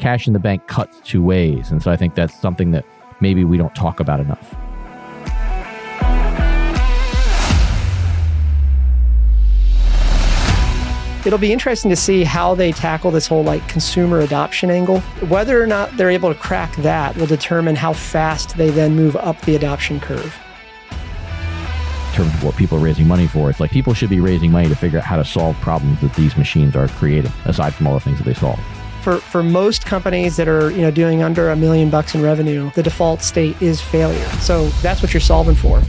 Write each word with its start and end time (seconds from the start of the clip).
cash 0.00 0.26
in 0.26 0.32
the 0.32 0.38
bank 0.38 0.66
cuts 0.66 0.98
two 1.04 1.22
ways. 1.22 1.70
And 1.70 1.82
so 1.82 1.90
I 1.90 1.96
think 1.96 2.14
that's 2.14 2.34
something 2.34 2.72
that 2.72 2.84
maybe 3.20 3.44
we 3.44 3.56
don't 3.56 3.74
talk 3.74 4.00
about 4.00 4.18
enough. 4.18 4.56
It'll 11.26 11.38
be 11.38 11.52
interesting 11.52 11.90
to 11.90 11.96
see 11.96 12.24
how 12.24 12.54
they 12.54 12.72
tackle 12.72 13.10
this 13.10 13.26
whole 13.26 13.44
like 13.44 13.66
consumer 13.68 14.20
adoption 14.20 14.70
angle. 14.70 15.00
Whether 15.28 15.62
or 15.62 15.66
not 15.66 15.94
they're 15.98 16.10
able 16.10 16.32
to 16.32 16.40
crack 16.40 16.74
that 16.76 17.14
will 17.16 17.26
determine 17.26 17.76
how 17.76 17.92
fast 17.92 18.56
they 18.56 18.70
then 18.70 18.96
move 18.96 19.16
up 19.16 19.38
the 19.42 19.54
adoption 19.54 20.00
curve. 20.00 20.34
In 20.90 22.16
terms 22.16 22.34
of 22.34 22.42
what 22.42 22.56
people 22.56 22.78
are 22.78 22.80
raising 22.80 23.06
money 23.06 23.26
for, 23.26 23.50
it's 23.50 23.60
like 23.60 23.70
people 23.70 23.92
should 23.92 24.08
be 24.08 24.18
raising 24.18 24.50
money 24.50 24.68
to 24.68 24.74
figure 24.74 24.98
out 24.98 25.04
how 25.04 25.16
to 25.16 25.24
solve 25.24 25.56
problems 25.56 26.00
that 26.00 26.14
these 26.14 26.38
machines 26.38 26.74
are 26.74 26.88
creating, 26.88 27.30
aside 27.44 27.74
from 27.74 27.86
all 27.86 27.94
the 27.94 28.00
things 28.00 28.16
that 28.16 28.24
they 28.24 28.34
solve. 28.34 28.58
For 29.02 29.16
for 29.16 29.42
most 29.42 29.86
companies 29.86 30.36
that 30.36 30.46
are 30.46 30.70
you 30.70 30.82
know 30.82 30.90
doing 30.90 31.22
under 31.22 31.50
a 31.50 31.56
million 31.56 31.88
bucks 31.88 32.14
in 32.14 32.22
revenue, 32.22 32.70
the 32.74 32.82
default 32.82 33.22
state 33.22 33.60
is 33.62 33.80
failure. 33.80 34.28
So 34.40 34.68
that's 34.82 35.02
what 35.02 35.14
you're 35.14 35.20
solving 35.20 35.54
for. 35.54 35.80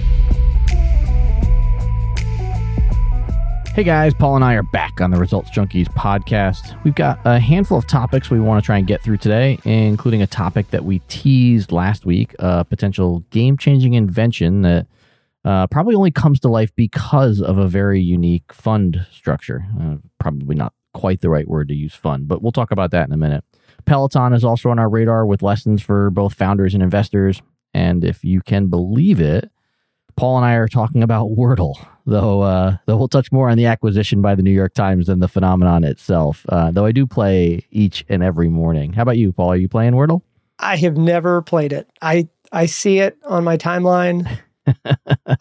Hey 3.74 3.84
guys, 3.84 4.14
Paul 4.14 4.36
and 4.36 4.44
I 4.44 4.56
are 4.56 4.64
back 4.64 5.00
on 5.00 5.12
the 5.12 5.18
Results 5.18 5.50
Junkies 5.50 5.88
podcast. 5.88 6.82
We've 6.84 6.94
got 6.96 7.20
a 7.24 7.40
handful 7.40 7.78
of 7.78 7.88
topics 7.88 8.30
we 8.30 8.40
want 8.40 8.62
to 8.62 8.66
try 8.66 8.78
and 8.78 8.86
get 8.86 9.02
through 9.02 9.18
today, 9.18 9.60
including 9.64 10.22
a 10.22 10.28
topic 10.28 10.72
that 10.72 10.84
we 10.84 11.00
teased 11.08 11.72
last 11.72 12.06
week 12.06 12.36
a 12.40 12.66
potential 12.66 13.22
game 13.30 13.58
changing 13.58 13.94
invention 13.94 14.62
that 14.64 14.88
uh, 15.46 15.68
probably 15.68 15.96
only 15.96 16.12
comes 16.12 16.40
to 16.42 16.50
life 16.50 16.72
because 16.76 17.42
of 17.42 17.58
a 17.58 17.68
very 17.68 18.02
unique 18.02 18.54
fund 18.54 19.06
structure. 19.12 19.66
Uh, 19.80 19.96
probably 20.20 20.56
not 20.56 20.74
quite 20.94 21.22
the 21.22 21.30
right 21.30 21.48
word 21.48 21.68
to 21.70 21.76
use 21.76 21.94
fun, 21.94 22.26
but 22.26 22.42
we'll 22.42 22.52
talk 22.52 22.72
about 22.72 22.92
that 22.92 23.08
in 23.08 23.14
a 23.14 23.18
minute. 23.18 23.44
Peloton 23.86 24.34
is 24.34 24.44
also 24.44 24.70
on 24.70 24.80
our 24.80 24.90
radar 24.90 25.26
with 25.26 25.42
lessons 25.42 25.82
for 25.82 26.10
both 26.10 26.34
founders 26.34 26.74
and 26.74 26.84
investors. 26.84 27.42
And 27.74 28.04
if 28.04 28.24
you 28.24 28.42
can 28.42 28.68
believe 28.68 29.20
it, 29.20 29.50
Paul 30.16 30.38
and 30.38 30.46
I 30.46 30.54
are 30.54 30.68
talking 30.68 31.04
about 31.04 31.30
Wordle, 31.30 31.76
though. 32.06 32.42
Uh, 32.42 32.78
though 32.86 32.98
we'll 32.98 33.08
touch 33.08 33.32
more 33.32 33.50
on 33.50 33.58
the 33.58 33.66
acquisition 33.66 34.22
by 34.22 34.36
the 34.36 34.44
New 34.44 34.52
York 34.52 34.74
Times 34.74 35.08
than 35.08 35.20
the 35.20 35.28
phenomenon 35.28 35.84
itself. 35.84 36.46
Uh, 36.50 36.70
though 36.72 36.86
I 36.86 36.92
do 36.92 37.08
play 37.08 37.66
each 37.72 38.06
and 38.10 38.22
every 38.22 38.50
morning. 38.50 38.94
How 38.94 39.04
about 39.04 39.18
you, 39.18 39.32
Paul? 39.32 39.52
Are 39.52 39.56
you 39.56 39.70
playing 39.70 39.94
Wordle? 39.94 40.22
I 40.60 40.76
have 40.78 40.98
never 40.98 41.42
played 41.42 41.74
it. 41.74 41.90
I 42.02 42.28
I 42.52 42.68
see 42.68 43.00
it 43.00 43.18
on 43.26 43.44
my 43.44 43.58
timeline. 43.58 44.30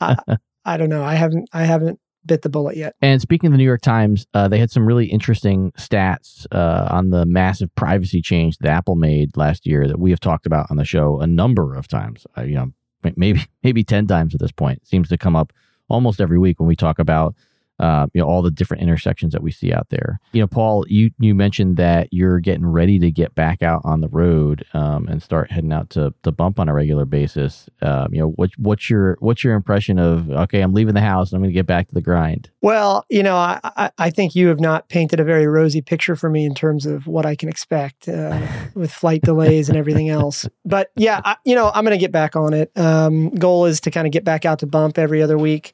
I, 0.01 0.17
I 0.65 0.77
don't 0.77 0.89
know. 0.89 1.05
I 1.05 1.15
haven't 1.15 1.49
I 1.53 1.65
haven't 1.65 2.01
bit 2.27 2.43
the 2.43 2.49
bullet 2.49 2.77
yet. 2.77 2.95
And 3.01 3.21
speaking 3.21 3.49
of 3.49 3.53
the 3.53 3.59
New 3.59 3.65
York 3.65 3.83
Times, 3.83 4.27
uh, 4.35 4.49
they 4.49 4.59
had 4.59 4.71
some 4.71 4.87
really 4.87 5.07
interesting 5.07 5.73
stats 5.73 6.47
uh, 6.53 6.89
on 6.91 7.11
the 7.11 7.25
massive 7.27 7.75
privacy 7.75 8.21
change 8.21 8.59
that 8.59 8.69
Apple 8.69 8.97
made 8.97 9.37
last 9.37 9.67
year 9.67 9.87
that 9.87 9.99
we 9.99 10.11
have 10.11 10.21
talked 10.21 10.47
about 10.47 10.71
on 10.71 10.77
the 10.77 10.85
show 10.85 11.21
a 11.21 11.27
number 11.27 11.75
of 11.75 11.89
times. 11.89 12.27
Uh, 12.37 12.43
you 12.43 12.55
know, 12.55 12.73
maybe 13.17 13.41
maybe 13.63 13.85
10 13.85 14.07
times 14.07 14.35
at 14.35 14.41
this 14.41 14.53
point. 14.53 14.79
It 14.83 14.89
seems 14.89 15.09
to 15.09 15.19
come 15.19 15.37
up 15.37 15.53
almost 15.89 16.21
every 16.21 16.39
week 16.39 16.61
when 16.61 16.69
we 16.69 16.77
talk 16.77 16.99
about 16.99 17.35
uh, 17.81 18.07
you 18.13 18.21
know 18.21 18.29
all 18.29 18.43
the 18.43 18.51
different 18.51 18.83
intersections 18.83 19.33
that 19.33 19.43
we 19.43 19.51
see 19.51 19.73
out 19.73 19.89
there. 19.89 20.21
You 20.33 20.43
know, 20.43 20.47
Paul, 20.47 20.85
you 20.89 21.11
you 21.19 21.35
mentioned 21.35 21.79
that 21.79 22.09
you're 22.13 22.39
getting 22.39 22.67
ready 22.67 22.99
to 22.99 23.11
get 23.11 23.35
back 23.35 23.63
out 23.63 23.81
on 23.85 24.03
the 24.03 24.09
road 24.09 24.67
um, 24.75 25.09
and 25.09 25.23
start 25.23 25.51
heading 25.51 25.73
out 25.73 25.91
to 25.91 26.15
to 26.23 26.31
bump 26.31 26.61
on 26.61 26.69
a 26.69 26.75
regular 26.75 27.07
basis. 27.07 27.69
Um, 27.81 28.13
you 28.13 28.21
know, 28.21 28.29
what 28.29 28.51
what's 28.59 28.91
your 28.91 29.17
what's 29.21 29.43
your 29.43 29.55
impression 29.55 29.99
of 29.99 30.31
okay, 30.31 30.61
I'm 30.61 30.75
leaving 30.75 30.95
the 30.95 31.01
house 31.01 31.31
and 31.31 31.39
I'm 31.39 31.43
going 31.43 31.53
to 31.53 31.59
get 31.59 31.67
back 31.67 31.89
to 31.89 31.95
the 31.95 32.03
grind. 32.03 32.51
Well, 32.61 33.07
you 33.09 33.23
know, 33.23 33.37
I 33.37 33.91
I 33.97 34.11
think 34.11 34.35
you 34.35 34.49
have 34.49 34.61
not 34.61 34.91
painted 34.91 35.19
a 35.19 35.25
very 35.25 35.47
rosy 35.47 35.81
picture 35.81 36.17
for 36.17 36.29
me 36.29 36.45
in 36.45 36.55
terms 36.55 36.85
of 36.85 37.07
what 37.07 37.25
I 37.25 37.35
can 37.35 37.49
expect 37.49 38.09
uh, 38.09 38.47
with 38.75 38.93
flight 38.93 39.23
delays 39.23 39.71
and 39.71 39.79
everything 39.79 40.11
else. 40.11 40.47
But 40.67 40.91
yeah, 40.97 41.23
I, 41.25 41.37
you 41.45 41.55
know, 41.55 41.71
I'm 41.75 41.85
going 41.85 41.97
to 41.97 42.01
get 42.01 42.13
back 42.13 42.37
on 42.37 42.53
it. 42.53 42.71
Um, 42.77 43.31
goal 43.31 43.65
is 43.65 43.81
to 43.83 43.91
kind 43.91 44.07
of 44.07 44.13
get 44.13 44.25
back 44.25 44.45
out 44.45 44.59
to 44.59 44.67
bump 44.67 44.99
every 44.99 45.23
other 45.23 45.39
week 45.39 45.73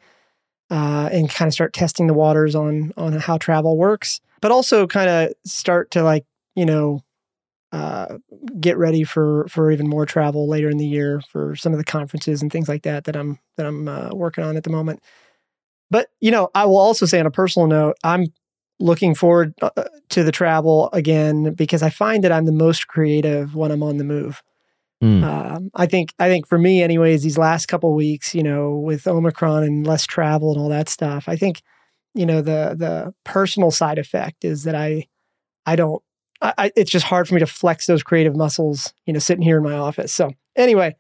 uh, 0.71 1.09
and 1.13 1.31
kind 1.31 1.49
of 1.49 1.55
start 1.55 1.73
testing 1.73 2.07
the 2.07 2.15
waters 2.15 2.55
on 2.55 2.93
on 2.97 3.13
how 3.15 3.39
travel 3.39 3.77
works, 3.77 4.21
but 4.41 4.51
also 4.51 4.87
kind 4.87 5.09
of 5.09 5.33
start 5.45 5.91
to 5.93 6.03
like 6.03 6.25
you 6.55 6.67
know 6.67 7.01
uh, 7.73 8.19
get 8.61 8.79
ready 8.79 9.05
for 9.05 9.47
for 9.49 9.71
even 9.71 9.89
more 9.89 10.07
travel 10.07 10.49
later 10.49 10.71
in 10.71 10.79
the 10.79 10.87
year 10.87 11.21
for 11.31 11.57
some 11.57 11.73
of 11.73 11.79
the 11.79 11.85
conferences 11.85 12.43
and 12.43 12.51
things 12.51 12.69
like 12.69 12.83
that 12.83 13.05
that 13.05 13.17
I'm 13.17 13.39
that 13.57 13.67
I'm 13.67 13.89
uh, 13.89 14.11
working 14.13 14.45
on 14.45 14.57
at 14.57 14.65
the 14.65 14.71
moment. 14.71 15.03
But 15.91 16.09
you 16.21 16.31
know, 16.31 16.49
I 16.55 16.67
will 16.67 16.79
also 16.79 17.07
say 17.07 17.21
on 17.21 17.27
a 17.27 17.31
personal 17.31 17.69
note, 17.69 17.97
I'm 18.03 18.27
looking 18.79 19.15
forward 19.15 19.55
uh, 19.63 19.71
to 20.11 20.23
the 20.23 20.33
travel 20.33 20.91
again 20.93 21.55
because 21.55 21.83
I 21.83 21.91
find 21.91 22.23
that 22.25 22.33
I'm 22.33 22.45
the 22.45 22.53
most 22.53 22.89
creative 22.89 23.55
when 23.55 23.71
I'm 23.71 23.83
on 23.83 23.97
the 23.97 24.05
move. 24.05 24.43
Mm. 25.03 25.23
Um, 25.25 25.71
I 25.75 25.87
think 25.87 26.15
I 26.19 26.29
think 26.29 26.47
for 26.47 26.59
me, 26.59 26.83
anyways, 26.83 27.23
these 27.23 27.39
last 27.39 27.67
couple 27.67 27.93
weeks, 27.95 28.35
you 28.35 28.43
know, 28.43 28.77
with 28.77 29.07
Omicron 29.07 29.63
and 29.63 29.87
less 29.87 30.07
travel 30.07 30.53
and 30.53 30.61
all 30.61 30.71
that 30.71 30.89
stuff, 30.89 31.29
I 31.29 31.37
think, 31.37 31.61
you 32.15 32.25
know, 32.25 32.41
the 32.41 32.75
the 32.77 33.15
personal 33.25 33.71
side 33.71 33.99
effect 33.99 34.45
is 34.45 34.65
that 34.65 34.75
I 34.75 35.07
I 35.67 35.77
don't. 35.77 36.03
I, 36.43 36.71
it's 36.77 36.91
just 36.91 37.07
hard 37.07 37.27
for 37.27 37.33
me 37.33 37.41
to 37.41 37.47
flex 37.47 37.87
those 37.87 38.03
creative 38.03 38.37
muscles, 38.37 38.93
you 39.07 39.15
know, 39.15 39.19
sitting 39.19 39.43
here 39.43 39.57
in 39.57 39.63
my 39.63 39.73
office. 39.73 40.13
So 40.13 40.33
anyway, 40.55 40.95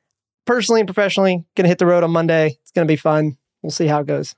personally 0.47 0.81
and 0.81 0.89
professionally, 0.89 1.45
gonna 1.55 1.69
hit 1.69 1.79
the 1.79 1.87
road 1.87 2.05
on 2.05 2.11
Monday. 2.11 2.59
It's 2.63 2.71
gonna 2.73 2.87
be 2.87 2.97
fun. 2.97 3.37
We'll 3.63 3.71
see 3.71 3.87
how 3.87 4.01
it 4.01 4.07
goes. 4.07 4.35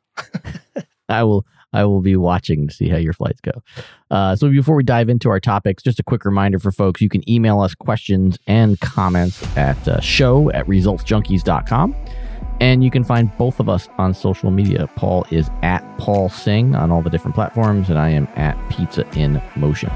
I 1.08 1.22
will 1.22 1.46
I 1.72 1.84
will 1.84 2.00
be 2.00 2.16
watching 2.16 2.68
to 2.68 2.74
see 2.74 2.88
how 2.88 2.96
your 2.96 3.12
flights 3.12 3.40
go. 3.40 3.62
Uh, 4.10 4.34
so 4.36 4.50
before 4.50 4.76
we 4.76 4.82
dive 4.82 5.08
into 5.08 5.28
our 5.28 5.40
topics, 5.40 5.82
just 5.82 6.00
a 6.00 6.02
quick 6.02 6.24
reminder 6.24 6.58
for 6.58 6.72
folks, 6.72 7.00
you 7.00 7.08
can 7.08 7.28
email 7.28 7.60
us 7.60 7.74
questions 7.74 8.38
and 8.46 8.80
comments 8.80 9.44
at 9.56 9.88
uh, 9.88 10.00
show 10.00 10.50
at 10.52 10.66
resultsjunkies.com. 10.66 11.94
And 12.60 12.82
you 12.82 12.90
can 12.90 13.04
find 13.04 13.30
both 13.36 13.60
of 13.60 13.68
us 13.68 13.88
on 13.98 14.14
social 14.14 14.50
media. 14.50 14.88
Paul 14.96 15.24
is 15.30 15.48
at 15.62 15.80
Paul 15.98 16.28
Singh 16.28 16.74
on 16.74 16.90
all 16.90 17.02
the 17.02 17.10
different 17.10 17.36
platforms, 17.36 17.88
and 17.88 17.98
I 17.98 18.08
am 18.10 18.26
at 18.34 18.56
Pizza 18.68 19.06
in 19.16 19.40
Motion. 19.54 19.90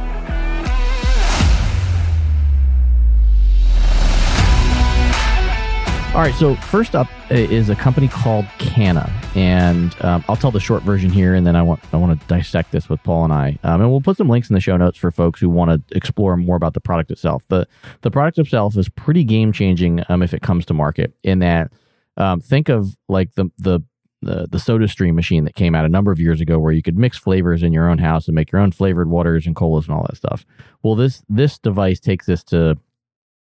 All 6.14 6.20
right, 6.20 6.34
so 6.34 6.56
first 6.56 6.94
up 6.94 7.08
is 7.30 7.70
a 7.70 7.74
company 7.74 8.06
called 8.06 8.44
Cana, 8.58 9.10
and 9.34 9.96
um, 10.04 10.22
I'll 10.28 10.36
tell 10.36 10.50
the 10.50 10.60
short 10.60 10.82
version 10.82 11.08
here, 11.08 11.34
and 11.34 11.46
then 11.46 11.56
I 11.56 11.62
want 11.62 11.80
I 11.90 11.96
want 11.96 12.20
to 12.20 12.26
dissect 12.26 12.70
this 12.70 12.86
with 12.90 13.02
Paul 13.02 13.24
and 13.24 13.32
I, 13.32 13.58
um, 13.62 13.80
and 13.80 13.90
we'll 13.90 14.02
put 14.02 14.18
some 14.18 14.28
links 14.28 14.50
in 14.50 14.54
the 14.54 14.60
show 14.60 14.76
notes 14.76 14.98
for 14.98 15.10
folks 15.10 15.40
who 15.40 15.48
want 15.48 15.70
to 15.70 15.96
explore 15.96 16.36
more 16.36 16.56
about 16.56 16.74
the 16.74 16.82
product 16.82 17.10
itself. 17.10 17.44
the 17.48 17.66
The 18.02 18.10
product 18.10 18.38
itself 18.38 18.76
is 18.76 18.90
pretty 18.90 19.24
game 19.24 19.52
changing 19.52 20.04
um, 20.10 20.22
if 20.22 20.34
it 20.34 20.42
comes 20.42 20.66
to 20.66 20.74
market. 20.74 21.14
In 21.22 21.38
that, 21.38 21.72
um, 22.18 22.42
think 22.42 22.68
of 22.68 22.94
like 23.08 23.34
the 23.36 23.50
the 23.56 23.80
the, 24.20 24.46
the 24.50 24.58
SodaStream 24.58 25.14
machine 25.14 25.44
that 25.44 25.54
came 25.54 25.74
out 25.74 25.86
a 25.86 25.88
number 25.88 26.12
of 26.12 26.20
years 26.20 26.42
ago 26.42 26.58
where 26.58 26.72
you 26.72 26.82
could 26.82 26.98
mix 26.98 27.16
flavors 27.16 27.62
in 27.62 27.72
your 27.72 27.88
own 27.88 27.98
house 27.98 28.28
and 28.28 28.34
make 28.34 28.52
your 28.52 28.60
own 28.60 28.70
flavored 28.70 29.08
waters 29.08 29.46
and 29.46 29.56
colas 29.56 29.86
and 29.86 29.94
all 29.94 30.02
that 30.02 30.18
stuff. 30.18 30.44
Well, 30.82 30.94
this 30.94 31.24
this 31.30 31.58
device 31.58 32.00
takes 32.00 32.26
this 32.26 32.44
to 32.44 32.76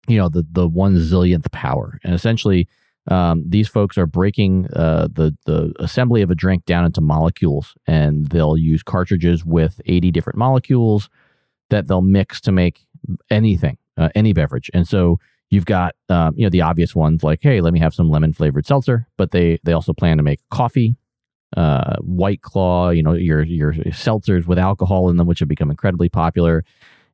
you 0.08 0.18
know 0.18 0.30
the 0.30 0.46
the 0.52 0.68
one 0.68 0.96
zillionth 0.96 1.52
power. 1.52 2.00
And 2.04 2.14
essentially 2.14 2.68
um, 3.08 3.44
these 3.48 3.68
folks 3.68 3.98
are 3.98 4.06
breaking 4.06 4.68
uh, 4.74 5.08
the 5.12 5.36
the 5.46 5.74
assembly 5.80 6.22
of 6.22 6.30
a 6.32 6.36
drink 6.36 6.66
down 6.66 6.86
into 6.86 7.02
molecules 7.02 7.76
and 7.88 8.28
they'll 8.28 8.58
use 8.58 8.84
cartridges 8.84 9.44
with 9.44 9.82
80 9.86 10.12
different 10.12 10.38
molecules 10.38 11.10
that 11.70 11.88
they'll 11.88 12.02
mix 12.02 12.40
to 12.42 12.52
make 12.52 12.86
anything 13.30 13.78
uh, 13.98 14.10
any 14.16 14.34
beverage. 14.34 14.70
And 14.74 14.88
so 14.88 15.20
you've 15.50 15.66
got 15.66 15.96
um, 16.10 16.36
you 16.38 16.44
know 16.44 16.50
the 16.50 16.62
obvious 16.62 16.96
ones 16.96 17.24
like 17.24 17.40
hey 17.42 17.62
let 17.62 17.74
me 17.74 17.80
have 17.80 17.94
some 17.94 18.10
lemon 18.10 18.34
flavored 18.34 18.66
seltzer. 18.66 19.08
But 19.18 19.32
they 19.32 19.60
they 19.64 19.74
also 19.74 19.94
plan 19.94 20.18
to 20.18 20.24
make 20.24 20.40
coffee 20.52 20.96
uh, 21.58 21.96
white 22.02 22.44
claw 22.44 22.92
you 22.92 23.02
know 23.02 23.14
your 23.14 23.44
your 23.44 23.74
seltzers 23.74 24.46
with 24.46 24.60
alcohol 24.60 25.10
in 25.10 25.18
them 25.18 25.26
which 25.26 25.40
have 25.40 25.50
become 25.50 25.72
incredibly 25.72 26.10
popular. 26.10 26.64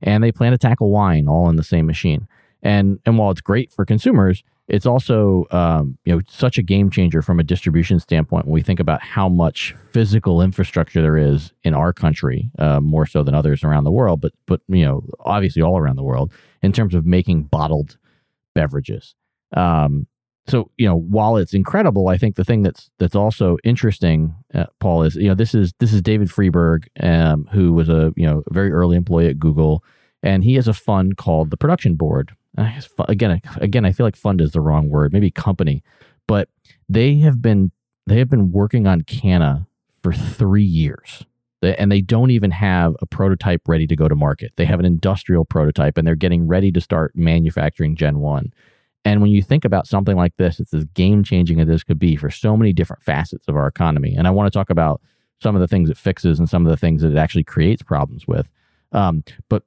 And 0.02 0.22
they 0.24 0.34
plan 0.34 0.52
to 0.52 0.58
tackle 0.58 0.92
wine 0.92 1.30
all 1.30 1.50
in 1.50 1.56
the 1.56 1.64
same 1.64 1.86
machine 1.86 2.28
and 2.66 3.00
and 3.06 3.18
while 3.18 3.30
it's 3.32 3.42
great 3.42 3.72
for 3.72 3.86
consumers, 3.86 4.44
it's 4.68 4.88
also 4.88 5.46
um, 5.52 5.98
you 6.04 6.14
know 6.14 6.22
such 6.28 6.58
a 6.58 6.64
game 6.64 6.90
changer 6.90 7.22
from 7.22 7.40
a 7.40 7.44
distribution 7.44 8.00
standpoint 8.00 8.46
when 8.46 8.54
we 8.54 8.64
think 8.64 8.80
about 8.80 9.02
how 9.02 9.30
much 9.30 9.76
physical 9.92 10.42
infrastructure 10.42 11.02
there 11.02 11.16
is 11.16 11.54
in 11.64 11.76
our 11.76 11.94
country, 11.94 12.50
uh, 12.58 12.82
more 12.82 13.06
so 13.06 13.24
than 13.24 13.36
others 13.36 13.64
around 13.64 13.84
the 13.84 13.92
world, 13.92 14.20
but 14.20 14.34
but 14.48 14.62
you 14.68 14.84
know 14.84 15.04
obviously 15.20 15.62
all 15.62 15.78
around 15.78 15.96
the 15.96 16.04
world 16.04 16.34
in 16.64 16.74
terms 16.74 16.96
of 16.96 17.06
making 17.06 17.44
bottled 17.44 17.98
beverages. 18.56 19.14
Um, 19.56 20.08
so 20.48 20.72
you 20.76 20.88
know 20.88 20.98
while 20.98 21.38
it's 21.38 21.54
incredible, 21.54 22.08
I 22.08 22.18
think 22.18 22.36
the 22.36 22.44
thing 22.44 22.64
that's 22.64 22.90
that's 22.98 23.16
also 23.16 23.58
interesting, 23.64 24.34
uh, 24.56 24.66
Paul, 24.80 25.04
is 25.04 25.16
you 25.16 25.28
know 25.28 25.36
this 25.36 25.54
is 25.54 25.72
this 25.80 25.94
is 25.94 26.02
David 26.02 26.32
Friedberg, 26.32 26.90
um, 27.00 27.48
who 27.52 27.74
was 27.74 27.90
a 27.90 28.12
you 28.16 28.26
know 28.26 28.42
a 28.50 28.54
very 28.54 28.72
early 28.72 28.98
employee 28.98 29.28
at 29.28 29.38
Google, 29.38 29.84
and 30.26 30.44
he 30.44 30.56
has 30.56 30.68
a 30.68 30.74
fund 30.74 31.16
called 31.16 31.52
the 31.52 31.58
Production 31.58 31.96
Board 31.96 32.36
again, 33.08 33.42
again, 33.58 33.86
I 33.86 33.92
feel 33.92 34.06
like 34.06 34.16
fund 34.16 34.42
is 34.42 34.52
the 34.52 34.62
wrong 34.62 34.90
word, 34.90 35.14
maybe 35.14 35.32
company, 35.32 35.84
but 36.28 36.50
they 36.88 37.16
have 37.18 37.42
been 37.42 37.72
they 38.08 38.20
have 38.20 38.30
been 38.30 38.52
working 38.52 38.86
on 38.86 39.02
Cana 39.02 39.68
for 40.04 40.14
three 40.14 40.64
years. 40.64 41.26
and 41.64 41.92
they 41.92 42.02
don't 42.02 42.30
even 42.30 42.52
have 42.52 42.96
a 43.02 43.08
prototype 43.08 43.68
ready 43.68 43.88
to 43.88 43.96
go 43.96 44.08
to 44.08 44.16
market. 44.16 44.52
They 44.56 44.66
have 44.66 44.80
an 44.80 44.86
industrial 44.86 45.46
prototype 45.46 45.98
and 45.98 46.06
they're 46.06 46.16
getting 46.16 46.46
ready 46.46 46.72
to 46.72 46.80
start 46.80 47.16
manufacturing 47.16 47.96
Gen 47.96 48.20
1. 48.20 48.54
And 49.04 49.20
when 49.22 49.32
you 49.32 49.42
think 49.42 49.66
about 49.66 49.88
something 49.88 50.16
like 50.16 50.38
this, 50.38 50.60
it's 50.60 50.76
as 50.76 50.86
game 50.86 51.24
changing 51.24 51.60
as 51.60 51.68
this 51.68 51.84
could 51.84 51.98
be 51.98 52.16
for 52.16 52.30
so 52.30 52.56
many 52.56 52.72
different 52.72 53.02
facets 53.02 53.48
of 53.48 53.56
our 53.56 53.66
economy. 53.66 54.14
And 54.16 54.28
I 54.28 54.32
want 54.32 54.46
to 54.46 54.56
talk 54.56 54.70
about 54.70 55.02
some 55.42 55.56
of 55.56 55.62
the 55.62 55.68
things 55.68 55.90
it 55.90 55.98
fixes 55.98 56.38
and 56.38 56.48
some 56.48 56.68
of 56.68 56.70
the 56.70 56.78
things 56.78 57.02
that 57.02 57.12
it 57.12 57.18
actually 57.18 57.44
creates 57.44 57.82
problems 57.82 58.28
with. 58.28 58.52
Um, 58.92 59.24
but 59.50 59.64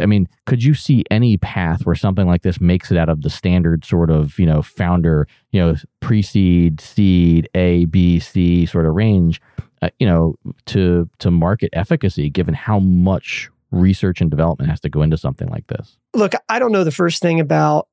I 0.00 0.06
mean, 0.06 0.28
could 0.46 0.62
you 0.62 0.74
see 0.74 1.04
any 1.10 1.36
path 1.36 1.84
where 1.84 1.94
something 1.94 2.26
like 2.26 2.42
this 2.42 2.60
makes 2.60 2.90
it 2.90 2.98
out 2.98 3.08
of 3.08 3.22
the 3.22 3.30
standard 3.30 3.84
sort 3.84 4.10
of 4.10 4.38
you 4.38 4.46
know 4.46 4.62
founder 4.62 5.26
you 5.52 5.60
know 5.60 5.74
pre-seed, 6.00 6.80
seed, 6.80 7.48
A, 7.54 7.86
B, 7.86 8.18
C 8.20 8.66
sort 8.66 8.86
of 8.86 8.94
range, 8.94 9.40
uh, 9.82 9.90
you 9.98 10.06
know, 10.06 10.36
to 10.66 11.08
to 11.18 11.30
market 11.30 11.70
efficacy, 11.72 12.30
given 12.30 12.54
how 12.54 12.78
much 12.78 13.50
research 13.70 14.20
and 14.20 14.30
development 14.30 14.70
has 14.70 14.80
to 14.80 14.88
go 14.88 15.02
into 15.02 15.16
something 15.16 15.48
like 15.48 15.66
this? 15.66 15.98
Look, 16.14 16.32
I 16.48 16.58
don't 16.58 16.72
know 16.72 16.84
the 16.84 16.90
first 16.90 17.20
thing 17.20 17.40
about 17.40 17.88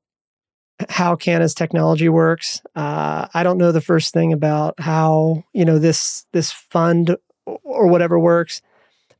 how 0.88 1.16
Cana's 1.16 1.54
technology 1.54 2.08
works. 2.08 2.60
Uh, 2.74 3.28
I 3.32 3.42
don't 3.42 3.58
know 3.58 3.72
the 3.72 3.80
first 3.80 4.12
thing 4.12 4.32
about 4.32 4.78
how 4.80 5.44
you 5.52 5.64
know 5.64 5.78
this 5.78 6.26
this 6.32 6.50
fund 6.50 7.16
or 7.46 7.86
whatever 7.86 8.18
works. 8.18 8.62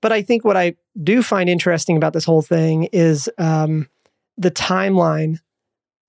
But 0.04 0.12
I 0.12 0.20
think 0.20 0.44
what 0.44 0.54
I 0.54 0.74
do 1.02 1.22
find 1.22 1.48
interesting 1.48 1.96
about 1.96 2.12
this 2.12 2.26
whole 2.26 2.42
thing 2.42 2.90
is 2.92 3.30
um, 3.38 3.88
the 4.36 4.50
timeline. 4.50 5.38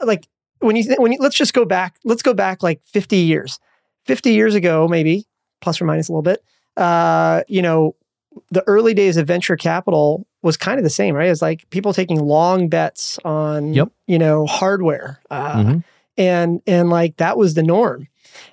Like 0.02 0.28
when 0.60 0.76
you 0.76 0.84
th- 0.84 1.00
when 1.00 1.14
you, 1.14 1.18
let's 1.22 1.38
just 1.38 1.54
go 1.54 1.64
back. 1.64 1.96
Let's 2.04 2.22
go 2.22 2.34
back 2.34 2.62
like 2.62 2.84
fifty 2.84 3.20
years. 3.20 3.58
Fifty 4.04 4.34
years 4.34 4.54
ago, 4.54 4.90
maybe 4.90 5.26
plus 5.62 5.80
or 5.80 5.86
minus 5.86 6.10
a 6.10 6.12
little 6.12 6.24
bit. 6.24 6.44
Uh, 6.76 7.44
you 7.48 7.62
know, 7.62 7.96
the 8.52 8.66
early 8.68 8.94
days 8.94 9.16
of 9.16 9.28
venture 9.28 9.56
capital 9.56 10.28
was 10.42 10.58
kind 10.58 10.78
of 10.78 10.84
the 10.84 10.90
same, 10.90 11.16
right? 11.16 11.30
It's 11.30 11.42
like 11.42 11.70
people 11.70 11.94
taking 11.94 12.20
long 12.20 12.68
bets 12.68 13.18
on, 13.24 13.74
yep. 13.74 13.94
you 14.08 14.20
know, 14.20 14.46
hardware, 14.46 15.22
uh, 15.32 15.56
mm-hmm. 15.56 15.80
and 16.18 16.62
and 16.68 16.90
like 16.90 17.16
that 17.16 17.38
was 17.38 17.54
the 17.54 17.64
norm. 17.64 18.10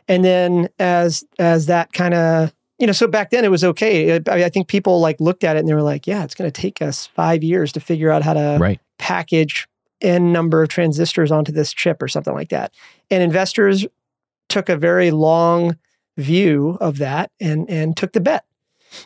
And 0.06 0.24
then 0.24 0.68
as 0.78 1.24
as 1.40 1.66
that 1.66 1.92
kind 1.92 2.14
of 2.14 2.54
you 2.82 2.86
know, 2.86 2.92
so 2.92 3.06
back 3.06 3.30
then 3.30 3.44
it 3.44 3.50
was 3.50 3.62
okay. 3.62 4.16
I, 4.16 4.20
I, 4.26 4.48
think 4.48 4.66
people 4.66 4.98
like 4.98 5.20
looked 5.20 5.44
at 5.44 5.54
it 5.54 5.60
and 5.60 5.68
they 5.68 5.72
were 5.72 5.82
like, 5.82 6.04
yeah, 6.04 6.24
it's 6.24 6.34
going 6.34 6.50
to 6.50 6.60
take 6.60 6.82
us 6.82 7.06
five 7.06 7.44
years 7.44 7.70
to 7.74 7.80
figure 7.80 8.10
out 8.10 8.24
how 8.24 8.32
to 8.32 8.58
right. 8.60 8.80
package 8.98 9.68
n 10.00 10.32
number 10.32 10.64
of 10.64 10.68
transistors 10.68 11.30
onto 11.30 11.52
this 11.52 11.72
chip 11.72 12.02
or 12.02 12.08
something 12.08 12.34
like 12.34 12.48
that. 12.48 12.74
And 13.08 13.22
investors 13.22 13.86
took 14.48 14.68
a 14.68 14.76
very 14.76 15.12
long 15.12 15.78
view 16.16 16.76
of 16.80 16.98
that 16.98 17.30
and 17.40 17.70
and 17.70 17.96
took 17.96 18.14
the 18.14 18.20
bet. 18.20 18.44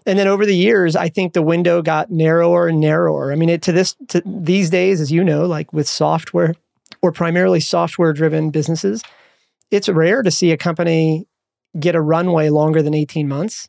And 0.07 0.19
then 0.19 0.27
over 0.27 0.47
the 0.47 0.57
years, 0.57 0.97
I 0.97 1.11
think 1.11 1.35
the 1.35 1.43
window 1.43 1.83
got 1.83 2.11
narrower 2.11 2.69
and 2.69 2.81
narrower. 2.81 3.31
I 3.31 3.35
mean, 3.35 3.51
it, 3.51 3.61
to 3.65 3.73
this 3.73 3.95
to 4.09 4.23
these 4.25 4.71
days, 4.71 5.03
as 5.03 5.13
you 5.13 5.23
know, 5.23 5.45
like 5.45 5.71
with 5.75 5.87
software 5.87 6.55
or 7.03 7.13
primarily 7.13 7.61
software 7.61 8.15
driven 8.15 8.49
businesses, 8.49 9.03
it's 9.71 9.91
rare 9.91 10.23
to 10.23 10.31
see 10.31 10.51
a 10.51 10.57
company 10.57 11.27
get 11.79 11.95
a 11.95 12.01
runway 12.01 12.49
longer 12.49 12.83
than 12.83 12.95
18 12.95 13.29
months. 13.29 13.69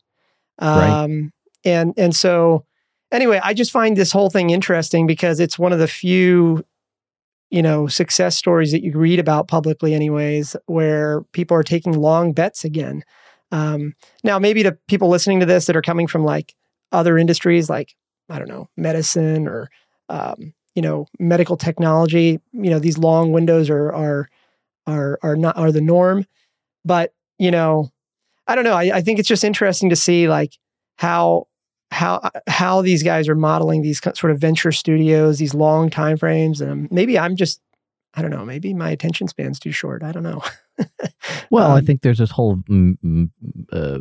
Um, 0.59 0.77
right. 0.79 1.31
and 1.65 1.93
and 1.97 2.15
so 2.15 2.65
anyway, 3.11 3.39
I 3.43 3.53
just 3.53 3.71
find 3.71 3.95
this 3.95 4.11
whole 4.11 4.29
thing 4.29 4.49
interesting 4.49 5.07
because 5.07 5.39
it's 5.39 5.59
one 5.59 5.73
of 5.73 5.79
the 5.79 5.87
few 5.87 6.63
you 7.49 7.61
know 7.61 7.87
success 7.87 8.35
stories 8.35 8.71
that 8.71 8.83
you 8.83 8.91
read 8.93 9.19
about 9.19 9.47
publicly 9.47 9.93
anyways 9.93 10.55
where 10.65 11.21
people 11.31 11.55
are 11.55 11.63
taking 11.63 11.93
long 11.93 12.33
bets 12.33 12.65
again 12.65 13.03
um, 13.51 13.93
now, 14.23 14.39
maybe 14.39 14.63
to 14.63 14.77
people 14.87 15.09
listening 15.09 15.39
to 15.39 15.45
this 15.45 15.65
that 15.65 15.75
are 15.75 15.81
coming 15.81 16.07
from 16.07 16.23
like 16.23 16.55
other 16.91 17.17
industries, 17.17 17.69
like 17.69 17.95
I 18.29 18.39
don't 18.39 18.49
know, 18.49 18.69
medicine 18.75 19.47
or 19.47 19.69
um, 20.09 20.53
you 20.75 20.81
know, 20.81 21.07
medical 21.19 21.57
technology, 21.57 22.39
you 22.51 22.69
know, 22.69 22.79
these 22.79 22.97
long 22.97 23.31
windows 23.31 23.69
are 23.69 23.93
are 23.93 24.29
are 24.85 25.19
are 25.23 25.35
not 25.35 25.57
are 25.57 25.71
the 25.71 25.81
norm. 25.81 26.25
But 26.85 27.13
you 27.39 27.51
know, 27.51 27.89
I 28.47 28.55
don't 28.55 28.63
know. 28.63 28.73
I, 28.73 28.97
I 28.97 29.01
think 29.01 29.19
it's 29.19 29.27
just 29.27 29.43
interesting 29.43 29.89
to 29.89 29.95
see 29.95 30.27
like 30.27 30.53
how 30.97 31.47
how 31.91 32.29
how 32.47 32.81
these 32.81 33.03
guys 33.03 33.29
are 33.29 33.35
modeling 33.35 33.81
these 33.81 33.99
sort 33.99 34.31
of 34.31 34.39
venture 34.39 34.71
studios, 34.71 35.37
these 35.39 35.53
long 35.53 35.89
time 35.89 36.17
frames, 36.17 36.61
and 36.61 36.91
maybe 36.91 37.17
I'm 37.17 37.35
just 37.35 37.61
I 38.13 38.21
don't 38.21 38.31
know. 38.31 38.45
Maybe 38.45 38.73
my 38.73 38.89
attention 38.89 39.27
span's 39.27 39.59
too 39.59 39.71
short. 39.71 40.03
I 40.03 40.11
don't 40.11 40.23
know. 40.23 40.41
well, 41.51 41.71
um, 41.71 41.77
I 41.77 41.81
think 41.81 42.01
there's 42.01 42.17
this 42.17 42.31
whole 42.31 42.57
mm, 42.69 43.29
uh, 43.71 43.99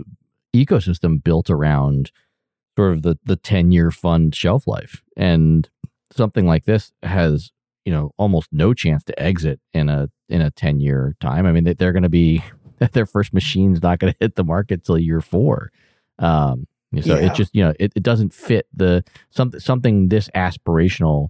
ecosystem 0.55 1.23
built 1.23 1.51
around 1.51 2.11
sort 2.77 2.93
of 2.93 3.03
the 3.03 3.19
the 3.25 3.37
10 3.37 3.73
year 3.73 3.91
fund 3.91 4.35
shelf 4.35 4.67
life, 4.67 5.03
and 5.17 5.69
something 6.13 6.47
like 6.47 6.65
this 6.65 6.93
has 7.03 7.51
you 7.85 7.93
know 7.93 8.13
almost 8.17 8.49
no 8.53 8.75
chance 8.75 9.05
to 9.05 9.23
exit 9.23 9.61
in 9.73 9.89
a 9.89 10.09
in 10.29 10.41
a 10.41 10.51
10 10.51 10.81
year 10.81 11.15
time. 11.21 11.47
I 11.47 11.53
mean, 11.53 11.65
they, 11.65 11.75
they're 11.75 11.93
going 11.93 12.03
to 12.03 12.09
be 12.09 12.43
their 12.93 13.07
first 13.07 13.33
machine's 13.33 13.83
not 13.83 13.99
going 13.99 14.13
to 14.13 14.19
hit 14.21 14.37
the 14.37 14.45
market 14.45 14.85
till 14.85 14.99
year 14.99 15.21
four. 15.21 15.71
Um, 16.19 16.67
so 17.01 17.19
yeah. 17.19 17.27
it 17.27 17.35
just 17.35 17.55
you 17.55 17.65
know 17.65 17.75
it, 17.79 17.93
it 17.95 18.03
doesn't 18.03 18.33
fit 18.33 18.67
the 18.73 19.05
something 19.31 19.61
something 19.61 20.09
this 20.09 20.29
aspirational 20.35 21.29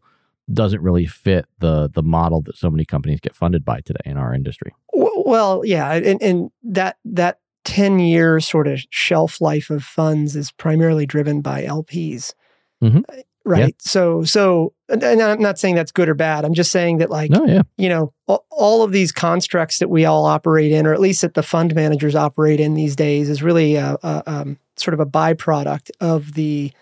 doesn't 0.53 0.81
really 0.81 1.07
fit 1.07 1.47
the 1.59 1.89
the 1.93 2.03
model 2.03 2.43
that 2.43 2.57
so 2.57 2.71
many 2.71 2.85
companies 2.85 3.21
get 3.21 3.35
funded 3.35 3.65
by 3.65 3.81
today 3.81 4.01
in 4.05 4.17
our 4.17 4.33
industry. 4.33 4.73
Well, 4.93 5.63
yeah, 5.65 5.93
and, 5.93 6.23
and 6.23 6.51
that 6.63 6.99
that 7.05 7.41
ten 7.65 7.99
year 7.99 8.39
sort 8.41 8.69
of 8.69 8.81
shelf 8.91 9.41
life 9.41 9.71
of 9.71 9.83
funds 9.83 10.37
is 10.37 10.53
primarily 10.53 11.07
driven 11.07 11.41
by 11.41 11.65
LPs, 11.65 12.35
mm-hmm. 12.83 13.01
Right? 13.47 13.77
Yeah. 13.79 13.91
So 13.91 14.25
so, 14.25 14.75
and 14.89 15.05
I'm 15.05 15.41
not 15.41 15.59
saying 15.59 15.77
that's 15.77 15.93
good 15.93 16.09
or 16.09 16.15
bad. 16.15 16.45
I'm 16.45 16.53
just 16.53 16.73
saying 16.73 16.99
that 16.99 17.11
like, 17.11 17.31
no, 17.31 17.47
yeah. 17.47 17.63
you 17.79 17.89
know, 17.89 18.13
all 18.27 18.83
of 18.83 18.91
these 18.91 19.13
constructs 19.13 19.79
that 19.79 19.89
we 19.89 20.05
all 20.05 20.27
operate 20.27 20.73
in, 20.73 20.85
or 20.85 20.93
at 20.93 21.01
least 21.01 21.23
that 21.23 21.35
the 21.35 21.45
fund 21.45 21.75
managers 21.75 22.17
operate 22.17 22.59
in 22.59 22.75
these 22.75 22.97
days, 22.97 23.31
is 23.31 23.45
really 23.45 23.77
a, 23.77 23.97
a 24.03 24.23
um, 24.27 24.59
sort 24.77 24.95
of 24.95 25.01
a 25.01 25.07
byproduct 25.07 25.91
of 26.01 26.35
the 26.35 26.73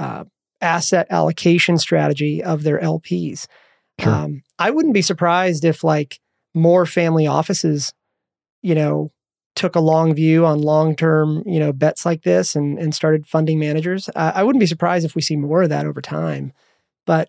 uh, 0.00 0.24
asset 0.60 1.06
allocation 1.10 1.76
strategy 1.76 2.42
of 2.42 2.62
their 2.62 2.80
LPs. 2.80 3.46
Sure. 4.00 4.12
Um, 4.12 4.42
I 4.58 4.70
wouldn't 4.70 4.94
be 4.94 5.02
surprised 5.02 5.64
if 5.64 5.84
like 5.84 6.18
more 6.54 6.86
family 6.86 7.26
offices, 7.26 7.92
you 8.62 8.74
know, 8.74 9.12
took 9.56 9.74
a 9.74 9.80
long 9.80 10.14
view 10.14 10.46
on 10.46 10.60
long 10.60 10.94
term, 10.94 11.42
you 11.46 11.58
know, 11.58 11.72
bets 11.72 12.06
like 12.06 12.22
this 12.22 12.54
and 12.54 12.78
and 12.78 12.94
started 12.94 13.26
funding 13.26 13.58
managers. 13.58 14.08
Uh, 14.14 14.32
I 14.34 14.44
wouldn't 14.44 14.60
be 14.60 14.66
surprised 14.66 15.04
if 15.04 15.16
we 15.16 15.22
see 15.22 15.36
more 15.36 15.62
of 15.62 15.70
that 15.70 15.86
over 15.86 16.00
time. 16.00 16.52
But 17.06 17.28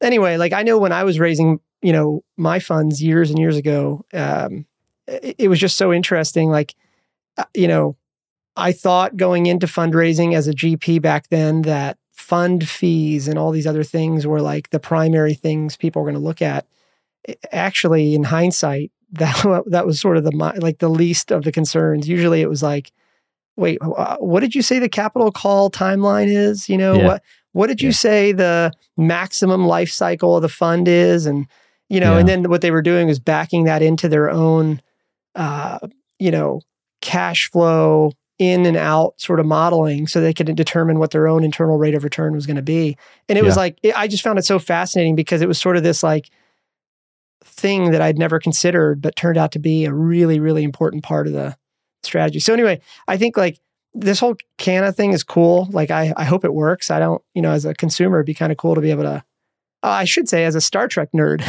anyway, 0.00 0.36
like 0.36 0.52
I 0.52 0.62
know 0.62 0.78
when 0.78 0.92
I 0.92 1.04
was 1.04 1.18
raising, 1.18 1.60
you 1.82 1.92
know, 1.92 2.22
my 2.36 2.58
funds 2.60 3.02
years 3.02 3.30
and 3.30 3.38
years 3.38 3.56
ago, 3.56 4.04
um, 4.12 4.66
it, 5.08 5.36
it 5.38 5.48
was 5.48 5.58
just 5.58 5.76
so 5.76 5.92
interesting. 5.92 6.50
Like, 6.50 6.74
uh, 7.36 7.44
you 7.54 7.66
know, 7.66 7.96
I 8.56 8.72
thought 8.72 9.16
going 9.16 9.46
into 9.46 9.66
fundraising 9.66 10.34
as 10.34 10.48
a 10.48 10.52
GP 10.52 11.00
back 11.00 11.28
then 11.28 11.62
that 11.62 11.96
fund 12.12 12.68
fees 12.68 13.28
and 13.28 13.38
all 13.38 13.52
these 13.52 13.66
other 13.66 13.84
things 13.84 14.26
were 14.26 14.42
like 14.42 14.70
the 14.70 14.80
primary 14.80 15.34
things 15.34 15.76
people 15.76 16.02
were 16.02 16.10
going 16.10 16.20
to 16.20 16.26
look 16.26 16.42
at. 16.42 16.66
Actually, 17.52 18.14
in 18.14 18.24
hindsight, 18.24 18.90
that 19.12 19.62
that 19.66 19.86
was 19.86 20.00
sort 20.00 20.16
of 20.16 20.24
the 20.24 20.32
like 20.32 20.78
the 20.78 20.88
least 20.88 21.30
of 21.30 21.44
the 21.44 21.52
concerns. 21.52 22.08
Usually, 22.08 22.40
it 22.40 22.48
was 22.48 22.62
like, 22.62 22.92
wait, 23.56 23.78
what 23.82 24.40
did 24.40 24.54
you 24.54 24.62
say 24.62 24.78
the 24.78 24.88
capital 24.88 25.32
call 25.32 25.70
timeline 25.70 26.28
is? 26.28 26.68
You 26.68 26.78
know 26.78 26.94
yeah. 26.94 27.06
what 27.06 27.22
what 27.52 27.66
did 27.68 27.82
you 27.82 27.88
yeah. 27.88 27.94
say 27.94 28.32
the 28.32 28.72
maximum 28.96 29.66
life 29.66 29.90
cycle 29.90 30.36
of 30.36 30.42
the 30.42 30.48
fund 30.48 30.88
is? 30.88 31.26
And 31.26 31.46
you 31.88 32.00
know, 32.00 32.14
yeah. 32.14 32.20
and 32.20 32.28
then 32.28 32.50
what 32.50 32.60
they 32.60 32.70
were 32.70 32.82
doing 32.82 33.08
was 33.08 33.18
backing 33.18 33.64
that 33.64 33.82
into 33.82 34.08
their 34.08 34.30
own, 34.30 34.82
uh, 35.34 35.78
you 36.18 36.30
know, 36.30 36.60
cash 37.00 37.50
flow 37.50 38.12
in 38.38 38.66
and 38.66 38.76
out 38.76 39.20
sort 39.20 39.40
of 39.40 39.46
modeling 39.46 40.06
so 40.06 40.20
they 40.20 40.32
could 40.32 40.54
determine 40.54 40.98
what 40.98 41.10
their 41.10 41.26
own 41.26 41.42
internal 41.42 41.76
rate 41.76 41.94
of 41.94 42.04
return 42.04 42.34
was 42.34 42.46
going 42.46 42.56
to 42.56 42.62
be. 42.62 42.96
And 43.28 43.36
it 43.36 43.42
was 43.42 43.56
like, 43.56 43.78
it, 43.82 43.98
I 43.98 44.06
just 44.06 44.22
found 44.22 44.38
it 44.38 44.44
so 44.44 44.60
fascinating 44.60 45.16
because 45.16 45.42
it 45.42 45.48
was 45.48 45.58
sort 45.58 45.76
of 45.76 45.82
this 45.82 46.04
like 46.04 46.30
thing 47.58 47.90
that 47.90 48.00
I'd 48.00 48.18
never 48.18 48.38
considered, 48.38 49.02
but 49.02 49.16
turned 49.16 49.36
out 49.36 49.52
to 49.52 49.58
be 49.58 49.84
a 49.84 49.92
really, 49.92 50.40
really 50.40 50.64
important 50.64 51.02
part 51.02 51.26
of 51.26 51.32
the 51.32 51.56
strategy. 52.02 52.40
So 52.40 52.52
anyway, 52.52 52.80
I 53.06 53.16
think 53.16 53.36
like 53.36 53.58
this 53.94 54.20
whole 54.20 54.36
Cana 54.56 54.92
thing 54.92 55.12
is 55.12 55.22
cool. 55.22 55.68
Like 55.70 55.90
I, 55.90 56.12
I 56.16 56.24
hope 56.24 56.44
it 56.44 56.54
works. 56.54 56.90
I 56.90 56.98
don't, 56.98 57.22
you 57.34 57.42
know, 57.42 57.50
as 57.50 57.64
a 57.64 57.74
consumer, 57.74 58.18
it'd 58.18 58.26
be 58.26 58.34
kind 58.34 58.52
of 58.52 58.58
cool 58.58 58.74
to 58.74 58.80
be 58.80 58.90
able 58.90 59.04
to 59.04 59.24
uh, 59.82 59.88
I 59.88 60.04
should 60.04 60.28
say, 60.28 60.44
as 60.44 60.56
a 60.56 60.60
Star 60.60 60.88
Trek 60.88 61.10
nerd, 61.14 61.44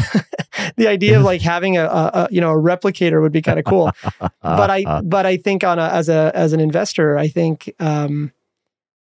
the 0.76 0.88
idea 0.88 1.18
of 1.18 1.24
like 1.24 1.42
having 1.42 1.78
a, 1.78 1.86
a, 1.86 2.12
a, 2.14 2.28
you 2.30 2.40
know 2.40 2.52
a 2.52 2.62
replicator 2.62 3.22
would 3.22 3.32
be 3.32 3.42
kind 3.42 3.58
of 3.58 3.66
cool. 3.66 3.92
but 4.20 4.70
I 4.70 5.02
but 5.02 5.26
I 5.26 5.38
think 5.38 5.64
on 5.64 5.80
a, 5.80 5.88
as 5.88 6.10
a 6.10 6.32
as 6.36 6.54
an 6.54 6.60
investor, 6.60 7.18
I 7.18 7.28
think 7.28 7.74
um, 7.80 8.32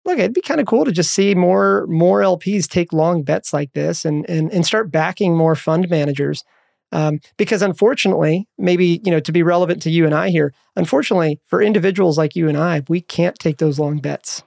look, 0.06 0.20
it'd 0.20 0.34
be 0.34 0.42
kind 0.42 0.62
of 0.62 0.68
cool 0.68 0.86
to 0.86 0.92
just 0.92 1.12
see 1.12 1.34
more 1.34 1.88
more 1.88 2.22
LPs 2.22 2.68
take 2.68 2.94
long 2.94 3.24
bets 3.24 3.52
like 3.52 3.74
this 3.74 4.06
and 4.06 4.30
and 4.30 4.52
and 4.54 4.64
start 4.64 4.92
backing 4.92 5.36
more 5.36 5.56
fund 5.56 5.90
managers. 5.90 6.44
Um, 6.92 7.20
because 7.38 7.62
unfortunately, 7.62 8.48
maybe 8.58 9.02
you 9.04 9.12
know 9.12 9.20
to 9.20 9.32
be 9.32 9.44
relevant 9.44 9.82
to 9.84 9.90
you 9.90 10.06
and 10.06 10.14
I 10.14 10.30
here, 10.30 10.54
unfortunately 10.76 11.40
for 11.46 11.62
individuals 11.62 12.18
like 12.18 12.36
you 12.36 12.48
and 12.48 12.58
I, 12.58 12.84
we 12.88 13.02
can't 13.02 13.38
take 13.38 13.58
those 13.58 13.80
long 13.80 14.00
bets. 14.00 14.44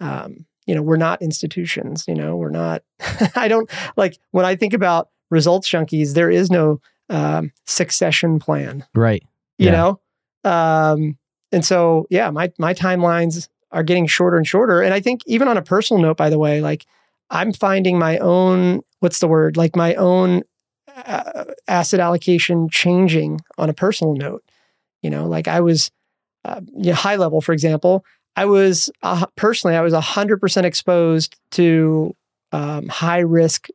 um, 0.00 0.46
you 0.66 0.74
know, 0.74 0.82
we're 0.82 0.96
not 0.96 1.20
institutions. 1.20 2.04
You 2.08 2.14
know, 2.14 2.36
we're 2.36 2.50
not. 2.50 2.82
I 3.36 3.48
don't 3.48 3.70
like 3.96 4.18
when 4.30 4.46
I 4.46 4.56
think 4.56 4.72
about 4.72 5.08
results 5.30 5.68
junkies. 5.68 6.14
There 6.14 6.30
is 6.30 6.50
no 6.50 6.80
um, 7.10 7.52
succession 7.66 8.38
plan. 8.38 8.84
Right. 8.94 9.22
You 9.58 9.66
yeah. 9.66 9.72
know, 9.72 10.50
um, 10.50 11.18
and 11.52 11.64
so 11.64 12.06
yeah, 12.10 12.30
my 12.30 12.52
my 12.58 12.74
timelines 12.74 13.48
are 13.72 13.82
getting 13.82 14.06
shorter 14.06 14.36
and 14.36 14.46
shorter. 14.46 14.82
And 14.82 14.94
I 14.94 15.00
think 15.00 15.22
even 15.26 15.48
on 15.48 15.56
a 15.56 15.62
personal 15.62 16.02
note, 16.02 16.16
by 16.16 16.30
the 16.30 16.38
way, 16.38 16.60
like 16.60 16.86
I'm 17.30 17.52
finding 17.52 17.98
my 17.98 18.18
own 18.18 18.82
what's 19.00 19.18
the 19.18 19.28
word 19.28 19.56
like 19.56 19.76
my 19.76 19.94
own 19.94 20.42
asset 21.68 22.00
allocation 22.00 22.68
changing 22.68 23.40
on 23.58 23.68
a 23.68 23.74
personal 23.74 24.14
note. 24.14 24.44
You 25.02 25.10
know, 25.10 25.26
like 25.26 25.48
I 25.48 25.60
was 25.60 25.90
uh, 26.44 26.60
you 26.76 26.90
know, 26.90 26.94
high 26.94 27.16
level, 27.16 27.40
for 27.40 27.52
example, 27.52 28.04
I 28.36 28.44
was 28.46 28.90
uh, 29.02 29.26
personally 29.36 29.76
I 29.76 29.82
was 29.82 29.94
hundred 29.94 30.40
percent 30.40 30.66
exposed 30.66 31.36
to 31.52 32.14
um, 32.52 32.88
high 32.88 33.20
risk, 33.20 33.68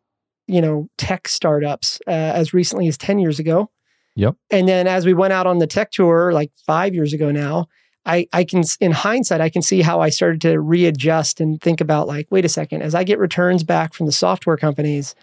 you 0.48 0.62
know, 0.62 0.88
tech 0.98 1.28
startups 1.28 2.00
uh, 2.08 2.12
as 2.12 2.54
recently 2.54 2.88
as 2.88 2.98
ten 2.98 3.20
years 3.20 3.40
ago. 3.40 3.70
Yep. 4.16 4.36
And 4.52 4.68
then 4.68 4.88
as 4.88 5.06
we 5.06 5.14
went 5.14 5.34
out 5.34 5.48
on 5.48 5.60
the 5.60 5.68
tech 5.68 5.92
tour, 5.92 6.34
like 6.34 6.52
five 6.66 6.94
years 6.94 7.14
ago 7.14 7.32
now, 7.32 7.68
I, 8.06 8.28
I 8.34 8.44
can, 8.44 8.64
in 8.82 8.92
hindsight, 8.92 9.40
I 9.40 9.50
can 9.50 9.62
see 9.62 9.82
how 9.82 10.02
I 10.02 10.10
started 10.10 10.42
to 10.42 10.60
readjust 10.60 11.40
and 11.40 11.62
think 11.62 11.80
about 11.80 12.08
like, 12.08 12.28
wait 12.30 12.44
a 12.44 12.50
second, 12.50 12.82
as 12.82 12.96
I 12.96 13.04
get 13.04 13.20
returns 13.20 13.64
back 13.64 13.94
from 13.94 14.08
the 14.08 14.12
software 14.12 14.58
companies, 14.58 15.16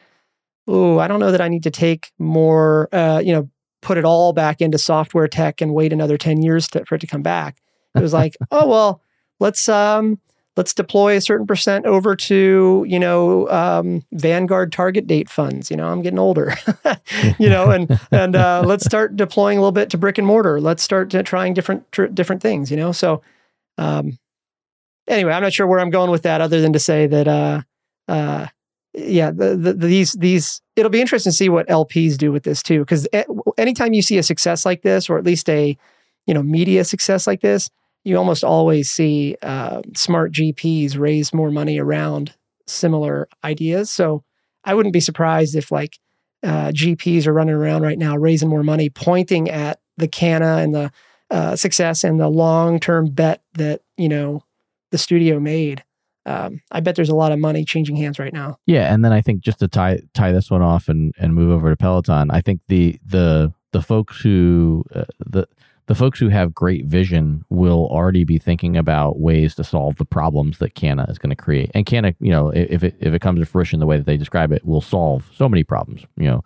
oh, 0.66 0.98
I 0.98 1.08
don't 1.08 1.20
know 1.20 1.32
that 1.32 1.40
I 1.40 1.48
need 1.48 1.62
to 1.64 1.70
take 1.70 2.12
more, 2.18 2.88
uh, 2.92 3.20
you 3.24 3.32
know, 3.32 3.50
put 3.82 3.98
it 3.98 4.04
all 4.04 4.32
back 4.32 4.60
into 4.60 4.78
software 4.78 5.28
tech 5.28 5.60
and 5.60 5.74
wait 5.74 5.92
another 5.92 6.16
10 6.18 6.42
years 6.42 6.68
to, 6.68 6.84
for 6.84 6.96
it 6.96 7.00
to 7.00 7.06
come 7.06 7.22
back. 7.22 7.58
It 7.94 8.02
was 8.02 8.12
like, 8.12 8.36
oh, 8.50 8.66
well, 8.66 9.02
let's, 9.38 9.68
um, 9.68 10.18
let's 10.56 10.72
deploy 10.72 11.16
a 11.16 11.20
certain 11.20 11.46
percent 11.46 11.84
over 11.86 12.16
to 12.16 12.84
you 12.88 12.98
know 12.98 13.48
um, 13.50 14.02
vanguard 14.12 14.72
target 14.72 15.06
date 15.06 15.28
funds 15.28 15.70
you 15.70 15.76
know 15.76 15.88
i'm 15.88 16.02
getting 16.02 16.18
older. 16.18 16.54
You 17.38 17.48
know 17.48 17.70
and 17.70 18.00
and 18.10 18.34
uh, 18.34 18.62
let's 18.64 18.84
start 18.84 19.16
deploying 19.16 19.58
a 19.58 19.60
little 19.60 19.72
bit 19.72 19.90
to 19.90 19.98
brick 19.98 20.18
and 20.18 20.26
mortar. 20.26 20.60
Let's 20.60 20.82
start 20.82 21.10
trying 21.24 21.54
different 21.54 21.90
tr- 21.92 22.06
different 22.06 22.42
things 22.42 22.70
you 22.70 22.76
know? 22.76 22.92
So 22.92 23.22
um, 23.78 24.18
anyway 25.06 25.32
i'm 25.32 25.42
not 25.42 25.52
sure 25.52 25.66
where 25.66 25.78
i'm 25.78 25.90
going 25.90 26.10
with 26.10 26.22
that 26.22 26.40
other 26.40 26.60
than 26.60 26.72
to 26.72 26.78
say 26.78 27.06
that 27.06 27.28
uh, 27.28 27.60
uh, 28.08 28.46
yeah 28.96 29.30
the, 29.30 29.56
the, 29.56 29.72
these 29.74 30.12
these 30.12 30.60
it'll 30.74 30.90
be 30.90 31.00
interesting 31.00 31.30
to 31.30 31.36
see 31.36 31.48
what 31.48 31.68
lps 31.68 32.16
do 32.16 32.32
with 32.32 32.42
this 32.44 32.62
too 32.62 32.80
because 32.80 33.06
anytime 33.58 33.92
you 33.92 34.02
see 34.02 34.18
a 34.18 34.22
success 34.22 34.64
like 34.64 34.82
this 34.82 35.08
or 35.10 35.18
at 35.18 35.24
least 35.24 35.48
a 35.48 35.76
you 36.26 36.34
know 36.34 36.42
media 36.42 36.82
success 36.84 37.26
like 37.26 37.40
this 37.40 37.70
you 38.06 38.16
almost 38.16 38.44
always 38.44 38.88
see 38.88 39.36
uh, 39.42 39.82
smart 39.96 40.30
GPs 40.30 40.96
raise 40.96 41.34
more 41.34 41.50
money 41.50 41.80
around 41.80 42.36
similar 42.68 43.28
ideas. 43.42 43.90
So 43.90 44.22
I 44.62 44.74
wouldn't 44.74 44.92
be 44.92 45.00
surprised 45.00 45.56
if 45.56 45.72
like 45.72 45.98
uh, 46.44 46.68
GPs 46.68 47.26
are 47.26 47.32
running 47.32 47.56
around 47.56 47.82
right 47.82 47.98
now 47.98 48.16
raising 48.16 48.48
more 48.48 48.62
money, 48.62 48.90
pointing 48.90 49.50
at 49.50 49.80
the 49.96 50.06
Cana 50.06 50.58
and 50.58 50.72
the 50.72 50.92
uh, 51.32 51.56
success 51.56 52.04
and 52.04 52.20
the 52.20 52.28
long 52.28 52.78
term 52.78 53.10
bet 53.10 53.42
that 53.54 53.80
you 53.96 54.08
know 54.08 54.44
the 54.92 54.98
studio 54.98 55.40
made. 55.40 55.82
Um, 56.26 56.60
I 56.72 56.80
bet 56.80 56.96
there's 56.96 57.08
a 57.08 57.14
lot 57.14 57.32
of 57.32 57.38
money 57.38 57.64
changing 57.64 57.96
hands 57.96 58.18
right 58.18 58.32
now. 58.32 58.58
Yeah, 58.66 58.92
and 58.92 59.04
then 59.04 59.12
I 59.12 59.20
think 59.20 59.40
just 59.40 59.60
to 59.60 59.68
tie 59.68 60.00
tie 60.12 60.32
this 60.32 60.50
one 60.50 60.60
off 60.62 60.88
and 60.88 61.14
and 61.18 61.34
move 61.34 61.52
over 61.52 61.70
to 61.70 61.76
Peloton, 61.76 62.30
I 62.30 62.40
think 62.40 62.60
the 62.68 62.98
the 63.06 63.54
the 63.72 63.80
folks 63.80 64.20
who 64.20 64.84
uh, 64.94 65.04
the 65.24 65.46
the 65.86 65.94
folks 65.94 66.18
who 66.18 66.28
have 66.28 66.52
great 66.52 66.86
vision 66.86 67.44
will 67.48 67.86
already 67.86 68.24
be 68.24 68.38
thinking 68.38 68.76
about 68.76 69.20
ways 69.20 69.54
to 69.54 69.62
solve 69.62 69.96
the 69.96 70.04
problems 70.04 70.58
that 70.58 70.74
Cana 70.74 71.06
is 71.08 71.18
going 71.18 71.30
to 71.30 71.36
create. 71.36 71.70
And 71.74 71.86
Cana, 71.86 72.12
you 72.18 72.32
know, 72.32 72.48
if 72.50 72.82
it 72.82 72.96
if 72.98 73.14
it 73.14 73.20
comes 73.20 73.38
to 73.38 73.46
fruition 73.46 73.78
the 73.78 73.86
way 73.86 73.96
that 73.96 74.06
they 74.06 74.16
describe 74.16 74.50
it, 74.50 74.64
will 74.64 74.80
solve 74.80 75.30
so 75.32 75.48
many 75.48 75.62
problems. 75.62 76.04
You 76.16 76.26
know, 76.26 76.44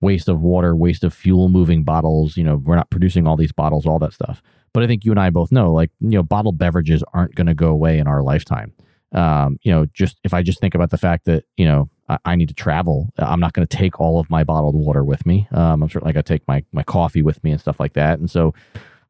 waste 0.00 0.28
of 0.28 0.40
water, 0.40 0.76
waste 0.76 1.02
of 1.02 1.12
fuel 1.12 1.48
moving 1.48 1.82
bottles. 1.82 2.36
You 2.36 2.44
know, 2.44 2.56
we're 2.56 2.76
not 2.76 2.90
producing 2.90 3.26
all 3.26 3.36
these 3.36 3.52
bottles, 3.52 3.84
all 3.84 3.98
that 3.98 4.12
stuff. 4.12 4.42
But 4.72 4.84
I 4.84 4.86
think 4.86 5.04
you 5.04 5.10
and 5.10 5.18
I 5.18 5.30
both 5.30 5.50
know, 5.50 5.72
like, 5.72 5.90
you 6.00 6.10
know, 6.10 6.22
bottled 6.22 6.58
beverages 6.58 7.02
aren't 7.14 7.34
going 7.34 7.46
to 7.46 7.54
go 7.54 7.68
away 7.68 7.98
in 7.98 8.06
our 8.06 8.22
lifetime. 8.22 8.72
Um, 9.12 9.58
you 9.62 9.72
know, 9.72 9.86
just 9.92 10.18
if 10.24 10.34
I 10.34 10.42
just 10.42 10.60
think 10.60 10.74
about 10.74 10.90
the 10.90 10.98
fact 10.98 11.24
that, 11.24 11.44
you 11.56 11.64
know, 11.64 11.88
I, 12.08 12.18
I 12.24 12.36
need 12.36 12.48
to 12.48 12.54
travel, 12.54 13.10
I'm 13.18 13.40
not 13.40 13.52
going 13.52 13.66
to 13.66 13.76
take 13.76 14.00
all 14.00 14.20
of 14.20 14.28
my 14.30 14.44
bottled 14.44 14.74
water 14.74 15.04
with 15.04 15.24
me. 15.26 15.48
Um, 15.52 15.82
I'm 15.82 15.88
certainly 15.88 16.12
going 16.12 16.24
to 16.24 16.32
take 16.32 16.46
my, 16.46 16.64
my 16.72 16.82
coffee 16.82 17.22
with 17.22 17.42
me 17.42 17.50
and 17.50 17.60
stuff 17.60 17.80
like 17.80 17.94
that. 17.94 18.18
And 18.18 18.30
so 18.30 18.54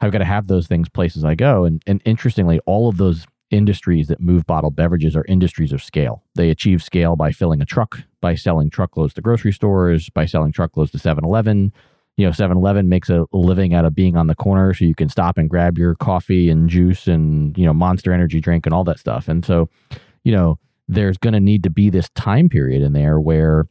I've 0.01 0.13
got 0.13 0.19
to 0.19 0.25
have 0.25 0.47
those 0.47 0.67
things 0.67 0.89
places 0.89 1.25
I 1.25 1.35
go. 1.35 1.65
And, 1.65 1.83
and 1.87 2.01
interestingly, 2.05 2.61
all 2.67 2.89
of 2.89 2.97
those 2.97 3.27
industries 3.51 4.09
that 4.09 4.21
move 4.21 4.47
bottled 4.47 4.77
beverages 4.77 5.17
are 5.17 5.25
industries 5.27 5.73
of 5.73 5.83
scale. 5.83 6.23
They 6.35 6.51
achieve 6.51 6.83
scale 6.83 7.17
by 7.17 7.33
filling 7.33 7.63
a 7.63 7.65
truck, 7.67 8.01
by 8.21 8.35
selling 8.35 8.71
truckloads 8.71 9.15
to 9.15 9.23
grocery 9.23 9.53
stores, 9.53 10.11
by 10.11 10.27
selling 10.27 10.53
truckloads 10.53 10.91
to 10.93 10.99
7 10.99 11.25
Eleven 11.25 11.73
you 12.19 12.27
know 12.27 12.33
7-eleven 12.33 12.89
makes 12.89 13.09
a 13.09 13.25
living 13.33 13.73
out 13.73 13.85
of 13.85 13.95
being 13.95 14.17
on 14.17 14.27
the 14.27 14.35
corner 14.35 14.75
so 14.75 14.85
you 14.85 14.95
can 14.95 15.09
stop 15.09 15.39
and 15.39 15.49
grab 15.49 15.79
your 15.79 15.95
coffee 15.95 16.51
and 16.51 16.69
juice 16.69 17.07
and 17.07 17.57
you 17.57 17.65
know 17.65 17.73
monster 17.73 18.13
energy 18.13 18.41
drink 18.41 18.67
and 18.67 18.75
all 18.75 18.85
that 18.85 18.99
stuff. 18.99 19.29
And 19.29 19.47
so 19.47 19.71
you 20.25 20.33
know 20.33 20.59
there's 20.89 21.17
going 21.17 21.35
to 21.35 21.41
need 21.41 21.63
to 21.63 21.71
be 21.71 21.89
this 21.89 22.11
time 22.11 22.49
period 22.49 22.83
in 22.83 22.93
there 22.93 23.21
where 23.21 23.69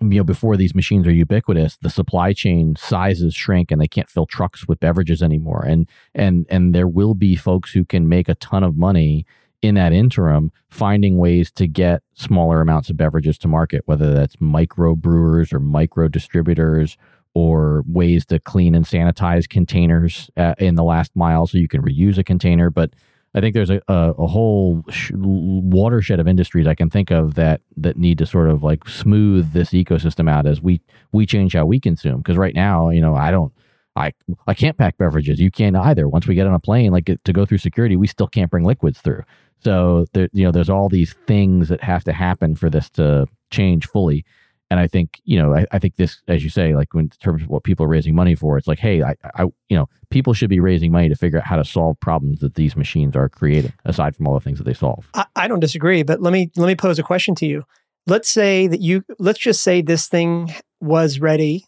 you 0.00 0.16
know 0.16 0.24
before 0.24 0.56
these 0.56 0.74
machines 0.74 1.06
are 1.06 1.12
ubiquitous 1.12 1.76
the 1.82 1.90
supply 1.90 2.32
chain 2.32 2.74
sizes 2.74 3.32
shrink 3.32 3.70
and 3.70 3.80
they 3.80 3.86
can't 3.86 4.10
fill 4.10 4.26
trucks 4.26 4.66
with 4.66 4.80
beverages 4.80 5.22
anymore. 5.22 5.64
And 5.64 5.88
and 6.16 6.46
and 6.50 6.74
there 6.74 6.88
will 6.88 7.14
be 7.14 7.36
folks 7.36 7.72
who 7.72 7.84
can 7.84 8.08
make 8.08 8.28
a 8.28 8.34
ton 8.34 8.64
of 8.64 8.76
money 8.76 9.24
in 9.62 9.76
that 9.76 9.92
interim 9.92 10.50
finding 10.68 11.16
ways 11.16 11.52
to 11.52 11.68
get 11.68 12.02
smaller 12.14 12.60
amounts 12.60 12.90
of 12.90 12.96
beverages 12.96 13.38
to 13.38 13.46
market 13.46 13.82
whether 13.84 14.12
that's 14.12 14.34
micro 14.40 14.96
brewers 14.96 15.52
or 15.52 15.60
micro 15.60 16.08
distributors 16.08 16.98
or 17.34 17.82
ways 17.86 18.26
to 18.26 18.38
clean 18.38 18.74
and 18.74 18.84
sanitize 18.84 19.48
containers 19.48 20.30
uh, 20.36 20.54
in 20.58 20.74
the 20.74 20.84
last 20.84 21.14
mile 21.14 21.46
so 21.46 21.58
you 21.58 21.68
can 21.68 21.82
reuse 21.82 22.18
a 22.18 22.24
container. 22.24 22.70
But 22.70 22.94
I 23.34 23.40
think 23.40 23.54
there's 23.54 23.70
a, 23.70 23.80
a, 23.88 24.10
a 24.18 24.26
whole 24.26 24.84
sh- 24.90 25.12
watershed 25.14 26.20
of 26.20 26.28
industries 26.28 26.66
I 26.66 26.74
can 26.74 26.90
think 26.90 27.10
of 27.10 27.34
that 27.34 27.62
that 27.78 27.96
need 27.96 28.18
to 28.18 28.26
sort 28.26 28.50
of 28.50 28.62
like 28.62 28.86
smooth 28.86 29.52
this 29.52 29.70
ecosystem 29.70 30.28
out 30.28 30.46
as 30.46 30.60
we 30.60 30.82
we 31.12 31.24
change 31.24 31.54
how 31.54 31.64
we 31.64 31.80
consume. 31.80 32.18
Because 32.18 32.36
right 32.36 32.54
now, 32.54 32.90
you 32.90 33.00
know, 33.00 33.14
I 33.14 33.30
don't. 33.30 33.52
I 33.94 34.12
I 34.46 34.54
can't 34.54 34.76
pack 34.78 34.96
beverages. 34.98 35.38
You 35.38 35.50
can't 35.50 35.76
either. 35.76 36.08
Once 36.08 36.26
we 36.26 36.34
get 36.34 36.46
on 36.46 36.54
a 36.54 36.60
plane, 36.60 36.92
like 36.92 37.10
to 37.24 37.32
go 37.32 37.44
through 37.46 37.58
security, 37.58 37.96
we 37.96 38.06
still 38.06 38.26
can't 38.26 38.50
bring 38.50 38.64
liquids 38.64 39.00
through. 39.00 39.22
So 39.64 40.06
there, 40.12 40.28
you 40.32 40.44
know, 40.44 40.50
there's 40.50 40.70
all 40.70 40.88
these 40.88 41.14
things 41.26 41.68
that 41.68 41.82
have 41.82 42.04
to 42.04 42.12
happen 42.12 42.54
for 42.54 42.68
this 42.68 42.90
to 42.90 43.26
change 43.50 43.86
fully. 43.86 44.24
And 44.72 44.80
I 44.80 44.86
think, 44.86 45.20
you 45.24 45.38
know, 45.38 45.54
I, 45.54 45.66
I, 45.70 45.78
think 45.78 45.96
this, 45.96 46.22
as 46.28 46.42
you 46.42 46.48
say, 46.48 46.74
like 46.74 46.88
in 46.94 47.10
terms 47.10 47.42
of 47.42 47.48
what 47.50 47.62
people 47.62 47.84
are 47.84 47.90
raising 47.90 48.14
money 48.14 48.34
for, 48.34 48.56
it's 48.56 48.66
like, 48.66 48.78
hey, 48.78 49.02
I, 49.02 49.14
I, 49.34 49.42
you 49.68 49.76
know, 49.76 49.86
people 50.08 50.32
should 50.32 50.48
be 50.48 50.60
raising 50.60 50.90
money 50.90 51.10
to 51.10 51.14
figure 51.14 51.40
out 51.40 51.44
how 51.44 51.56
to 51.56 51.64
solve 51.64 52.00
problems 52.00 52.40
that 52.40 52.54
these 52.54 52.74
machines 52.74 53.14
are 53.14 53.28
creating, 53.28 53.74
aside 53.84 54.16
from 54.16 54.26
all 54.26 54.32
the 54.32 54.40
things 54.40 54.56
that 54.56 54.64
they 54.64 54.72
solve. 54.72 55.10
I, 55.12 55.26
I 55.36 55.46
don't 55.46 55.60
disagree, 55.60 56.02
but 56.04 56.22
let 56.22 56.32
me 56.32 56.50
let 56.56 56.68
me 56.68 56.74
pose 56.74 56.98
a 56.98 57.02
question 57.02 57.34
to 57.34 57.46
you. 57.46 57.64
Let's 58.06 58.30
say 58.30 58.66
that 58.66 58.80
you, 58.80 59.04
let's 59.18 59.38
just 59.38 59.62
say 59.62 59.82
this 59.82 60.08
thing 60.08 60.54
was 60.80 61.20
ready 61.20 61.66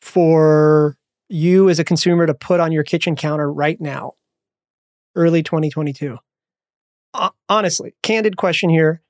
for 0.00 0.96
you 1.28 1.68
as 1.68 1.78
a 1.78 1.84
consumer 1.84 2.24
to 2.24 2.32
put 2.32 2.58
on 2.58 2.72
your 2.72 2.84
kitchen 2.84 3.16
counter 3.16 3.52
right 3.52 3.78
now, 3.82 4.14
early 5.14 5.42
2022. 5.42 6.16
Uh, 7.12 7.28
honestly, 7.50 7.94
candid 8.02 8.38
question 8.38 8.70
here. 8.70 9.02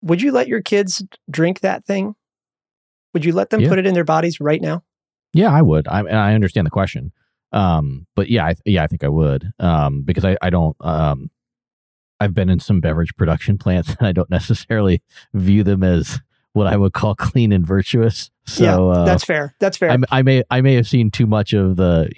Would 0.00 0.22
you 0.22 0.32
let 0.32 0.48
your 0.48 0.62
kids 0.62 1.04
drink 1.30 1.60
that 1.60 1.84
thing? 1.84 2.14
Would 3.14 3.24
you 3.24 3.32
let 3.32 3.50
them 3.50 3.60
yeah. 3.60 3.68
put 3.68 3.78
it 3.78 3.86
in 3.86 3.94
their 3.94 4.04
bodies 4.04 4.40
right 4.40 4.60
now? 4.60 4.82
Yeah, 5.34 5.52
I 5.52 5.62
would. 5.62 5.88
I 5.88 6.00
I 6.00 6.34
understand 6.34 6.66
the 6.66 6.70
question. 6.70 7.12
Um, 7.52 8.06
but 8.16 8.28
yeah, 8.30 8.46
I, 8.46 8.54
yeah, 8.64 8.82
I 8.82 8.86
think 8.86 9.04
I 9.04 9.08
would. 9.08 9.52
Um, 9.58 10.02
because 10.02 10.24
I, 10.24 10.36
I 10.42 10.50
don't. 10.50 10.76
Um, 10.80 11.30
I've 12.20 12.34
been 12.34 12.48
in 12.48 12.60
some 12.60 12.80
beverage 12.80 13.14
production 13.16 13.58
plants, 13.58 13.94
and 13.98 14.06
I 14.06 14.12
don't 14.12 14.30
necessarily 14.30 15.02
view 15.34 15.62
them 15.62 15.82
as 15.82 16.20
what 16.54 16.66
I 16.66 16.76
would 16.76 16.92
call 16.92 17.14
clean 17.14 17.50
and 17.50 17.66
virtuous. 17.66 18.30
So 18.44 18.64
yeah, 18.64 18.76
uh, 18.76 19.04
that's 19.04 19.24
fair. 19.24 19.54
That's 19.58 19.76
fair. 19.76 19.90
I, 19.90 19.96
I, 20.10 20.22
may 20.22 20.42
I 20.50 20.60
may 20.60 20.74
have 20.74 20.86
seen 20.86 21.10
too 21.10 21.26
much 21.26 21.52
of 21.52 21.76
the 21.76 22.10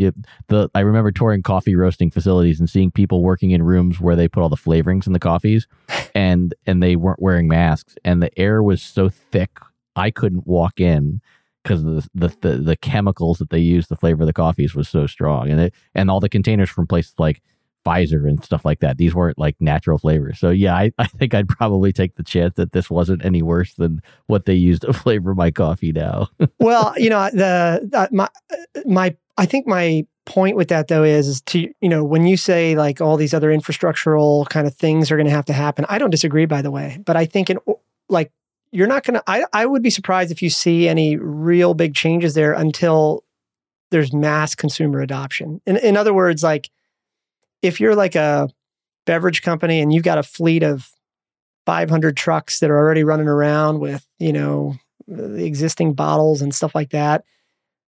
the. 0.48 0.70
I 0.74 0.80
remember 0.80 1.10
touring 1.10 1.42
coffee 1.42 1.74
roasting 1.74 2.10
facilities 2.10 2.60
and 2.60 2.68
seeing 2.68 2.90
people 2.90 3.22
working 3.22 3.50
in 3.50 3.62
rooms 3.62 4.00
where 4.00 4.16
they 4.16 4.28
put 4.28 4.42
all 4.42 4.48
the 4.48 4.56
flavorings 4.56 5.06
in 5.06 5.12
the 5.12 5.20
coffees, 5.20 5.66
and 6.14 6.54
and 6.66 6.82
they 6.82 6.96
weren't 6.96 7.22
wearing 7.22 7.48
masks, 7.48 7.96
and 8.04 8.22
the 8.22 8.36
air 8.38 8.62
was 8.62 8.82
so 8.82 9.08
thick 9.08 9.58
I 9.96 10.10
couldn't 10.10 10.46
walk 10.46 10.80
in 10.80 11.20
because 11.62 11.82
the, 11.82 12.08
the, 12.14 12.28
the 12.40 12.56
the 12.58 12.76
chemicals 12.76 13.38
that 13.38 13.50
they 13.50 13.58
use 13.58 13.88
to 13.88 13.96
flavor 13.96 14.22
of 14.22 14.26
the 14.26 14.32
coffees 14.32 14.74
was 14.74 14.88
so 14.88 15.06
strong, 15.06 15.50
and 15.50 15.60
it, 15.60 15.74
and 15.94 16.10
all 16.10 16.20
the 16.20 16.28
containers 16.28 16.70
from 16.70 16.86
places 16.86 17.14
like 17.18 17.42
Pfizer 17.84 18.28
and 18.28 18.42
stuff 18.42 18.64
like 18.64 18.80
that. 18.80 18.96
These 18.96 19.14
weren't 19.14 19.38
like 19.38 19.56
natural 19.60 19.98
flavors. 19.98 20.38
So 20.38 20.50
yeah, 20.50 20.74
I, 20.74 20.92
I 20.98 21.06
think 21.06 21.34
I'd 21.34 21.48
probably 21.48 21.92
take 21.92 22.16
the 22.16 22.22
chance 22.22 22.54
that 22.56 22.72
this 22.72 22.90
wasn't 22.90 23.24
any 23.24 23.42
worse 23.42 23.74
than 23.74 24.00
what 24.26 24.46
they 24.46 24.54
used 24.54 24.82
to 24.82 24.92
flavor 24.92 25.34
my 25.34 25.50
coffee 25.50 25.92
now. 25.92 26.28
well, 26.58 26.94
you 26.96 27.10
know, 27.10 27.28
the 27.32 27.88
uh, 27.92 28.08
my 28.10 28.28
my 28.86 29.16
I 29.36 29.46
think 29.46 29.66
my 29.66 30.06
point 30.26 30.56
with 30.56 30.68
that 30.68 30.88
though 30.88 31.04
is, 31.04 31.28
is 31.28 31.40
to 31.42 31.70
you 31.80 31.88
know 31.88 32.02
when 32.02 32.26
you 32.26 32.36
say 32.36 32.74
like 32.74 33.00
all 33.00 33.16
these 33.16 33.34
other 33.34 33.50
infrastructural 33.50 34.48
kind 34.48 34.66
of 34.66 34.74
things 34.74 35.10
are 35.10 35.16
going 35.16 35.26
to 35.26 35.32
have 35.32 35.44
to 35.46 35.52
happen. 35.52 35.84
I 35.88 35.98
don't 35.98 36.10
disagree, 36.10 36.46
by 36.46 36.62
the 36.62 36.70
way, 36.70 36.98
but 37.04 37.16
I 37.16 37.26
think 37.26 37.50
in 37.50 37.58
like 38.08 38.32
you're 38.75 38.87
not 38.87 39.04
going 39.04 39.21
to. 39.21 39.49
I 39.52 39.66
would 39.66 39.83
be 39.83 39.90
surprised 39.90 40.33
if 40.33 40.43
you 40.43 40.50
see 40.50 40.88
any 40.88 41.16
real 41.16 41.75
big 41.75 41.95
changes 41.95 42.35
there 42.35 42.52
until 42.52 43.25
there's 43.90 44.12
mass 44.12 44.54
consumer 44.54 45.00
adoption. 45.00 45.61
In 45.66 45.76
in 45.76 45.97
other 45.97 46.12
words, 46.12 46.43
like 46.43 46.71
if 47.62 47.81
you're 47.81 47.95
like 47.95 48.14
a 48.14 48.49
beverage 49.07 49.43
company 49.43 49.81
and 49.81 49.93
you've 49.93 50.02
got 50.02 50.19
a 50.19 50.23
fleet 50.23 50.62
of 50.62 50.90
500 51.66 52.16
trucks 52.16 52.61
that 52.61 52.71
are 52.71 52.78
already 52.78 53.04
running 53.04 53.28
around 53.28 53.81
with 53.81 54.07
you 54.19 54.33
know 54.33 54.75
the 55.07 55.45
existing 55.45 55.95
bottles 55.95 56.43
and 56.43 56.54
stuff 56.54 56.75
like 56.75 56.90
that 56.90 57.25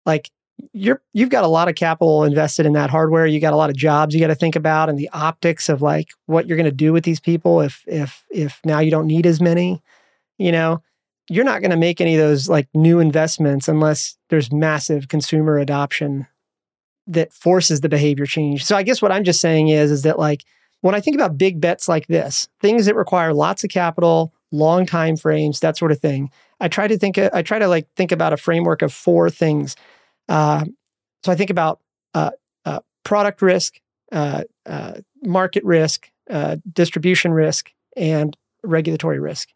like 0.05 0.31
you're 0.73 1.03
you've 1.13 1.31
got 1.31 1.45
a 1.45 1.49
lot 1.49 1.69
of 1.69 1.75
capital 1.75 2.25
invested 2.25 2.67
in 2.67 2.73
that 2.73 2.91
hardware. 2.91 3.27
You 3.27 3.41
got 3.41 3.53
a 3.53 3.57
lot 3.57 3.71
of 3.71 3.77
jobs 3.77 4.15
you 4.15 4.21
got 4.21 4.29
to 4.29 4.35
think 4.35 4.57
about, 4.57 4.89
and 4.89 4.99
the 4.99 5.11
optics 5.13 5.69
of 5.69 5.83
like 5.83 6.09
what 6.27 6.47
you're 6.47 6.57
going 6.57 6.65
to 6.65 6.73
do 6.73 6.93
with 6.93 7.05
these 7.05 7.21
people 7.21 7.61
if 7.61 7.83
if 7.87 8.25
if 8.31 8.61
now 8.65 8.79
you 8.79 8.91
don't 8.91 9.07
need 9.07 9.27
as 9.27 9.41
many. 9.41 9.83
You 10.39 10.53
know, 10.53 10.83
you're 11.29 11.45
not 11.45 11.61
going 11.61 11.71
to 11.71 11.77
make 11.77 12.01
any 12.01 12.15
of 12.15 12.21
those 12.21 12.49
like 12.49 12.69
new 12.75 13.01
investments 13.01 13.69
unless 13.69 14.17
there's 14.31 14.53
massive 14.53 15.09
consumer 15.09 15.59
adoption 15.59 16.27
that 17.07 17.33
forces 17.33 17.81
the 17.81 17.89
behavior 17.89 18.27
change. 18.27 18.65
So 18.65 18.77
I 18.77 18.83
guess 18.83 19.01
what 19.01 19.13
I'm 19.13 19.25
just 19.25 19.41
saying 19.41 19.69
is 19.69 19.91
is 19.91 20.03
that 20.03 20.19
like 20.19 20.45
when 20.81 20.95
I 20.95 21.01
think 21.01 21.15
about 21.17 21.39
big 21.39 21.61
bets 21.61 21.89
like 21.89 22.07
this, 22.07 22.49
things 22.61 22.87
that 22.87 22.95
require 22.95 23.33
lots 23.33 23.65
of 23.65 23.71
capital, 23.71 24.33
long 24.53 24.87
time 24.87 25.17
frames, 25.17 25.61
that 25.61 25.77
sort 25.77 25.93
of 25.93 26.01
thing, 26.01 26.31
I 26.61 26.69
try 26.69 26.89
to 26.89 26.99
think 26.99 27.19
I 27.19 27.43
try 27.43 27.59
to 27.59 27.69
like 27.69 27.89
think 27.97 28.13
about 28.13 28.33
a 28.33 28.37
framework 28.37 28.83
of 28.83 28.93
four 28.93 29.31
things 29.31 29.77
uh, 30.29 30.65
so 31.25 31.33
I 31.33 31.35
think 31.35 31.51
about 31.51 31.81
uh, 32.15 32.31
uh, 32.65 32.81
product 33.05 33.43
risk, 33.43 33.81
uh, 34.13 34.45
uh, 34.65 34.95
market 35.23 35.65
risk, 35.65 36.11
distribution 36.73 37.33
risk, 37.33 37.71
and 37.97 38.37
regulatory 38.63 39.21
risk. 39.21 39.49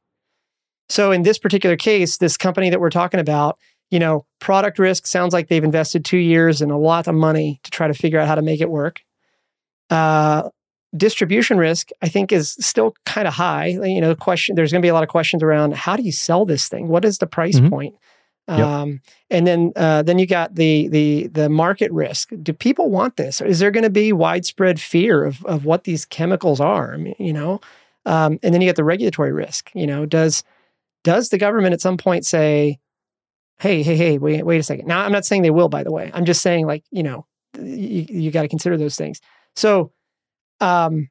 So 0.91 1.13
in 1.13 1.23
this 1.23 1.39
particular 1.39 1.77
case, 1.77 2.19
this 2.19 2.37
company 2.37 2.69
that 2.69 2.81
we're 2.81 2.91
talking 2.91 3.21
about, 3.21 3.59
you 3.91 3.99
know, 3.99 4.27
product 4.41 4.79
risk 4.79 5.07
sounds 5.07 5.33
like 5.33 5.49
they've 5.49 5.65
invested 5.65 6.05
two 6.05 6.19
years 6.19 6.61
and 6.61 6.71
a 6.73 6.77
lot 6.77 7.07
of 7.07 7.15
money 7.15 7.61
to 7.63 7.71
try 7.71 7.87
to 7.87 7.95
figure 7.95 8.19
out 8.19 8.27
how 8.27 8.35
to 8.35 8.43
make 8.43 8.61
it 8.61 8.71
work. 8.71 9.01
distribution 10.97 11.59
risk, 11.59 11.91
I 12.03 12.09
think, 12.09 12.33
is 12.33 12.57
still 12.59 12.95
kind 13.07 13.29
of 13.29 13.35
high. 13.35 13.67
You 13.67 14.01
know, 14.01 14.15
question 14.17 14.57
there's 14.57 14.73
going 14.73 14.83
to 14.83 14.85
be 14.85 14.91
a 14.91 14.95
lot 14.95 15.05
of 15.05 15.09
questions 15.09 15.43
around 15.43 15.75
how 15.75 15.97
do 15.97 16.03
you 16.03 16.13
sell 16.13 16.45
this 16.45 16.69
thing? 16.69 16.89
What 16.89 17.05
is 17.05 17.19
the 17.19 17.27
price 17.27 17.61
mm-hmm. 17.61 17.69
point? 17.69 17.95
Yep. 18.49 18.59
Um, 18.59 19.01
and 19.31 19.47
then 19.47 19.73
uh, 19.77 20.03
then 20.03 20.19
you 20.19 20.27
got 20.27 20.57
the 20.57 20.89
the 20.89 21.29
the 21.29 21.49
market 21.49 21.93
risk. 21.93 22.31
Do 22.43 22.53
people 22.53 22.91
want 22.91 23.17
this? 23.17 23.41
Is 23.41 23.61
there 23.61 23.71
going 23.71 23.85
to 23.85 23.91
be 23.91 24.13
widespread 24.13 24.81
fear 24.81 25.25
of 25.25 25.45
of 25.47 25.65
what 25.65 25.85
these 25.85 26.05
chemicals 26.05 26.61
are? 26.61 26.99
You 27.21 27.33
know, 27.33 27.61
um, 28.07 28.41
and 28.43 28.53
then 28.53 28.61
you 28.61 28.67
get 28.67 28.75
the 28.75 28.83
regulatory 28.83 29.33
risk. 29.33 29.71
You 29.73 29.87
know, 29.87 30.05
does 30.05 30.43
does 31.05 31.29
the 31.29 31.39
government 31.39 31.73
at 31.73 31.81
some 31.81 31.97
point 31.97 32.27
say, 32.27 32.79
"Hey, 33.59 33.83
hey, 33.83 33.97
hey, 33.97 34.19
wait, 34.19 34.45
wait 34.45 34.59
a 34.59 34.63
second. 34.63 34.87
Now, 34.87 35.01
I'm 35.01 35.13
not 35.13 35.25
saying 35.25 35.43
they 35.43 35.51
will. 35.51 35.69
By 35.69 35.83
the 35.83 35.93
way, 35.93 36.11
I'm 36.15 36.25
just 36.25 36.43
saying 36.43 36.67
like 36.67 36.85
you 36.91 37.03
know, 37.03 37.27
you, 37.59 38.07
you 38.09 38.31
got 38.31 38.43
to 38.43 38.49
consider 38.49 38.77
those 38.77 38.97
things. 38.97 39.21
So, 39.57 39.93
um, 40.61 41.09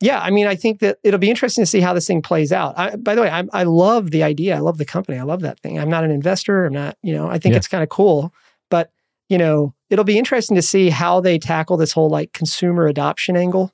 yeah, 0.00 0.20
I 0.20 0.30
mean, 0.30 0.46
I 0.46 0.54
think 0.54 0.80
that 0.80 0.98
it'll 1.02 1.18
be 1.18 1.30
interesting 1.30 1.62
to 1.62 1.70
see 1.70 1.80
how 1.80 1.94
this 1.94 2.06
thing 2.06 2.20
plays 2.20 2.52
out. 2.52 2.78
I, 2.78 2.96
by 2.96 3.14
the 3.14 3.22
way, 3.22 3.30
I, 3.30 3.44
I 3.52 3.62
love 3.62 4.10
the 4.10 4.22
idea. 4.22 4.56
I 4.56 4.58
love 4.58 4.78
the 4.78 4.84
company. 4.84 5.18
I 5.18 5.22
love 5.22 5.40
that 5.42 5.60
thing. 5.60 5.78
I'm 5.78 5.88
not 5.88 6.04
an 6.04 6.10
investor. 6.10 6.66
I'm 6.66 6.72
not, 6.72 6.98
you 7.02 7.14
know, 7.14 7.28
I 7.28 7.38
think 7.38 7.52
yeah. 7.52 7.56
it's 7.56 7.68
kind 7.68 7.82
of 7.82 7.88
cool. 7.88 8.32
But, 8.70 8.90
you 9.28 9.38
know, 9.38 9.74
it'll 9.90 10.04
be 10.04 10.18
interesting 10.18 10.56
to 10.56 10.62
see 10.62 10.90
how 10.90 11.20
they 11.20 11.38
tackle 11.38 11.76
this 11.76 11.92
whole 11.92 12.10
like 12.10 12.32
consumer 12.32 12.86
adoption 12.86 13.36
angle. 13.36 13.72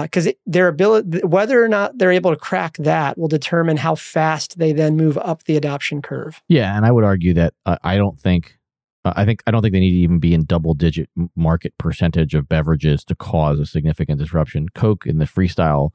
Because 0.00 0.26
uh, 0.28 0.32
their 0.46 0.68
ability, 0.68 1.20
whether 1.24 1.62
or 1.62 1.68
not 1.68 1.98
they're 1.98 2.12
able 2.12 2.30
to 2.30 2.36
crack 2.36 2.76
that, 2.78 3.18
will 3.18 3.28
determine 3.28 3.76
how 3.76 3.94
fast 3.94 4.58
they 4.58 4.72
then 4.72 4.96
move 4.96 5.18
up 5.18 5.44
the 5.44 5.56
adoption 5.56 6.00
curve. 6.00 6.40
Yeah, 6.48 6.76
and 6.76 6.86
I 6.86 6.92
would 6.92 7.04
argue 7.04 7.34
that 7.34 7.54
uh, 7.66 7.76
I 7.82 7.96
don't 7.96 8.18
think 8.18 8.58
uh, 9.04 9.12
I 9.16 9.24
think 9.24 9.42
I 9.46 9.50
don't 9.50 9.62
think 9.62 9.72
they 9.72 9.80
need 9.80 9.90
to 9.90 9.96
even 9.96 10.18
be 10.18 10.34
in 10.34 10.44
double 10.44 10.74
digit 10.74 11.08
market 11.36 11.76
percentage 11.78 12.34
of 12.34 12.48
beverages 12.48 13.04
to 13.04 13.14
cause 13.14 13.58
a 13.58 13.66
significant 13.66 14.18
disruption. 14.18 14.68
Coke 14.74 15.06
in 15.06 15.18
the 15.18 15.24
freestyle, 15.24 15.90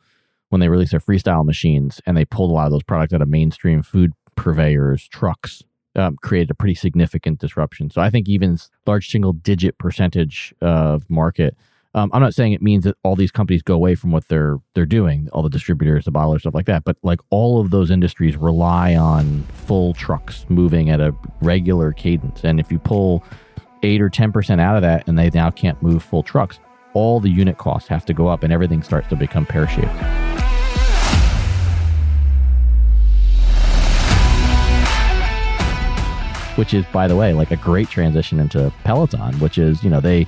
when 0.50 0.62
they 0.62 0.70
released 0.70 0.92
their 0.92 1.00
freestyle 1.00 1.46
machines 1.46 2.02
and 2.06 2.16
they 2.16 2.26
pulled 2.26 2.52
a 2.52 2.54
lot 2.54 2.66
of 2.66 2.72
those 2.72 2.84
products 2.84 3.14
out 3.14 3.22
of 3.22 3.30
mainstream 3.30 3.82
food 3.82 4.14
purveyors, 4.36 5.08
trucks, 5.08 5.64
um, 5.96 6.16
created 6.22 6.52
a 6.52 6.56
pretty 6.56 6.76
significant 6.76 7.40
disruption. 7.40 7.90
So 7.90 8.02
I 8.02 8.10
think 8.10 8.30
even 8.30 8.58
large 8.86 9.10
single 9.10 9.34
digit 9.34 9.78
percentage 9.78 10.54
of 10.62 11.10
market 11.10 11.58
um, 11.98 12.12
I'm 12.14 12.22
not 12.22 12.36
saying 12.36 12.54
it 12.54 12.62
means 12.62 12.84
that 12.84 12.96
all 13.04 13.16
these 13.16 13.32
companies 13.32 13.64
go 13.64 13.74
away 13.74 13.96
from 13.96 14.12
what 14.12 14.28
they're 14.28 14.60
they're 14.76 14.86
doing, 14.86 15.30
all 15.34 15.42
the 15.42 15.50
distributors, 15.50 16.06
the 16.06 16.12
bottlers, 16.12 16.42
stuff 16.42 16.54
like 16.54 16.68
that. 16.68 16.84
But 16.84 16.96
like 17.02 17.20
all 17.32 17.60
of 17.60 17.72
those 17.72 17.90
industries 17.90 18.38
rely 18.38 18.96
on 18.96 19.42
full 19.66 19.96
trucks 19.96 20.46
moving 20.48 20.92
at 20.92 21.02
a 21.02 21.12
regular 21.42 21.92
cadence, 21.94 22.44
and 22.44 22.60
if 22.60 22.72
you 22.72 22.78
pull 22.78 23.24
eight 23.82 24.00
or 24.00 24.10
ten 24.10 24.32
percent 24.32 24.62
out 24.62 24.76
of 24.76 24.84
that, 24.84 25.08
and 25.08 25.18
they 25.18 25.32
now 25.32 25.50
can't 25.50 25.82
move 25.82 26.04
full 26.04 26.22
trucks, 26.22 26.60
all 26.94 27.20
the 27.20 27.32
unit 27.32 27.58
costs 27.58 27.90
have 27.90 28.06
to 28.06 28.14
go 28.14 28.28
up, 28.28 28.44
and 28.44 28.54
everything 28.54 28.84
starts 28.84 29.08
to 29.08 29.16
become 29.16 29.48
pear 29.48 29.68
shaped. 29.68 29.88
Which 36.58 36.76
is, 36.76 36.86
by 36.94 37.08
the 37.08 37.16
way, 37.16 37.34
like 37.34 37.50
a 37.50 37.56
great 37.56 37.90
transition 37.90 38.40
into 38.40 38.72
Peloton, 38.84 39.40
which 39.40 39.58
is, 39.58 39.84
you 39.84 39.90
know, 39.90 40.00
they 40.00 40.28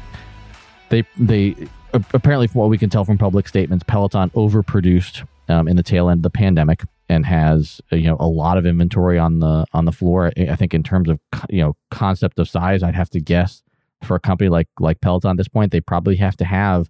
they 0.90 1.04
they 1.18 1.56
apparently, 1.94 2.48
from 2.48 2.60
what 2.60 2.70
we 2.70 2.78
can 2.78 2.90
tell 2.90 3.06
from 3.06 3.18
public 3.18 3.48
statements, 3.48 3.84
Peloton 3.88 4.30
overproduced 4.32 5.28
um, 5.48 5.68
in 5.68 5.76
the 5.76 5.84
tail 5.84 6.10
end 6.10 6.20
of 6.20 6.24
the 6.24 6.30
pandemic 6.30 6.84
and 7.08 7.26
has 7.26 7.82
uh, 7.92 7.96
you 7.96 8.08
know 8.08 8.18
a 8.20 8.28
lot 8.28 8.58
of 8.58 8.66
inventory 8.66 9.18
on 9.18 9.40
the 9.40 9.66
on 9.74 9.86
the 9.86 9.92
floor. 9.92 10.32
I 10.38 10.56
think 10.56 10.74
in 10.74 10.84
terms 10.84 11.10
of 11.10 11.20
you 11.50 11.62
know 11.62 11.76
concept 11.92 12.40
of 12.40 12.48
size, 12.48 12.84
I'd 12.84 12.96
have 12.96 13.10
to 13.12 13.20
guess 13.20 13.64
for 14.04 14.16
a 14.16 14.20
company 14.20 14.50
like 14.50 14.68
like 14.80 15.02
Peloton 15.02 15.32
at 15.32 15.38
this 15.38 15.48
point, 15.48 15.72
they 15.72 15.82
probably 15.82 16.16
have 16.18 16.38
to 16.38 16.46
have 16.46 16.90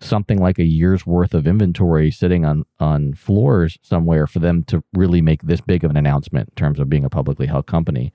something 0.00 0.38
like 0.38 0.58
a 0.58 0.64
year's 0.64 1.06
worth 1.06 1.32
of 1.32 1.46
inventory 1.46 2.10
sitting 2.10 2.44
on 2.44 2.64
on 2.78 3.14
floors 3.14 3.78
somewhere 3.82 4.26
for 4.26 4.38
them 4.38 4.62
to 4.64 4.82
really 4.92 5.20
make 5.20 5.42
this 5.42 5.60
big 5.60 5.84
of 5.84 5.90
an 5.90 5.96
announcement 5.96 6.48
in 6.50 6.54
terms 6.54 6.78
of 6.78 6.88
being 6.88 7.04
a 7.04 7.10
publicly 7.10 7.46
held 7.46 7.66
company. 7.66 8.12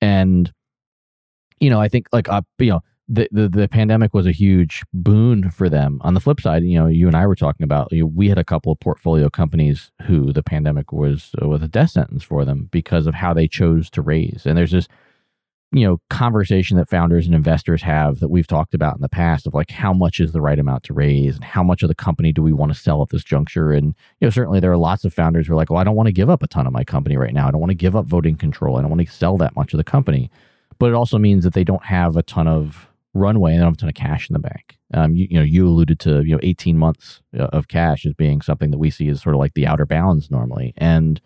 And 0.00 0.52
you 1.60 1.70
know, 1.70 1.80
I 1.80 1.88
think 1.88 2.08
like 2.12 2.28
uh, 2.28 2.42
you 2.58 2.70
know 2.70 2.80
the, 3.12 3.28
the, 3.30 3.46
the 3.46 3.68
pandemic 3.68 4.14
was 4.14 4.26
a 4.26 4.32
huge 4.32 4.82
boon 4.94 5.50
for 5.50 5.68
them. 5.68 6.00
On 6.02 6.14
the 6.14 6.20
flip 6.20 6.40
side, 6.40 6.64
you 6.64 6.78
know, 6.78 6.86
you 6.86 7.06
and 7.06 7.14
I 7.14 7.26
were 7.26 7.36
talking 7.36 7.62
about, 7.62 7.92
you 7.92 8.00
know, 8.00 8.06
we 8.06 8.30
had 8.30 8.38
a 8.38 8.44
couple 8.44 8.72
of 8.72 8.80
portfolio 8.80 9.28
companies 9.28 9.92
who 10.06 10.32
the 10.32 10.42
pandemic 10.42 10.92
was 10.92 11.30
uh, 11.40 11.46
was 11.46 11.60
a 11.60 11.68
death 11.68 11.90
sentence 11.90 12.22
for 12.22 12.46
them 12.46 12.70
because 12.72 13.06
of 13.06 13.14
how 13.14 13.34
they 13.34 13.46
chose 13.46 13.90
to 13.90 14.00
raise. 14.00 14.46
And 14.46 14.56
there's 14.56 14.70
this, 14.70 14.88
you 15.72 15.86
know, 15.86 16.00
conversation 16.08 16.78
that 16.78 16.88
founders 16.88 17.26
and 17.26 17.34
investors 17.34 17.82
have 17.82 18.20
that 18.20 18.30
we've 18.30 18.46
talked 18.46 18.72
about 18.72 18.96
in 18.96 19.02
the 19.02 19.10
past 19.10 19.46
of 19.46 19.52
like 19.52 19.70
how 19.70 19.92
much 19.92 20.18
is 20.18 20.32
the 20.32 20.40
right 20.40 20.58
amount 20.58 20.82
to 20.84 20.94
raise 20.94 21.34
and 21.34 21.44
how 21.44 21.62
much 21.62 21.82
of 21.82 21.88
the 21.88 21.94
company 21.94 22.32
do 22.32 22.42
we 22.42 22.54
want 22.54 22.72
to 22.72 22.78
sell 22.78 23.02
at 23.02 23.10
this 23.10 23.24
juncture. 23.24 23.72
And 23.72 23.94
you 24.20 24.26
know, 24.26 24.30
certainly 24.30 24.58
there 24.58 24.72
are 24.72 24.78
lots 24.78 25.04
of 25.04 25.12
founders 25.12 25.46
who 25.46 25.52
are 25.52 25.56
like, 25.56 25.68
well, 25.68 25.80
I 25.80 25.84
don't 25.84 25.96
want 25.96 26.06
to 26.06 26.12
give 26.12 26.30
up 26.30 26.42
a 26.42 26.48
ton 26.48 26.66
of 26.66 26.72
my 26.72 26.84
company 26.84 27.18
right 27.18 27.34
now. 27.34 27.46
I 27.46 27.50
don't 27.50 27.60
want 27.60 27.72
to 27.72 27.74
give 27.74 27.94
up 27.94 28.06
voting 28.06 28.36
control. 28.36 28.78
I 28.78 28.80
don't 28.80 28.90
want 28.90 29.06
to 29.06 29.12
sell 29.12 29.36
that 29.36 29.54
much 29.54 29.74
of 29.74 29.76
the 29.76 29.84
company. 29.84 30.30
But 30.78 30.86
it 30.86 30.94
also 30.94 31.18
means 31.18 31.44
that 31.44 31.52
they 31.52 31.62
don't 31.62 31.84
have 31.84 32.16
a 32.16 32.22
ton 32.22 32.48
of 32.48 32.88
runway 33.14 33.52
and 33.52 33.62
have 33.62 33.74
a 33.74 33.76
ton 33.76 33.88
of 33.88 33.94
cash 33.94 34.28
in 34.28 34.34
the 34.34 34.38
bank. 34.38 34.78
Um, 34.94 35.14
you, 35.14 35.26
you, 35.30 35.38
know, 35.38 35.44
you 35.44 35.66
alluded 35.66 35.98
to 36.00 36.22
you 36.22 36.34
know 36.34 36.40
18 36.42 36.78
months 36.78 37.22
uh, 37.38 37.44
of 37.44 37.68
cash 37.68 38.06
as 38.06 38.14
being 38.14 38.40
something 38.40 38.70
that 38.70 38.78
we 38.78 38.90
see 38.90 39.08
as 39.08 39.22
sort 39.22 39.34
of 39.34 39.38
like 39.38 39.54
the 39.54 39.66
outer 39.66 39.86
bounds 39.86 40.30
normally. 40.30 40.74
And 40.76 41.20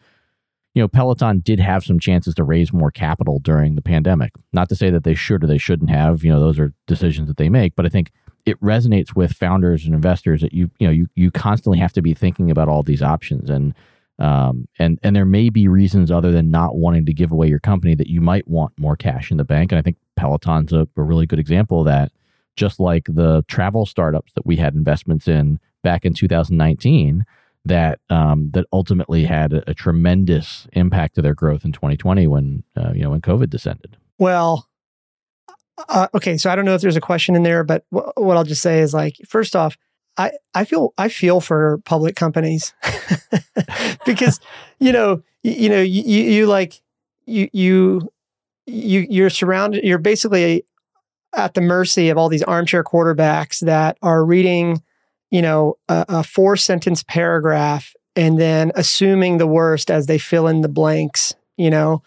you 0.74 0.82
know, 0.82 0.88
Peloton 0.88 1.40
did 1.40 1.58
have 1.58 1.84
some 1.84 1.98
chances 1.98 2.34
to 2.34 2.44
raise 2.44 2.70
more 2.70 2.90
capital 2.90 3.38
during 3.38 3.76
the 3.76 3.82
pandemic. 3.82 4.32
Not 4.52 4.68
to 4.68 4.76
say 4.76 4.90
that 4.90 5.04
they 5.04 5.14
should 5.14 5.42
or 5.42 5.46
they 5.46 5.56
shouldn't 5.56 5.88
have. 5.88 6.22
You 6.22 6.32
know, 6.32 6.40
those 6.40 6.58
are 6.58 6.74
decisions 6.86 7.28
that 7.28 7.38
they 7.38 7.48
make. 7.48 7.74
But 7.74 7.86
I 7.86 7.88
think 7.88 8.10
it 8.44 8.60
resonates 8.60 9.16
with 9.16 9.32
founders 9.32 9.86
and 9.86 9.94
investors 9.94 10.42
that 10.42 10.52
you 10.52 10.70
you 10.78 10.86
know 10.86 10.92
you 10.92 11.08
you 11.14 11.30
constantly 11.30 11.78
have 11.78 11.92
to 11.94 12.02
be 12.02 12.14
thinking 12.14 12.50
about 12.50 12.68
all 12.68 12.82
these 12.82 13.02
options 13.02 13.48
and 13.48 13.74
um, 14.18 14.66
and 14.78 14.98
and 15.02 15.14
there 15.14 15.26
may 15.26 15.50
be 15.50 15.68
reasons 15.68 16.10
other 16.10 16.32
than 16.32 16.50
not 16.50 16.76
wanting 16.76 17.06
to 17.06 17.12
give 17.12 17.32
away 17.32 17.48
your 17.48 17.60
company 17.60 17.94
that 17.94 18.08
you 18.08 18.20
might 18.20 18.48
want 18.48 18.78
more 18.78 18.96
cash 18.96 19.30
in 19.30 19.36
the 19.36 19.44
bank. 19.44 19.72
And 19.72 19.78
I 19.78 19.82
think 19.82 19.96
Peloton's 20.16 20.72
a, 20.72 20.88
a 20.96 21.02
really 21.02 21.26
good 21.26 21.38
example 21.38 21.80
of 21.80 21.86
that. 21.86 22.12
Just 22.56 22.80
like 22.80 23.04
the 23.06 23.44
travel 23.48 23.84
startups 23.84 24.32
that 24.32 24.46
we 24.46 24.56
had 24.56 24.74
investments 24.74 25.28
in 25.28 25.60
back 25.82 26.06
in 26.06 26.14
2019, 26.14 27.26
that 27.66 28.00
um, 28.08 28.50
that 28.54 28.64
ultimately 28.72 29.24
had 29.24 29.52
a, 29.52 29.70
a, 29.70 29.74
tremendous 29.74 30.66
impact 30.72 31.16
to 31.16 31.22
their 31.22 31.34
growth 31.34 31.66
in 31.66 31.72
2020 31.72 32.26
when 32.26 32.62
uh, 32.76 32.92
you 32.94 33.02
know 33.02 33.10
when 33.10 33.20
COVID 33.20 33.50
descended. 33.50 33.98
Well, 34.18 34.66
uh, 35.88 36.08
okay, 36.14 36.38
so 36.38 36.50
I 36.50 36.56
don't 36.56 36.64
know 36.64 36.74
if 36.74 36.80
there's 36.80 36.96
a 36.96 37.00
question 37.00 37.36
in 37.36 37.42
there, 37.42 37.64
but 37.64 37.84
w- 37.92 38.10
what 38.16 38.38
I'll 38.38 38.44
just 38.44 38.62
say 38.62 38.80
is 38.80 38.94
like, 38.94 39.16
first 39.28 39.54
off, 39.54 39.76
I, 40.18 40.32
I 40.54 40.64
feel 40.64 40.94
I 40.96 41.08
feel 41.08 41.40
for 41.40 41.78
public 41.84 42.16
companies 42.16 42.72
because 44.06 44.40
you 44.78 44.92
know 44.92 45.22
you, 45.42 45.52
you 45.52 45.68
know 45.68 45.82
you, 45.82 46.02
you 46.02 46.46
like 46.46 46.80
you 47.26 47.48
you 47.52 48.12
you 48.66 49.06
you're 49.08 49.30
surrounded 49.30 49.84
you're 49.84 49.98
basically 49.98 50.64
at 51.36 51.54
the 51.54 51.60
mercy 51.60 52.08
of 52.08 52.18
all 52.18 52.28
these 52.28 52.42
armchair 52.42 52.82
quarterbacks 52.82 53.60
that 53.60 53.98
are 54.02 54.24
reading, 54.24 54.82
you 55.30 55.42
know, 55.42 55.76
a, 55.88 56.04
a 56.08 56.24
four 56.24 56.56
sentence 56.56 57.02
paragraph 57.02 57.94
and 58.16 58.40
then 58.40 58.72
assuming 58.74 59.36
the 59.36 59.46
worst 59.46 59.90
as 59.90 60.06
they 60.06 60.18
fill 60.18 60.48
in 60.48 60.62
the 60.62 60.68
blanks, 60.68 61.34
you 61.56 61.70
know. 61.70 62.02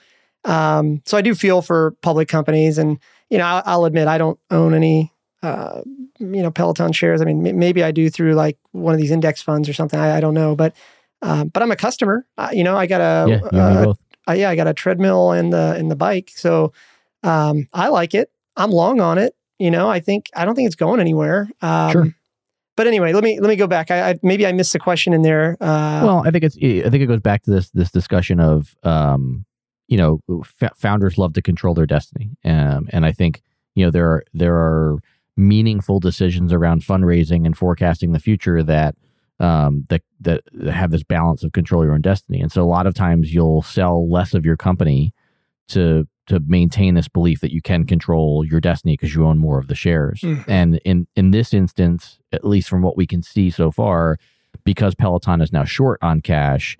Um, 0.45 1.01
so 1.05 1.17
I 1.17 1.21
do 1.21 1.35
feel 1.35 1.61
for 1.61 1.91
public 2.01 2.27
companies, 2.27 2.77
and 2.77 2.97
you 3.29 3.37
know, 3.37 3.45
I'll, 3.45 3.63
I'll 3.65 3.85
admit 3.85 4.07
I 4.07 4.17
don't 4.17 4.39
own 4.49 4.73
any, 4.73 5.13
uh, 5.41 5.81
you 6.19 6.41
know, 6.43 6.51
Peloton 6.51 6.91
shares. 6.91 7.21
I 7.21 7.25
mean, 7.25 7.45
m- 7.45 7.57
maybe 7.59 7.83
I 7.83 7.91
do 7.91 8.09
through 8.09 8.33
like 8.33 8.57
one 8.71 8.93
of 8.93 8.99
these 8.99 9.11
index 9.11 9.41
funds 9.41 9.69
or 9.69 9.73
something. 9.73 9.99
I, 9.99 10.17
I 10.17 10.19
don't 10.19 10.33
know, 10.33 10.55
but 10.55 10.75
um, 11.21 11.49
but 11.49 11.63
I'm 11.63 11.71
a 11.71 11.75
customer. 11.75 12.25
Uh, 12.37 12.49
you 12.51 12.63
know, 12.63 12.77
I 12.77 12.85
got 12.87 13.01
a 13.01 13.29
yeah, 13.29 13.39
you 13.51 13.59
and 13.59 13.79
me 13.81 13.85
uh, 13.87 13.93
uh, 14.29 14.33
yeah, 14.33 14.49
I 14.49 14.55
got 14.55 14.67
a 14.67 14.73
treadmill 14.73 15.31
and 15.31 15.51
the 15.51 15.75
and 15.77 15.89
the 15.89 15.95
bike. 15.95 16.31
So 16.35 16.73
um, 17.23 17.67
I 17.73 17.89
like 17.89 18.13
it. 18.13 18.31
I'm 18.55 18.71
long 18.71 18.99
on 19.01 19.17
it. 19.17 19.35
You 19.57 19.71
know, 19.71 19.89
I 19.89 19.99
think 19.99 20.27
I 20.35 20.45
don't 20.45 20.55
think 20.55 20.67
it's 20.67 20.75
going 20.75 20.99
anywhere. 20.99 21.49
Um, 21.61 21.91
Sure. 21.91 22.15
But 22.77 22.87
anyway, 22.87 23.11
let 23.11 23.25
me 23.25 23.41
let 23.41 23.49
me 23.49 23.57
go 23.57 23.67
back. 23.67 23.91
I, 23.91 24.11
I 24.11 24.19
maybe 24.23 24.47
I 24.47 24.53
missed 24.53 24.71
the 24.71 24.79
question 24.79 25.11
in 25.11 25.21
there. 25.21 25.57
Uh, 25.59 26.01
well, 26.01 26.23
I 26.25 26.31
think 26.31 26.45
it's 26.45 26.55
I 26.55 26.89
think 26.89 27.03
it 27.03 27.07
goes 27.07 27.19
back 27.19 27.43
to 27.43 27.51
this 27.51 27.69
this 27.71 27.91
discussion 27.91 28.39
of 28.39 28.73
um, 28.83 29.45
you 29.89 29.97
know 29.97 30.21
f- 30.61 30.77
founders 30.77 31.17
love 31.17 31.33
to 31.33 31.41
control 31.41 31.73
their 31.73 31.85
destiny, 31.85 32.37
um, 32.45 32.87
and 32.93 33.05
I 33.05 33.11
think 33.11 33.41
you 33.75 33.83
know 33.83 33.91
there 33.91 34.09
are 34.09 34.23
there 34.33 34.55
are 34.55 34.97
meaningful 35.39 35.99
decisions 35.99 36.51
around 36.51 36.81
fundraising 36.81 37.45
and 37.45 37.57
forecasting 37.57 38.11
the 38.11 38.19
future 38.19 38.61
that 38.61 38.95
um, 39.39 39.85
that 39.89 40.01
that 40.19 40.41
have 40.69 40.91
this 40.91 41.03
balance 41.03 41.43
of 41.43 41.53
control 41.53 41.83
your 41.83 41.93
own 41.93 42.01
destiny, 42.01 42.41
and 42.41 42.51
so 42.51 42.61
a 42.63 42.67
lot 42.67 42.85
of 42.85 42.93
times 42.93 43.33
you'll 43.33 43.61
sell 43.61 44.09
less 44.09 44.33
of 44.33 44.45
your 44.45 44.57
company 44.57 45.13
to 45.69 46.07
to 46.27 46.39
maintain 46.45 46.93
this 46.93 47.07
belief 47.07 47.39
that 47.41 47.51
you 47.51 47.61
can 47.61 47.85
control 47.85 48.45
your 48.45 48.59
destiny 48.59 48.93
because 48.93 49.15
you 49.15 49.25
own 49.25 49.37
more 49.39 49.57
of 49.57 49.67
the 49.67 49.75
shares. 49.75 50.21
Mhm. 50.21 50.43
And 50.47 50.79
in 50.83 51.07
in 51.15 51.31
this 51.31 51.53
instance, 51.53 52.19
at 52.33 52.45
least 52.45 52.69
from 52.69 52.81
what 52.81 52.97
we 52.97 53.07
can 53.07 53.23
see 53.23 53.49
so 53.49 53.71
far, 53.71 54.17
because 54.65 54.93
Peloton 54.93 55.41
is 55.41 55.53
now 55.53 55.63
short 55.63 55.99
on 56.01 56.21
cash 56.21 56.77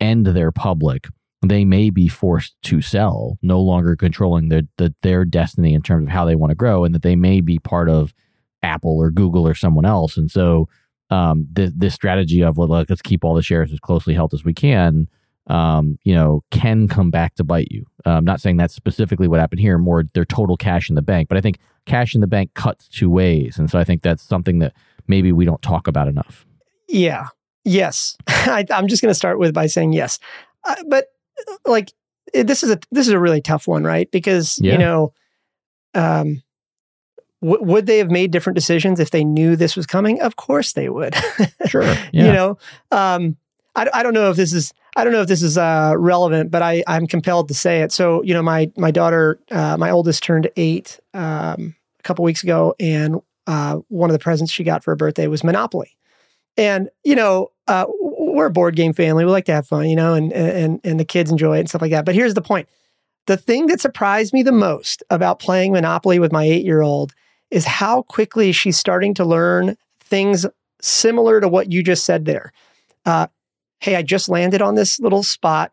and 0.00 0.26
they're 0.26 0.52
public, 0.52 1.06
they 1.42 1.64
may 1.64 1.90
be 1.90 2.08
forced 2.08 2.54
to 2.62 2.80
sell, 2.80 3.38
no 3.42 3.60
longer 3.60 3.96
controlling 3.96 4.48
their 4.48 4.62
the, 4.76 4.94
their 5.02 5.24
destiny 5.24 5.74
in 5.74 5.82
terms 5.82 6.06
of 6.06 6.12
how 6.12 6.24
they 6.24 6.36
want 6.36 6.50
to 6.50 6.56
grow, 6.56 6.84
and 6.84 6.94
that 6.94 7.02
they 7.02 7.16
may 7.16 7.40
be 7.40 7.58
part 7.58 7.88
of 7.88 8.14
Apple 8.62 8.98
or 8.98 9.10
Google 9.10 9.46
or 9.46 9.54
someone 9.54 9.84
else. 9.84 10.16
And 10.16 10.30
so, 10.30 10.68
um, 11.10 11.46
this 11.50 11.72
this 11.74 11.94
strategy 11.94 12.42
of 12.42 12.56
well, 12.56 12.68
let's 12.68 13.02
keep 13.02 13.24
all 13.24 13.34
the 13.34 13.42
shares 13.42 13.72
as 13.72 13.80
closely 13.80 14.14
held 14.14 14.34
as 14.34 14.44
we 14.44 14.54
can, 14.54 15.08
um, 15.48 15.98
you 16.04 16.14
know, 16.14 16.42
can 16.50 16.86
come 16.86 17.10
back 17.10 17.34
to 17.34 17.44
bite 17.44 17.68
you. 17.70 17.86
I'm 18.04 18.24
not 18.24 18.40
saying 18.40 18.56
that's 18.56 18.74
specifically 18.74 19.28
what 19.28 19.40
happened 19.40 19.60
here. 19.60 19.78
More, 19.78 20.04
their 20.14 20.24
total 20.24 20.56
cash 20.56 20.88
in 20.88 20.94
the 20.94 21.02
bank, 21.02 21.28
but 21.28 21.38
I 21.38 21.40
think 21.40 21.58
cash 21.86 22.14
in 22.14 22.20
the 22.20 22.26
bank 22.26 22.54
cuts 22.54 22.88
two 22.88 23.10
ways, 23.10 23.58
and 23.58 23.70
so 23.70 23.78
I 23.78 23.84
think 23.84 24.02
that's 24.02 24.22
something 24.22 24.60
that 24.60 24.74
maybe 25.08 25.32
we 25.32 25.44
don't 25.44 25.62
talk 25.62 25.88
about 25.88 26.08
enough. 26.08 26.46
Yeah. 26.88 27.28
Yes. 27.64 28.16
I, 28.26 28.64
I'm 28.70 28.88
just 28.88 29.02
going 29.02 29.10
to 29.10 29.14
start 29.14 29.38
with 29.38 29.54
by 29.54 29.66
saying 29.66 29.92
yes. 29.92 30.18
Uh, 30.64 30.76
but 30.88 31.06
like 31.66 31.92
it, 32.32 32.46
this 32.46 32.62
is 32.62 32.70
a 32.70 32.78
this 32.90 33.06
is 33.06 33.12
a 33.12 33.18
really 33.18 33.40
tough 33.40 33.66
one, 33.68 33.84
right? 33.84 34.10
Because 34.10 34.58
Yeah. 34.62 34.72
you 34.72 34.78
know, 34.78 35.12
um, 35.94 36.42
w- 37.42 37.62
would 37.64 37.86
they 37.86 37.98
have 37.98 38.10
made 38.10 38.30
different 38.30 38.54
decisions 38.56 39.00
if 39.00 39.10
they 39.10 39.24
knew 39.24 39.56
this 39.56 39.76
was 39.76 39.86
coming? 39.86 40.20
Of 40.20 40.36
course 40.36 40.72
they 40.72 40.88
would. 40.88 41.14
Sure. 41.66 41.84
You 42.12 42.32
know, 42.32 42.58
um, 42.90 43.36
I, 43.76 43.88
I 43.94 44.02
don't 44.02 44.14
know 44.14 44.30
if 44.30 44.36
this 44.36 44.52
is 44.52 44.72
I 44.96 45.04
don't 45.04 45.12
know 45.12 45.22
if 45.22 45.28
this 45.28 45.42
is 45.42 45.56
uh, 45.56 45.94
relevant, 45.96 46.50
but 46.50 46.60
I 46.60 46.82
I'm 46.86 47.06
compelled 47.06 47.48
to 47.48 47.54
say 47.54 47.80
it. 47.82 47.92
So 47.92 48.22
you 48.22 48.34
know, 48.34 48.42
my 48.42 48.70
my 48.76 48.90
daughter, 48.90 49.38
uh, 49.50 49.76
my 49.78 49.90
oldest, 49.90 50.22
turned 50.22 50.50
eight 50.56 50.98
um, 51.14 51.74
a 51.98 52.02
couple 52.02 52.24
weeks 52.24 52.42
ago, 52.42 52.74
and 52.80 53.20
uh, 53.46 53.76
one 53.88 54.10
of 54.10 54.12
the 54.12 54.18
presents 54.18 54.52
she 54.52 54.64
got 54.64 54.84
for 54.84 54.90
her 54.92 54.96
birthday 54.96 55.26
was 55.28 55.42
Monopoly. 55.44 55.96
And 56.58 56.90
you 57.04 57.14
know, 57.16 57.52
uh, 57.68 57.86
we're 58.32 58.46
a 58.46 58.50
board 58.50 58.76
game 58.76 58.92
family. 58.92 59.24
We 59.24 59.30
like 59.30 59.44
to 59.46 59.52
have 59.52 59.66
fun, 59.66 59.88
you 59.88 59.96
know, 59.96 60.14
and 60.14 60.32
and 60.32 60.80
and 60.84 60.98
the 60.98 61.04
kids 61.04 61.30
enjoy 61.30 61.56
it 61.56 61.60
and 61.60 61.68
stuff 61.68 61.82
like 61.82 61.90
that. 61.90 62.04
But 62.04 62.14
here's 62.14 62.34
the 62.34 62.42
point: 62.42 62.68
the 63.26 63.36
thing 63.36 63.66
that 63.66 63.80
surprised 63.80 64.32
me 64.32 64.42
the 64.42 64.52
most 64.52 65.02
about 65.10 65.38
playing 65.38 65.72
Monopoly 65.72 66.18
with 66.18 66.32
my 66.32 66.44
eight 66.44 66.64
year 66.64 66.80
old 66.80 67.14
is 67.50 67.64
how 67.64 68.02
quickly 68.02 68.52
she's 68.52 68.78
starting 68.78 69.14
to 69.14 69.24
learn 69.24 69.76
things 70.00 70.46
similar 70.80 71.40
to 71.40 71.48
what 71.48 71.70
you 71.70 71.82
just 71.82 72.04
said 72.04 72.24
there. 72.24 72.52
Uh, 73.04 73.26
hey, 73.80 73.96
I 73.96 74.02
just 74.02 74.28
landed 74.28 74.62
on 74.62 74.74
this 74.74 74.98
little 74.98 75.22
spot. 75.22 75.72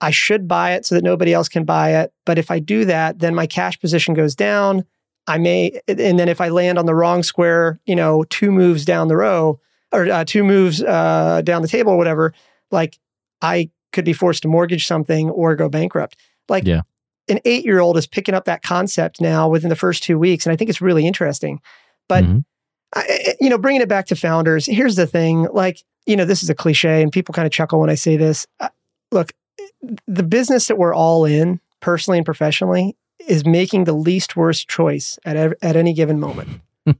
I 0.00 0.10
should 0.10 0.46
buy 0.46 0.74
it 0.74 0.86
so 0.86 0.94
that 0.94 1.04
nobody 1.04 1.32
else 1.32 1.48
can 1.48 1.64
buy 1.64 1.96
it. 1.96 2.12
But 2.24 2.38
if 2.38 2.50
I 2.50 2.60
do 2.60 2.84
that, 2.84 3.18
then 3.18 3.34
my 3.34 3.46
cash 3.46 3.80
position 3.80 4.14
goes 4.14 4.36
down. 4.36 4.84
I 5.26 5.38
may, 5.38 5.80
and 5.88 6.18
then 6.18 6.28
if 6.28 6.40
I 6.40 6.48
land 6.48 6.78
on 6.78 6.86
the 6.86 6.94
wrong 6.94 7.22
square, 7.22 7.80
you 7.84 7.96
know, 7.96 8.24
two 8.24 8.52
moves 8.52 8.84
down 8.84 9.08
the 9.08 9.16
row 9.16 9.60
or 9.92 10.06
uh, 10.10 10.24
two 10.24 10.44
moves 10.44 10.82
uh, 10.82 11.40
down 11.42 11.62
the 11.62 11.68
table 11.68 11.92
or 11.92 11.96
whatever, 11.96 12.32
like 12.70 12.98
I 13.42 13.70
could 13.92 14.04
be 14.04 14.12
forced 14.12 14.42
to 14.42 14.48
mortgage 14.48 14.86
something 14.86 15.30
or 15.30 15.56
go 15.56 15.68
bankrupt. 15.68 16.16
Like 16.48 16.66
Yeah. 16.66 16.82
an 17.28 17.40
eight 17.44 17.64
year 17.64 17.80
old 17.80 17.96
is 17.96 18.06
picking 18.06 18.34
up 18.34 18.44
that 18.44 18.62
concept 18.62 19.20
now 19.20 19.48
within 19.48 19.70
the 19.70 19.76
first 19.76 20.02
two 20.02 20.18
weeks. 20.18 20.44
And 20.46 20.52
I 20.52 20.56
think 20.56 20.68
it's 20.70 20.80
really 20.80 21.06
interesting. 21.06 21.60
But 22.08 22.24
Mhm. 22.24 22.44
I, 22.94 23.34
you 23.40 23.48
know, 23.50 23.58
bringing 23.58 23.82
it 23.82 23.88
back 23.88 24.06
to 24.06 24.16
founders, 24.16 24.66
here's 24.66 24.96
the 24.96 25.06
thing 25.06 25.46
like, 25.52 25.82
you 26.06 26.16
know, 26.16 26.24
this 26.24 26.42
is 26.42 26.48
a 26.50 26.54
cliche 26.54 27.02
and 27.02 27.12
people 27.12 27.32
kind 27.34 27.44
of 27.46 27.52
chuckle 27.52 27.80
when 27.80 27.90
I 27.90 27.94
say 27.96 28.16
this. 28.16 28.46
Uh, 28.60 28.68
look, 29.12 29.32
the 30.06 30.22
business 30.22 30.68
that 30.68 30.76
we're 30.76 30.94
all 30.94 31.24
in, 31.26 31.60
personally 31.80 32.18
and 32.18 32.24
professionally, 32.24 32.96
is 33.26 33.44
making 33.44 33.84
the 33.84 33.92
least 33.92 34.36
worst 34.36 34.68
choice 34.68 35.18
at, 35.26 35.36
ev- 35.36 35.54
at 35.60 35.76
any 35.76 35.92
given 35.92 36.18
moment. 36.18 36.48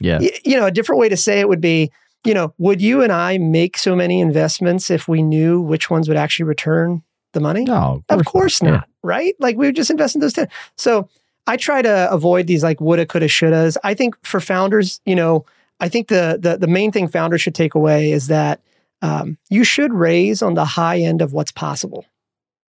yeah. 0.00 0.18
Y- 0.20 0.30
you 0.44 0.56
know, 0.58 0.66
a 0.66 0.70
different 0.70 1.00
way 1.00 1.08
to 1.08 1.16
say 1.16 1.40
it 1.40 1.48
would 1.48 1.60
be, 1.60 1.90
you 2.24 2.34
know, 2.34 2.54
would 2.58 2.80
you 2.80 3.02
and 3.02 3.12
I 3.12 3.38
make 3.38 3.76
so 3.76 3.94
many 3.94 4.20
investments 4.20 4.90
if 4.90 5.06
we 5.08 5.22
knew 5.22 5.60
which 5.60 5.90
ones 5.90 6.08
would 6.08 6.16
actually 6.16 6.44
return 6.44 7.02
the 7.32 7.40
money? 7.40 7.64
No, 7.64 8.02
Of 8.08 8.24
course 8.24 8.62
Yeah. 8.62 8.70
not, 8.70 8.88
right? 9.02 9.34
Like 9.40 9.56
we 9.56 9.66
would 9.66 9.76
just 9.76 9.90
invest 9.90 10.14
in 10.14 10.20
those 10.20 10.32
10. 10.32 10.48
So 10.76 11.08
I 11.46 11.56
try 11.56 11.82
to 11.82 12.10
avoid 12.10 12.46
these 12.46 12.62
like 12.62 12.80
woulda, 12.80 13.04
coulda, 13.06 13.26
shouldas. 13.28 13.76
I 13.84 13.92
think 13.94 14.16
for 14.24 14.40
founders, 14.40 15.00
you 15.04 15.14
know, 15.14 15.44
I 15.80 15.88
think 15.88 16.08
the 16.08 16.38
the 16.40 16.56
the 16.56 16.66
main 16.66 16.92
thing 16.92 17.08
founders 17.08 17.42
should 17.42 17.54
take 17.54 17.74
away 17.74 18.12
is 18.12 18.28
that 18.28 18.60
um, 19.02 19.36
you 19.50 19.64
should 19.64 19.92
raise 19.92 20.40
on 20.40 20.54
the 20.54 20.64
high 20.64 20.98
end 21.00 21.20
of 21.20 21.32
what's 21.34 21.52
possible. 21.52 22.06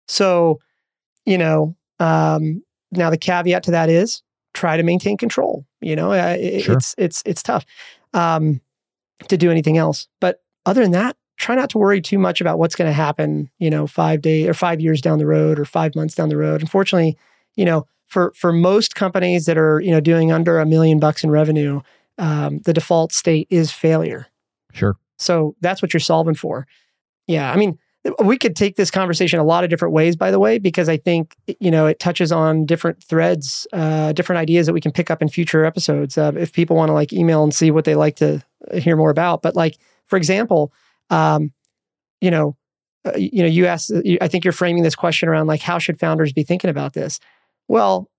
So, 0.09 0.61
you 1.27 1.37
know, 1.37 1.77
um, 1.99 2.63
now 2.93 3.11
the 3.11 3.19
caveat 3.19 3.65
to 3.65 3.73
that 3.73 3.91
is 3.91 4.23
try 4.55 4.77
to 4.77 4.83
maintain 4.83 5.17
control. 5.17 5.67
You 5.81 5.97
know, 5.97 6.13
uh, 6.13 6.37
it- 6.39 6.63
Sure. 6.63 6.77
it's 6.77 6.95
it's 6.97 7.23
it's 7.27 7.43
tough 7.43 7.67
um, 8.15 8.61
to 9.29 9.37
do 9.37 9.51
anything 9.51 9.79
else. 9.79 10.09
But 10.21 10.43
other 10.67 10.83
than 10.83 10.93
that, 10.93 11.17
try 11.37 11.55
not 11.55 11.71
to 11.71 11.79
worry 11.79 12.01
too 12.01 12.19
much 12.19 12.41
about 12.41 12.59
what's 12.59 12.75
going 12.75 12.89
to 12.89 12.93
happen. 12.93 13.51
You 13.59 13.71
know, 13.71 13.87
five 13.87 14.23
days 14.23 14.47
or 14.47 14.55
five 14.55 14.81
years 14.81 15.01
down 15.01 15.19
the 15.19 15.27
road 15.27 15.59
or 15.59 15.65
five 15.65 15.95
months 15.95 16.15
down 16.15 16.29
the 16.29 16.37
road. 16.37 16.61
Unfortunately, 16.61 17.17
you 17.57 17.65
know, 17.65 17.87
for 18.07 18.33
for 18.37 18.53
most 18.53 18.95
companies 18.95 19.47
that 19.47 19.59
are 19.59 19.81
you 19.81 19.91
know 19.91 20.01
doing 20.01 20.33
under 20.33 20.59
a 20.59 20.67
million 20.67 20.99
bucks 20.99 21.25
in 21.25 21.31
revenue, 21.31 21.81
um, 22.19 22.61
the 22.61 22.73
default 22.73 23.13
state 23.13 23.47
is 23.51 23.71
failure. 23.71 24.27
Sure. 24.73 24.97
So 25.19 25.55
that's 25.61 25.81
what 25.81 25.93
you're 25.93 26.01
solving 26.01 26.35
for. 26.35 26.67
Yeah. 27.27 27.51
I 27.53 27.57
mean, 27.57 27.79
we 28.23 28.37
could 28.37 28.55
take 28.55 28.77
this 28.77 28.91
conversation 28.91 29.39
a 29.39 29.45
lot 29.45 29.65
of 29.65 29.71
different 29.71 29.95
ways, 29.95 30.15
by 30.15 30.31
the 30.31 30.39
way, 30.39 30.59
because 30.59 30.89
I 30.89 30.99
think, 30.99 31.37
you 31.59 31.71
know, 31.71 31.87
it 31.87 31.99
touches 31.99 32.31
on 32.33 32.67
different 32.67 33.03
threads, 33.03 33.67
uh, 33.73 34.13
different 34.13 34.41
ideas 34.41 34.67
that 34.67 34.75
we 34.75 34.81
can 34.81 34.93
pick 34.93 35.11
up 35.11 35.23
in 35.23 35.29
future 35.29 35.65
episodes. 35.65 36.19
Uh, 36.19 36.33
if 36.37 36.53
people 36.53 36.77
want 36.77 36.91
to 36.91 36.93
like 36.93 37.13
email 37.13 37.43
and 37.43 37.55
see 37.55 37.71
what 37.71 37.87
they 37.87 37.95
like 37.95 38.17
to 38.17 38.43
hear 38.73 38.97
more 38.97 39.11
about. 39.11 39.43
But 39.43 39.55
like, 39.55 39.79
for 40.07 40.17
example, 40.17 40.73
um, 41.11 41.53
you 42.21 42.31
know, 42.31 42.57
uh, 43.05 43.17
you 43.17 43.43
know, 43.43 43.49
you 43.49 43.67
asked, 43.67 43.93
I 44.21 44.29
think 44.29 44.45
you're 44.45 44.53
framing 44.53 44.83
this 44.83 44.95
question 44.95 45.29
around 45.29 45.47
like, 45.47 45.61
how 45.61 45.79
should 45.79 45.99
founders 45.99 46.33
be 46.33 46.43
thinking 46.43 46.71
about 46.71 46.95
this? 46.95 47.21
Well, 47.69 48.11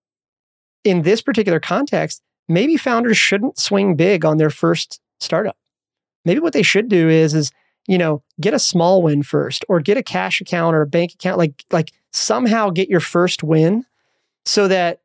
in 0.84 1.02
this 1.02 1.22
particular 1.22 1.60
context, 1.60 2.22
maybe 2.48 2.78
founders 2.78 3.18
shouldn't 3.18 3.58
swing 3.58 3.96
big 3.96 4.24
on 4.24 4.38
their 4.38 4.52
first 4.52 5.00
startup. 5.20 5.58
Maybe 6.24 6.40
what 6.40 6.54
they 6.54 6.64
should 6.64 6.90
do 6.90 7.10
is, 7.10 7.34
is 7.34 7.52
you 7.88 7.98
know, 7.98 8.24
get 8.42 8.54
a 8.54 8.60
small 8.60 9.04
win 9.04 9.22
first, 9.24 9.64
or 9.70 9.80
get 9.80 9.98
a 9.98 10.04
cash 10.04 10.42
account 10.42 10.76
or 10.76 10.82
a 10.82 10.88
bank 10.88 11.14
account. 11.14 11.38
Like, 11.38 11.64
like 11.72 11.92
somehow 12.12 12.70
get 12.70 12.90
your 12.90 13.00
first 13.00 13.44
win, 13.44 13.86
so 14.44 14.68
that 14.68 15.02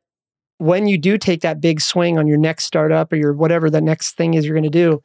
when 0.57 0.87
you 0.87 0.97
do 0.97 1.17
take 1.17 1.41
that 1.41 1.61
big 1.61 1.81
swing 1.81 2.17
on 2.17 2.27
your 2.27 2.37
next 2.37 2.65
startup 2.65 3.11
or 3.11 3.15
your 3.15 3.33
whatever 3.33 3.69
the 3.69 3.81
next 3.81 4.13
thing 4.13 4.33
is 4.33 4.45
you're 4.45 4.55
going 4.55 4.63
to 4.63 4.69
do, 4.69 5.01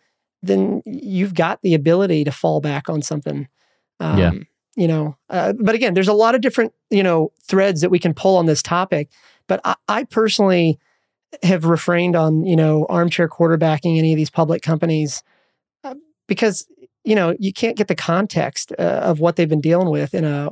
then 0.47 0.83
you've 0.85 1.35
got 1.35 1.61
the 1.63 1.75
ability 1.75 2.25
to 2.25 2.33
fall 2.33 2.61
back 2.61 2.89
on 2.89 3.03
something. 3.03 3.49
Um, 4.01 4.19
Yeah. 4.19 4.33
You 4.79 4.89
know, 4.89 5.17
uh, 5.31 5.55
but 5.59 5.75
again, 5.75 5.95
there's 5.95 6.07
a 6.07 6.13
lot 6.13 6.35
of 6.35 6.43
different 6.43 6.75
you 6.91 7.03
know 7.03 7.33
threads 7.43 7.81
that 7.81 7.91
we 7.91 7.99
can 7.99 8.13
pull 8.13 8.37
on 8.37 8.45
this 8.45 8.63
topic. 8.63 9.09
But 9.49 9.61
I, 9.65 9.75
I 9.89 10.05
personally 10.05 10.79
have 11.43 11.65
refrained 11.65 12.15
on 12.15 12.45
you 12.45 12.57
know 12.57 12.85
armchair 12.91 13.27
quarterbacking 13.27 13.97
any 13.97 14.13
of 14.13 14.19
these 14.19 14.29
public 14.29 14.61
companies 14.61 15.23
uh, 15.83 15.95
because 16.27 16.67
you 17.05 17.15
know 17.15 17.35
you 17.39 17.55
can't 17.55 17.79
get 17.79 17.89
the 17.89 17.95
context 17.95 18.71
uh, 18.79 18.83
of 18.83 19.19
what 19.19 19.37
they've 19.37 19.49
been 19.49 19.63
dealing 19.63 19.89
with 19.89 20.13
in 20.13 20.25
a 20.25 20.51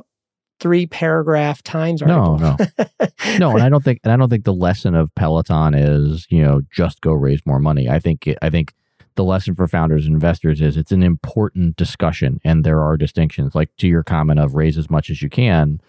three 0.59 0.85
paragraph 0.85 1.61
Times 1.63 2.01
No, 2.01 2.37
no, 2.37 2.57
no, 3.37 3.51
and 3.51 3.61
I 3.61 3.69
don't 3.69 3.83
think, 3.83 3.99
and 4.03 4.11
I 4.11 4.17
don't 4.17 4.29
think 4.29 4.45
the 4.45 4.53
lesson 4.53 4.95
of 4.95 5.13
Peloton 5.15 5.73
is, 5.75 6.25
you 6.29 6.41
know, 6.41 6.61
just 6.71 7.01
go 7.01 7.11
raise 7.11 7.45
more 7.45 7.59
money. 7.59 7.89
I 7.89 7.99
think, 7.99 8.29
I 8.41 8.49
think 8.49 8.73
the 9.15 9.23
lesson 9.23 9.55
for 9.55 9.67
founders 9.67 10.05
and 10.05 10.13
investors 10.13 10.61
is 10.61 10.77
it's 10.77 10.91
an 10.91 11.03
important 11.03 11.75
discussion, 11.75 12.39
and 12.43 12.63
there 12.63 12.81
are 12.81 12.97
distinctions. 12.97 13.55
Like 13.55 13.75
to 13.77 13.87
your 13.87 14.03
comment 14.03 14.39
of 14.39 14.55
raise 14.55 14.77
as 14.77 14.89
much 14.89 15.09
as 15.09 15.21
you 15.21 15.29
can, 15.29 15.81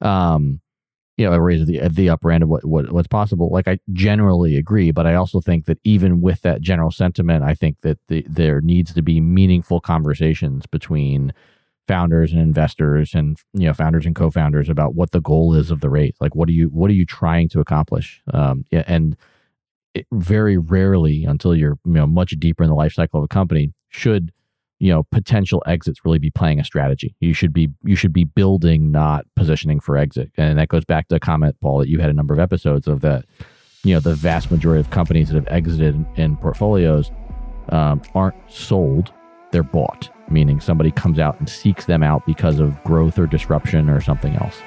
um, 0.00 0.60
you 1.16 1.28
know, 1.28 1.36
raise 1.36 1.66
the 1.66 1.88
the 1.88 2.08
upper 2.08 2.32
end 2.32 2.42
of 2.42 2.48
what, 2.48 2.64
what 2.64 2.90
what's 2.92 3.08
possible. 3.08 3.50
Like 3.50 3.68
I 3.68 3.78
generally 3.92 4.56
agree, 4.56 4.90
but 4.90 5.06
I 5.06 5.14
also 5.14 5.40
think 5.40 5.66
that 5.66 5.78
even 5.84 6.20
with 6.20 6.42
that 6.42 6.60
general 6.60 6.90
sentiment, 6.90 7.44
I 7.44 7.54
think 7.54 7.76
that 7.82 7.98
the, 8.08 8.24
there 8.28 8.60
needs 8.60 8.94
to 8.94 9.02
be 9.02 9.20
meaningful 9.20 9.80
conversations 9.80 10.66
between 10.66 11.32
founders 11.88 12.32
and 12.32 12.40
investors 12.40 13.12
and 13.14 13.38
you 13.52 13.66
know 13.66 13.74
founders 13.74 14.06
and 14.06 14.14
co-founders 14.14 14.68
about 14.68 14.94
what 14.94 15.10
the 15.10 15.20
goal 15.20 15.52
is 15.52 15.70
of 15.70 15.80
the 15.80 15.90
raise 15.90 16.14
like 16.20 16.34
what 16.34 16.48
are 16.48 16.52
you 16.52 16.68
what 16.68 16.88
are 16.88 16.94
you 16.94 17.04
trying 17.04 17.48
to 17.48 17.58
accomplish 17.58 18.22
um 18.32 18.64
yeah, 18.70 18.84
and 18.86 19.16
it 19.94 20.06
very 20.12 20.56
rarely 20.56 21.24
until 21.24 21.54
you're 21.54 21.78
you 21.84 21.92
know 21.92 22.06
much 22.06 22.30
deeper 22.38 22.62
in 22.62 22.70
the 22.70 22.76
life 22.76 22.92
cycle 22.92 23.20
of 23.20 23.24
a 23.24 23.28
company 23.28 23.72
should 23.88 24.32
you 24.78 24.90
know 24.90 25.02
potential 25.04 25.62
exits 25.66 26.00
really 26.04 26.18
be 26.18 26.30
playing 26.30 26.58
a 26.58 26.64
strategy 26.64 27.14
you 27.20 27.34
should 27.34 27.52
be 27.52 27.68
you 27.84 27.96
should 27.96 28.12
be 28.12 28.24
building 28.24 28.90
not 28.90 29.26
positioning 29.36 29.80
for 29.80 29.96
exit 29.96 30.30
and 30.36 30.58
that 30.58 30.68
goes 30.68 30.84
back 30.84 31.08
to 31.08 31.14
a 31.14 31.20
comment 31.20 31.56
paul 31.60 31.78
that 31.78 31.88
you 31.88 31.98
had 31.98 32.10
a 32.10 32.14
number 32.14 32.34
of 32.34 32.40
episodes 32.40 32.86
of 32.86 33.00
that 33.00 33.24
you 33.84 33.94
know 33.94 34.00
the 34.00 34.14
vast 34.14 34.50
majority 34.50 34.80
of 34.80 34.90
companies 34.90 35.28
that 35.28 35.34
have 35.34 35.48
exited 35.48 36.04
in, 36.16 36.36
portfolios 36.36 37.10
um, 37.68 38.00
aren't 38.14 38.36
sold 38.50 39.12
they're 39.50 39.62
bought 39.62 40.08
meaning 40.32 40.60
somebody 40.60 40.90
comes 40.90 41.18
out 41.18 41.38
and 41.38 41.48
seeks 41.48 41.84
them 41.84 42.02
out 42.02 42.24
because 42.26 42.58
of 42.58 42.82
growth 42.84 43.18
or 43.18 43.26
disruption 43.26 43.88
or 43.88 44.00
something 44.00 44.34
else. 44.36 44.58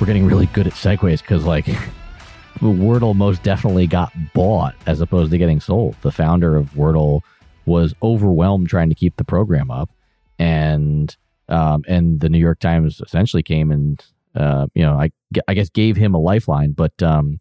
We're 0.00 0.06
getting 0.06 0.26
really 0.26 0.46
good 0.46 0.66
at 0.66 0.74
segues 0.74 1.20
because, 1.20 1.44
like, 1.44 1.64
Wordle 2.60 3.14
most 3.14 3.42
definitely 3.42 3.86
got 3.86 4.12
bought 4.32 4.74
as 4.86 5.00
opposed 5.00 5.30
to 5.32 5.38
getting 5.38 5.60
sold. 5.60 5.96
The 6.02 6.12
founder 6.12 6.56
of 6.56 6.70
Wordle 6.74 7.20
was 7.66 7.94
overwhelmed 8.02 8.68
trying 8.68 8.88
to 8.88 8.94
keep 8.94 9.16
the 9.16 9.24
program 9.24 9.70
up, 9.70 9.90
and 10.38 11.16
um, 11.48 11.84
and 11.88 12.20
the 12.20 12.28
New 12.28 12.38
York 12.38 12.60
Times 12.60 13.00
essentially 13.04 13.42
came 13.42 13.70
and 13.70 14.04
uh, 14.34 14.66
you 14.74 14.82
know 14.82 14.94
I 14.94 15.10
I 15.46 15.54
guess 15.54 15.68
gave 15.68 15.96
him 15.96 16.14
a 16.14 16.18
lifeline, 16.18 16.72
but 16.72 17.00
um, 17.02 17.40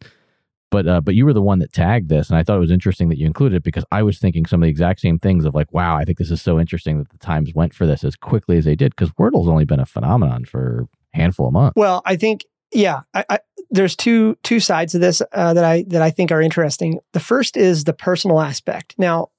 but 0.70 0.88
uh, 0.88 1.02
but 1.02 1.15
you 1.15 1.26
were 1.26 1.34
the 1.34 1.41
one 1.41 1.60
that 1.60 1.74
tagged 1.74 2.10
this, 2.10 2.30
and 2.30 2.38
I 2.38 2.43
thought 2.43 2.58
it 2.58 2.62
was 2.62 2.72
interesting 2.72 3.10
that 3.10 3.17
you 3.17 3.26
included 3.26 3.58
it 3.58 3.63
because 3.63 3.86
I 3.91 4.04
was 4.04 4.20
thinking 4.20 4.46
some 4.46 4.62
of 4.62 4.65
the 4.65 4.72
exact 4.72 5.00
same 5.00 5.17
things 5.17 5.46
of 5.46 5.56
like, 5.56 5.72
wow, 5.74 5.96
I 5.96 6.06
think 6.06 6.17
this 6.17 6.32
is 6.32 6.41
so 6.41 6.60
interesting 6.60 6.98
that 6.98 7.10
the 7.10 7.17
Times 7.17 7.54
went 7.54 7.74
for 7.74 7.86
this 7.86 8.04
as 8.04 8.15
quickly 8.15 8.58
as 8.58 8.65
they 8.65 8.76
did 8.76 8.96
because 8.96 9.12
Wordle's 9.12 9.48
only 9.48 9.65
been 9.65 9.80
a 9.80 9.86
phenomenon 9.86 10.46
for 10.46 10.88
handful 11.13 11.48
of 11.48 11.54
months. 11.54 11.76
Well, 11.76 12.02
I 12.06 12.15
think 12.15 12.46
yeah, 12.74 13.02
I, 13.13 13.26
I, 13.30 13.39
there's 13.70 13.96
two 13.96 14.38
two 14.43 14.60
sides 14.60 14.93
of 14.96 15.02
this 15.02 15.22
uh, 15.32 15.54
that 15.54 15.63
I 15.63 15.84
that 15.88 16.02
I 16.02 16.10
think 16.12 16.32
are 16.32 16.41
interesting. 16.41 17.00
The 17.13 17.20
first 17.20 17.58
is 17.58 17.84
the 17.86 17.93
personal 17.93 18.39
aspect. 18.39 18.96
Now, 18.98 19.30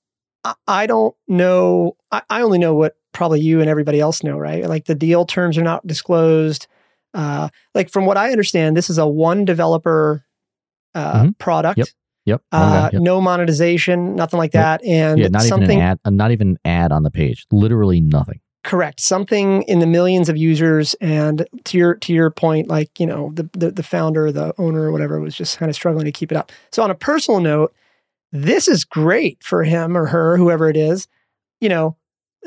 I, 0.44 0.54
I 0.66 0.86
don't 0.86 1.14
know. 1.26 1.96
I, 2.10 2.22
I 2.30 2.40
only 2.42 2.58
know 2.58 2.74
what 2.74 2.96
probably 3.12 3.40
you 3.40 3.60
and 3.60 3.68
everybody 3.70 4.00
else 4.00 4.22
know, 4.22 4.38
right? 4.38 4.64
Like 4.68 4.84
the 4.86 4.94
deal 4.94 5.24
terms 5.24 5.56
are 5.58 5.62
not 5.62 5.86
disclosed. 5.86 6.66
Uh, 7.14 7.48
like 7.74 7.90
from 7.90 8.06
what 8.06 8.16
I 8.16 8.30
understand, 8.30 8.76
this 8.76 8.90
is 8.90 8.98
a 8.98 9.06
one 9.06 9.44
developer 9.44 10.24
uh, 10.94 11.24
Mhm. 11.24 11.38
product. 11.38 11.78
Yep. 11.78 11.88
Yep. 12.26 12.42
Uh, 12.52 12.90
yep. 12.92 13.02
No 13.02 13.20
monetization, 13.22 14.14
nothing 14.14 14.36
like 14.38 14.52
that, 14.52 14.84
and 14.84 15.18
yeah, 15.18 15.28
not 15.28 15.42
even 15.42 15.48
something 15.48 15.80
an 15.80 15.98
ad. 16.06 16.14
Not 16.14 16.30
even 16.30 16.48
an 16.50 16.58
ad 16.66 16.92
on 16.92 17.02
the 17.02 17.10
page. 17.10 17.46
Literally 17.50 18.00
nothing. 18.02 18.40
Correct. 18.68 19.00
Something 19.00 19.62
in 19.62 19.78
the 19.80 19.86
millions 19.86 20.28
of 20.28 20.36
users, 20.36 20.94
and 21.00 21.46
to 21.64 21.78
your 21.78 21.94
to 21.96 22.12
your 22.12 22.30
point, 22.30 22.68
like 22.68 23.00
you 23.00 23.06
know, 23.06 23.32
the 23.34 23.48
the, 23.54 23.70
the 23.72 23.82
founder, 23.82 24.30
the 24.30 24.54
owner, 24.58 24.82
or 24.82 24.92
whatever, 24.92 25.18
was 25.20 25.34
just 25.34 25.58
kind 25.58 25.70
of 25.70 25.74
struggling 25.74 26.04
to 26.04 26.12
keep 26.12 26.30
it 26.30 26.36
up. 26.36 26.52
So 26.70 26.82
on 26.82 26.90
a 26.90 26.94
personal 26.94 27.40
note, 27.40 27.74
this 28.30 28.68
is 28.68 28.84
great 28.84 29.42
for 29.42 29.64
him 29.64 29.96
or 29.96 30.06
her, 30.06 30.36
whoever 30.36 30.68
it 30.68 30.76
is. 30.76 31.08
You 31.60 31.70
know, 31.70 31.96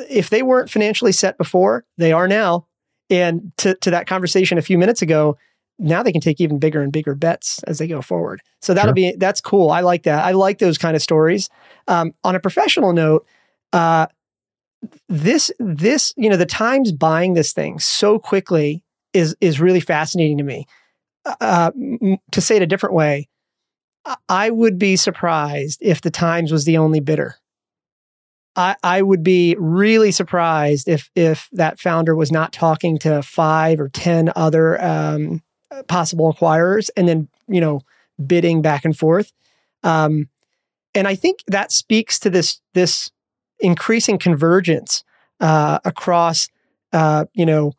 if 0.10 0.29
they 0.29 0.43
weren't 0.43 0.69
financially 0.69 1.12
set 1.12 1.38
before, 1.38 1.86
they 1.97 2.12
are 2.13 2.27
now. 2.27 2.67
And 3.10 3.51
to 3.57 3.75
to 3.75 3.91
that 3.91 4.07
conversation 4.07 4.57
a 4.57 4.62
few 4.62 4.77
minutes 4.77 5.01
ago, 5.01 5.38
now 5.79 6.03
they 6.03 6.12
can 6.12 6.21
take 6.21 6.39
even 6.39 6.60
bigger 6.60 6.81
and 6.84 6.91
bigger 6.91 7.15
bets 7.15 7.63
as 7.63 7.79
they 7.79 7.88
go 7.88 8.01
forward. 8.01 8.41
So 8.62 8.73
that'll 8.75 8.89
Sure. 8.89 8.93
be 8.93 9.15
that's 9.17 9.41
cool. 9.41 9.71
I 9.71 9.81
like 9.81 10.03
that. 10.03 10.23
I 10.23 10.31
like 10.31 10.60
those 10.60 10.77
kind 10.77 10.95
of 10.95 11.01
stories. 11.01 11.49
Um, 11.88 12.13
on 12.23 12.36
a 12.36 12.39
professional 12.39 12.93
note, 12.93 13.25
uh, 13.73 14.05
this 15.10 15.52
this 15.60 16.13
you 16.17 16.30
know 16.30 16.38
the 16.38 16.46
Times 16.46 16.91
buying 16.91 17.34
this 17.34 17.54
thing 17.54 17.80
so 17.80 18.17
quickly 18.20 18.84
is 19.13 19.36
is 19.41 19.60
really 19.60 19.80
fascinating 19.80 20.38
to 20.38 20.44
me. 20.44 20.65
Uh, 21.39 21.72
to 22.32 22.41
say 22.41 22.56
it 22.56 22.63
a 22.63 22.67
different 22.67 22.96
way, 22.96 23.28
I- 24.06 24.17
I 24.28 24.50
would 24.50 24.80
be 24.80 24.96
surprised 24.96 25.80
if 25.82 26.02
the 26.02 26.10
Times 26.10 26.52
was 26.52 26.65
the 26.65 26.78
only 26.78 27.00
bidder. 27.00 27.36
I, 28.56 28.76
I 28.84 29.02
would 29.02 29.24
be 29.24 29.56
really 29.60 30.12
surprised 30.12 30.89
if 30.89 31.10
if 31.15 31.48
that 31.54 31.80
founder 31.80 32.15
was 32.15 32.32
not 32.32 32.52
talking 32.52 32.98
to 33.00 33.22
five 33.22 33.80
or 33.80 33.89
ten 33.89 34.32
other 34.36 34.82
um, 34.84 35.41
possible 35.88 36.34
acquirers 36.34 36.89
and 36.98 37.08
then 37.08 37.30
you 37.48 37.62
know 37.62 37.82
bidding 38.26 38.62
back 38.62 38.84
and 38.84 38.98
forth. 38.98 39.32
Um, 39.84 40.28
and 40.94 41.08
I 41.08 41.15
think 41.15 41.39
that 41.48 41.72
speaks 41.72 42.20
to 42.20 42.30
this 42.30 42.60
this 42.74 43.10
increasing 43.62 44.17
convergence 44.17 45.04
uh, 45.39 45.80
across 45.86 46.50
uh, 46.93 47.26
you 47.34 47.45
know 47.45 47.74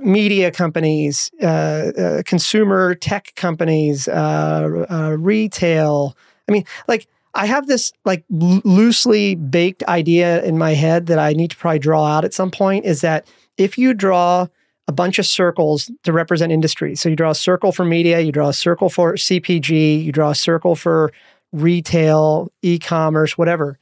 media 0.00 0.50
companies, 0.50 1.30
uh, 1.42 1.46
uh, 1.46 2.22
consumer 2.24 2.94
tech 2.94 3.34
companies, 3.34 4.08
uh, 4.08 4.84
uh, 4.90 5.16
retail. 5.18 6.16
I 6.48 6.52
mean, 6.52 6.64
like 6.88 7.06
I 7.34 7.46
have 7.46 7.66
this 7.66 7.92
like 8.04 8.24
l- 8.32 8.60
loosely 8.64 9.34
baked 9.34 9.82
idea 9.84 10.42
in 10.44 10.58
my 10.58 10.74
head 10.74 11.06
that 11.06 11.18
I 11.18 11.32
need 11.32 11.50
to 11.50 11.56
probably 11.56 11.78
draw 11.78 12.04
out 12.04 12.24
at 12.24 12.34
some 12.34 12.50
point. 12.50 12.84
Is 12.84 13.00
that 13.00 13.26
if 13.56 13.78
you 13.78 13.94
draw 13.94 14.46
a 14.88 14.92
bunch 14.92 15.18
of 15.18 15.26
circles 15.26 15.90
to 16.04 16.12
represent 16.12 16.52
industries, 16.52 17.00
so 17.00 17.08
you 17.08 17.16
draw 17.16 17.30
a 17.30 17.34
circle 17.34 17.72
for 17.72 17.84
media, 17.84 18.20
you 18.20 18.32
draw 18.32 18.48
a 18.48 18.54
circle 18.54 18.88
for 18.88 19.14
CPG, 19.14 20.04
you 20.04 20.12
draw 20.12 20.30
a 20.30 20.34
circle 20.34 20.76
for 20.76 21.12
retail, 21.52 22.52
e-commerce, 22.62 23.38
whatever 23.38 23.78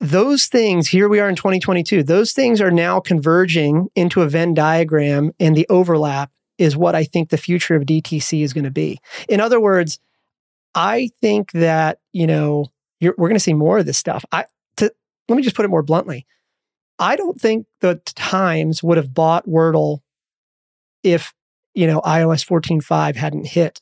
those 0.00 0.46
things 0.46 0.88
here 0.88 1.08
we 1.08 1.20
are 1.20 1.28
in 1.28 1.36
2022 1.36 2.02
those 2.02 2.32
things 2.32 2.60
are 2.60 2.70
now 2.70 2.98
converging 2.98 3.88
into 3.94 4.22
a 4.22 4.28
venn 4.28 4.54
diagram 4.54 5.30
and 5.38 5.54
the 5.54 5.66
overlap 5.68 6.30
is 6.58 6.76
what 6.76 6.94
i 6.94 7.04
think 7.04 7.28
the 7.28 7.36
future 7.36 7.74
of 7.76 7.82
dtc 7.84 8.42
is 8.42 8.52
going 8.52 8.64
to 8.64 8.70
be. 8.70 8.98
In 9.28 9.40
other 9.40 9.60
words 9.60 9.98
i 10.74 11.10
think 11.20 11.52
that 11.52 11.98
you 12.12 12.26
know 12.26 12.66
we're 13.00 13.28
going 13.28 13.34
to 13.34 13.40
see 13.40 13.54
more 13.54 13.78
of 13.78 13.86
this 13.86 13.98
stuff. 13.98 14.24
I 14.32 14.44
to, 14.76 14.92
let 15.28 15.36
me 15.36 15.42
just 15.42 15.56
put 15.56 15.64
it 15.64 15.68
more 15.68 15.82
bluntly. 15.82 16.26
I 16.98 17.16
don't 17.16 17.40
think 17.40 17.66
the 17.80 18.00
times 18.14 18.82
would 18.82 18.98
have 18.98 19.14
bought 19.14 19.46
wordle 19.46 20.00
if 21.02 21.32
you 21.74 21.86
know 21.86 22.00
ios 22.02 22.46
14.5 22.46 23.16
hadn't 23.16 23.46
hit 23.46 23.80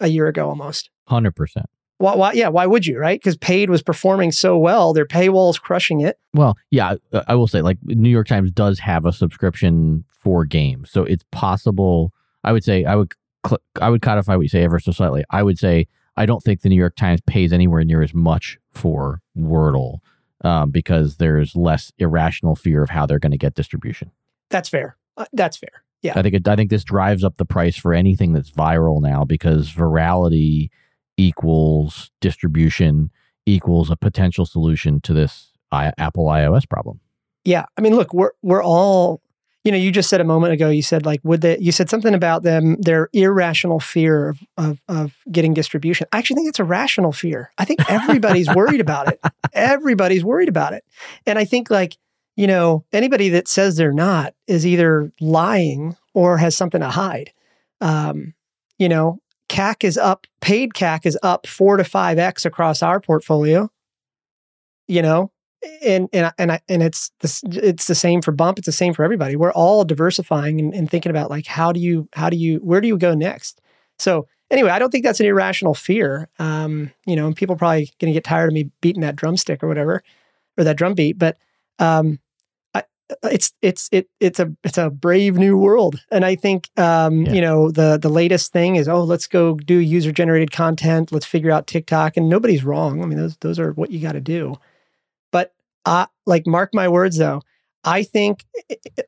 a 0.00 0.08
year 0.08 0.26
ago 0.26 0.48
almost. 0.48 0.90
Hundred 1.06 1.34
percent. 1.34 1.66
Why, 1.98 2.14
why 2.14 2.32
yeah 2.32 2.48
why 2.48 2.66
would 2.66 2.86
you 2.86 2.98
right 2.98 3.18
because 3.20 3.36
paid 3.36 3.70
was 3.70 3.82
performing 3.82 4.30
so 4.32 4.58
well 4.58 4.92
their 4.92 5.06
paywall's 5.06 5.58
crushing 5.58 6.00
it 6.00 6.18
Well, 6.34 6.56
yeah, 6.70 6.94
I- 7.12 7.24
I 7.28 7.34
will 7.34 7.46
say, 7.48 7.62
like 7.62 7.78
New 7.84 8.10
York 8.10 8.28
Times 8.28 8.50
does 8.50 8.78
have 8.80 9.06
a 9.06 9.12
subscription 9.12 10.04
for 10.10 10.44
games, 10.44 10.90
so 10.90 11.04
it's 11.04 11.24
possible. 11.32 12.12
I 12.44 12.52
would 12.52 12.64
say 12.64 12.84
I 12.84 12.96
would 12.96 13.12
cl- 13.46 13.60
I 13.80 13.88
would 13.90 14.02
codify 14.02 14.36
what 14.36 14.42
you 14.42 14.48
say 14.48 14.62
ever 14.64 14.78
so 14.78 14.92
slightly. 14.92 15.24
I 15.30 15.42
would 15.42 15.58
say 15.58 15.86
I 16.16 16.26
don't 16.26 16.42
think 16.42 16.60
the 16.62 16.68
New 16.68 16.76
York 16.76 16.96
Times 16.96 17.20
pays 17.26 17.52
anywhere 17.52 17.84
near 17.84 18.02
as 18.02 18.12
much 18.14 18.58
for 18.72 19.20
Wordle 19.38 19.98
um, 20.44 20.70
because 20.70 21.16
there's 21.16 21.54
less 21.56 21.92
irrational 21.98 22.56
fear 22.56 22.82
of 22.82 22.90
how 22.90 23.06
they're 23.06 23.18
going 23.18 23.32
to 23.32 23.38
get 23.38 23.54
distribution. 23.54 24.10
That's 24.50 24.68
fair. 24.68 24.96
Uh, 25.16 25.26
that's 25.32 25.56
fair. 25.56 25.82
Yeah. 26.02 26.12
I 26.16 26.22
think 26.22 26.34
it, 26.34 26.46
I 26.48 26.56
think 26.56 26.70
this 26.70 26.84
drives 26.84 27.24
up 27.24 27.36
the 27.38 27.44
price 27.46 27.76
for 27.76 27.92
anything 27.94 28.32
that's 28.32 28.50
viral 28.50 29.00
now 29.02 29.24
because 29.24 29.72
virality 29.72 30.68
equals 31.16 32.10
distribution 32.20 33.10
equals 33.46 33.90
a 33.90 33.96
potential 33.96 34.44
solution 34.44 35.00
to 35.00 35.12
this 35.12 35.52
I, 35.72 35.92
Apple 35.98 36.26
iOS 36.26 36.68
problem. 36.68 37.00
Yeah. 37.44 37.64
I 37.76 37.80
mean, 37.80 37.94
look, 37.94 38.12
we're 38.12 38.32
we're 38.42 38.62
all, 38.62 39.22
you 39.64 39.70
know, 39.70 39.78
you 39.78 39.92
just 39.92 40.10
said 40.10 40.20
a 40.20 40.24
moment 40.24 40.52
ago, 40.52 40.68
you 40.68 40.82
said 40.82 41.06
like, 41.06 41.20
would 41.22 41.40
they 41.40 41.58
you 41.58 41.72
said 41.72 41.88
something 41.88 42.14
about 42.14 42.42
them, 42.42 42.76
their 42.80 43.08
irrational 43.12 43.80
fear 43.80 44.28
of 44.28 44.40
of, 44.56 44.82
of 44.88 45.16
getting 45.30 45.54
distribution. 45.54 46.06
I 46.12 46.18
actually 46.18 46.36
think 46.36 46.48
it's 46.48 46.58
a 46.58 46.64
rational 46.64 47.12
fear. 47.12 47.52
I 47.56 47.64
think 47.64 47.88
everybody's 47.88 48.52
worried 48.54 48.80
about 48.80 49.08
it. 49.08 49.20
Everybody's 49.52 50.24
worried 50.24 50.48
about 50.48 50.72
it. 50.72 50.84
And 51.24 51.38
I 51.38 51.44
think 51.44 51.70
like, 51.70 51.96
you 52.36 52.46
know, 52.46 52.84
anybody 52.92 53.28
that 53.30 53.48
says 53.48 53.76
they're 53.76 53.92
not 53.92 54.34
is 54.46 54.66
either 54.66 55.12
lying 55.20 55.96
or 56.14 56.36
has 56.38 56.56
something 56.56 56.80
to 56.80 56.90
hide. 56.90 57.32
Um, 57.80 58.34
you 58.78 58.88
know, 58.88 59.20
CAC 59.48 59.84
is 59.84 59.96
up, 59.96 60.26
paid 60.40 60.74
CAC 60.74 61.06
is 61.06 61.18
up 61.22 61.46
four 61.46 61.76
to 61.76 61.84
five 61.84 62.18
X 62.18 62.44
across 62.44 62.82
our 62.82 63.00
portfolio. 63.00 63.70
you 64.88 65.02
know, 65.02 65.32
and 65.82 66.08
and 66.12 66.32
and 66.38 66.52
I, 66.52 66.60
and 66.68 66.82
it's 66.82 67.10
this 67.20 67.42
it's 67.44 67.86
the 67.86 67.94
same 67.94 68.22
for 68.22 68.32
bump 68.32 68.58
it's 68.58 68.66
the 68.66 68.72
same 68.72 68.94
for 68.94 69.04
everybody. 69.04 69.36
We're 69.36 69.52
all 69.52 69.84
diversifying 69.84 70.60
and, 70.60 70.74
and, 70.74 70.90
thinking 70.90 71.10
about 71.10 71.30
like 71.30 71.46
how 71.46 71.72
do 71.72 71.80
you 71.80 72.08
how 72.12 72.30
do 72.30 72.36
you 72.36 72.58
where 72.58 72.80
do 72.80 72.88
you 72.88 72.98
go 72.98 73.14
next? 73.14 73.60
So 73.98 74.26
anyway 74.50 74.70
i 74.70 74.78
don't 74.78 74.90
think 74.90 75.04
that's 75.04 75.20
an 75.20 75.26
irrational 75.26 75.74
fear. 75.74 76.28
Um 76.38 76.92
you 77.06 77.16
know 77.16 77.26
and 77.26 77.36
people 77.36 77.56
probably 77.56 77.90
going 78.00 78.12
to 78.12 78.16
get 78.16 78.24
tired 78.24 78.48
of 78.48 78.54
me 78.54 78.70
beating 78.80 79.02
that 79.02 79.16
drumstick 79.16 79.62
or 79.62 79.68
whatever 79.68 80.02
or 80.56 80.64
that 80.64 80.76
drum 80.76 80.94
beat 80.94 81.18
but 81.18 81.36
um 81.78 82.18
it's 83.22 83.52
it's 83.62 83.88
it 83.92 84.08
it's 84.20 84.40
a 84.40 84.52
it's 84.64 84.78
a 84.78 84.90
brave 84.90 85.36
new 85.36 85.56
world. 85.56 86.00
And 86.10 86.24
i 86.24 86.34
think 86.34 86.68
um 86.76 87.26
yeah. 87.26 87.32
you 87.32 87.40
know 87.40 87.70
the 87.70 87.98
the 87.98 88.08
latest 88.08 88.52
thing 88.52 88.76
is 88.76 88.88
oh 88.88 89.04
let's 89.04 89.26
go 89.26 89.54
do 89.54 89.76
user 89.76 90.12
generated 90.12 90.50
content. 90.50 91.12
Let's 91.12 91.26
figure 91.26 91.50
out 91.50 91.66
tiktok. 91.66 92.16
And 92.16 92.28
nobody's 92.28 92.64
wrong. 92.64 93.02
I 93.02 93.06
mean 93.06 93.18
those 93.18 93.36
those 93.38 93.58
are 93.58 93.72
what 93.72 93.90
you 93.90 94.00
got 94.00 94.12
to 94.12 94.20
do. 94.20 94.56
But 95.32 95.54
uh, 95.84 96.06
like 96.26 96.46
mark 96.46 96.70
my 96.72 96.88
words 96.88 97.16
though, 97.16 97.42
I 97.84 98.02
think 98.02 98.44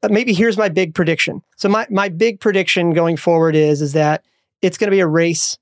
maybe 0.09 0.33
here's 0.33 0.57
my 0.57 0.69
big 0.69 0.95
prediction. 0.95 1.43
So 1.57 1.69
my 1.69 1.87
my 1.91 2.09
big 2.09 2.41
prediction 2.41 2.93
going 2.93 3.17
forward 3.17 3.57
is 3.57 3.83
is 3.83 3.93
that 3.95 4.25
it's 4.63 4.79
going 4.79 4.89
to 4.89 4.95
be 4.95 5.01
a 5.01 5.07
race 5.07 5.59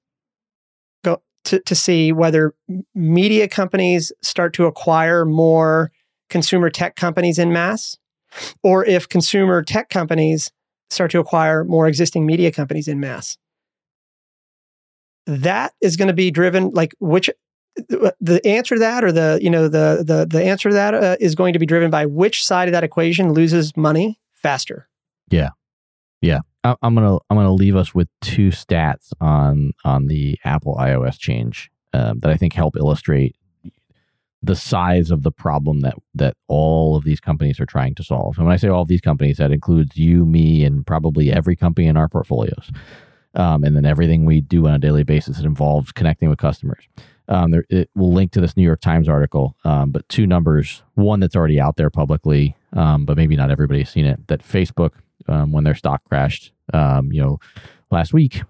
go 1.03 1.23
to 1.45 1.61
to 1.61 1.75
see 1.75 2.13
whether 2.13 2.55
media 2.95 3.49
companies 3.49 4.13
start 4.23 4.53
to 4.55 4.67
acquire 4.67 5.25
more 5.25 5.91
consumer 6.29 6.69
tech 6.69 6.97
companies 6.97 7.39
in 7.39 7.53
mass 7.53 7.97
or 8.63 8.85
if 8.85 9.09
consumer 9.09 9.63
tech 9.63 9.89
companies 9.89 10.51
start 10.91 11.11
to 11.11 11.19
acquire 11.19 11.65
more 11.65 11.87
existing 11.87 12.27
media 12.27 12.53
companies 12.53 12.89
in 12.89 13.01
mass. 13.01 13.37
That 15.27 15.73
is 15.81 15.97
going 15.97 16.09
to 16.09 16.15
be 16.15 16.31
driven 16.31 16.71
like 16.71 16.95
which 17.01 17.29
the 17.77 18.41
answer 18.45 18.77
to 18.77 18.79
that 18.79 19.05
or 19.05 19.13
the 19.13 19.39
you 19.43 19.51
know 19.51 19.69
the 19.69 20.03
the 20.07 20.27
the 20.27 20.43
answer 20.43 20.71
to 20.71 20.75
that 20.75 20.95
uh, 20.95 21.17
is 21.21 21.35
going 21.35 21.53
to 21.53 21.59
be 21.59 21.67
driven 21.67 21.91
by 21.91 22.07
which 22.07 22.45
side 22.45 22.69
of 22.69 22.73
that 22.73 22.85
equation 22.85 23.33
loses 23.33 23.77
money 23.77 24.21
faster. 24.35 24.89
Yeah. 25.31 25.51
Yeah. 26.21 26.41
I, 26.67 26.75
i'm 26.83 26.95
gonna 26.95 27.19
i'm 27.31 27.37
gonna 27.37 27.53
leave 27.53 27.77
us 27.77 27.95
with 27.95 28.09
two 28.21 28.49
stats 28.49 29.13
on 29.21 29.73
on 29.85 30.07
the 30.07 30.39
apple 30.45 30.77
ios 30.77 31.19
change 31.19 31.71
um, 31.93 32.19
that 32.21 32.31
i 32.31 32.37
think 32.37 32.53
help 32.53 32.77
illustrate 32.77 33.37
the 34.43 34.55
size 34.55 35.11
of 35.11 35.23
the 35.23 35.33
problem 35.33 35.81
that 35.81 35.95
that 36.15 36.37
all 36.47 36.97
of 36.97 37.05
these 37.05 37.21
companies 37.21 37.59
are 37.59 37.67
trying 37.67 37.95
to 37.95 38.05
solve 38.05 38.37
and 38.37 38.47
when 38.47 38.55
i 38.55 38.57
say 38.57 38.69
all 38.69 38.83
of 38.83 38.89
these 38.89 39.01
companies 39.01 39.39
that 39.39 39.51
includes 39.51 39.97
you 39.97 40.25
me 40.25 40.65
and 40.65 40.87
probably 40.87 41.33
every 41.33 41.57
company 41.57 41.87
in 41.87 41.97
our 41.97 42.09
portfolios 42.09 42.71
um, 43.35 43.65
and 43.65 43.77
then 43.77 43.85
everything 43.85 44.25
we 44.25 44.41
do 44.41 44.67
on 44.67 44.75
a 44.75 44.79
daily 44.79 45.03
basis 45.03 45.37
that 45.37 45.47
involves 45.47 45.93
connecting 45.93 46.29
with 46.29 46.39
customers 46.39 46.87
um, 47.29 47.51
there, 47.51 47.65
it 47.69 47.91
will 47.95 48.13
link 48.13 48.33
to 48.33 48.41
this 48.41 48.57
New 48.57 48.63
York 48.63 48.81
Times 48.81 49.09
article, 49.09 49.57
um, 49.65 49.91
but 49.91 50.09
two 50.09 50.27
numbers. 50.27 50.83
One 50.95 51.21
that's 51.21 51.35
already 51.35 51.61
out 51.61 51.77
there 51.77 51.91
publicly, 51.91 52.57
um, 52.73 53.05
but 53.05 53.17
maybe 53.17 53.37
not 53.37 53.51
everybody's 53.51 53.91
seen 53.91 54.07
it. 54.07 54.27
That 54.29 54.43
Facebook, 54.43 54.93
um, 55.29 55.53
when 55.53 55.65
their 55.65 55.75
stock 55.75 56.03
crashed, 56.05 56.53
um, 56.73 57.13
you 57.13 57.21
know, 57.21 57.39
last 57.91 58.13
week, 58.13 58.43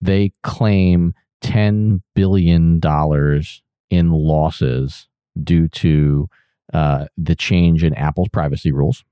they 0.00 0.32
claim 0.42 1.14
ten 1.40 2.02
billion 2.14 2.78
dollars 2.78 3.62
in 3.90 4.10
losses 4.10 5.08
due 5.42 5.68
to 5.68 6.28
uh, 6.72 7.06
the 7.16 7.34
change 7.34 7.84
in 7.84 7.94
Apple's 7.94 8.28
privacy 8.28 8.72
rules. 8.72 9.04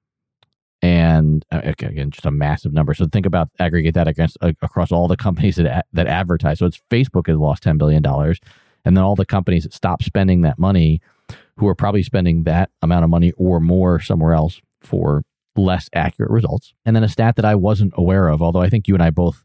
And 0.82 1.44
uh, 1.50 1.60
again 1.64 2.10
just 2.10 2.26
a 2.26 2.30
massive 2.30 2.72
number. 2.72 2.92
So 2.92 3.06
think 3.06 3.24
about 3.24 3.48
aggregate 3.58 3.94
that 3.94 4.08
against 4.08 4.36
uh, 4.42 4.52
across 4.60 4.92
all 4.92 5.08
the 5.08 5.16
companies 5.16 5.56
that 5.56 5.86
that 5.92 6.06
advertise. 6.06 6.58
So 6.58 6.66
it's 6.66 6.80
facebook 6.90 7.26
has 7.28 7.38
lost 7.38 7.62
10 7.62 7.78
billion 7.78 8.02
dollars 8.02 8.38
and 8.84 8.94
then 8.94 9.02
all 9.02 9.14
the 9.14 9.24
companies 9.24 9.62
that 9.62 9.72
stop 9.72 10.02
spending 10.02 10.42
that 10.42 10.58
money 10.58 11.00
who 11.56 11.66
are 11.68 11.74
probably 11.74 12.02
spending 12.02 12.42
that 12.42 12.70
amount 12.82 13.04
of 13.04 13.08
money 13.08 13.32
or 13.38 13.60
more 13.60 13.98
somewhere 13.98 14.34
else 14.34 14.60
for 14.82 15.22
less 15.56 15.88
accurate 15.94 16.30
results. 16.30 16.74
And 16.84 16.94
then 16.94 17.04
a 17.04 17.08
stat 17.08 17.36
that 17.36 17.46
i 17.46 17.54
wasn't 17.54 17.94
aware 17.96 18.28
of 18.28 18.42
although 18.42 18.60
i 18.60 18.68
think 18.68 18.86
you 18.86 18.94
and 18.94 19.02
i 19.02 19.08
both 19.10 19.42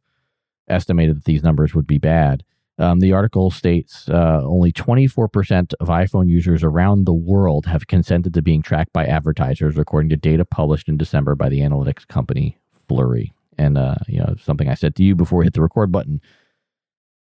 estimated 0.68 1.15
that 1.15 1.26
these 1.26 1.44
numbers 1.44 1.74
would 1.74 1.88
be 1.88 2.00
bad 2.00 2.44
um, 2.80 3.02
the 3.02 3.12
article 3.12 3.52
states 3.52 4.08
uh, 4.10 4.42
only 4.44 4.72
24% 4.72 5.74
of 5.80 5.88
iPhone 5.89 6.30
users 6.30 6.63
around 6.63 7.06
the 7.06 7.13
world 7.13 7.65
have 7.65 7.88
consented 7.88 8.34
to 8.34 8.42
being 8.42 8.62
tracked 8.62 8.94
by 8.94 9.06
advertisers, 9.06 9.78
according 9.78 10.10
to 10.10 10.15
data 10.15 10.46
published 10.46 10.88
in 10.88 10.98
December 10.98 11.36
by 11.36 11.50
the 11.50 11.60
analytics 11.60 12.08
company 12.08 12.58
Flurry. 12.88 13.34
And 13.58 13.78
uh, 13.78 13.96
you 14.08 14.20
know, 14.20 14.36
something 14.42 14.70
I 14.70 14.74
said 14.74 14.96
to 14.96 15.04
you 15.04 15.13
before 15.13 15.39
we 15.39 15.46
hit 15.46 15.54
the 15.54 15.62
record 15.62 15.92
button. 15.92 16.22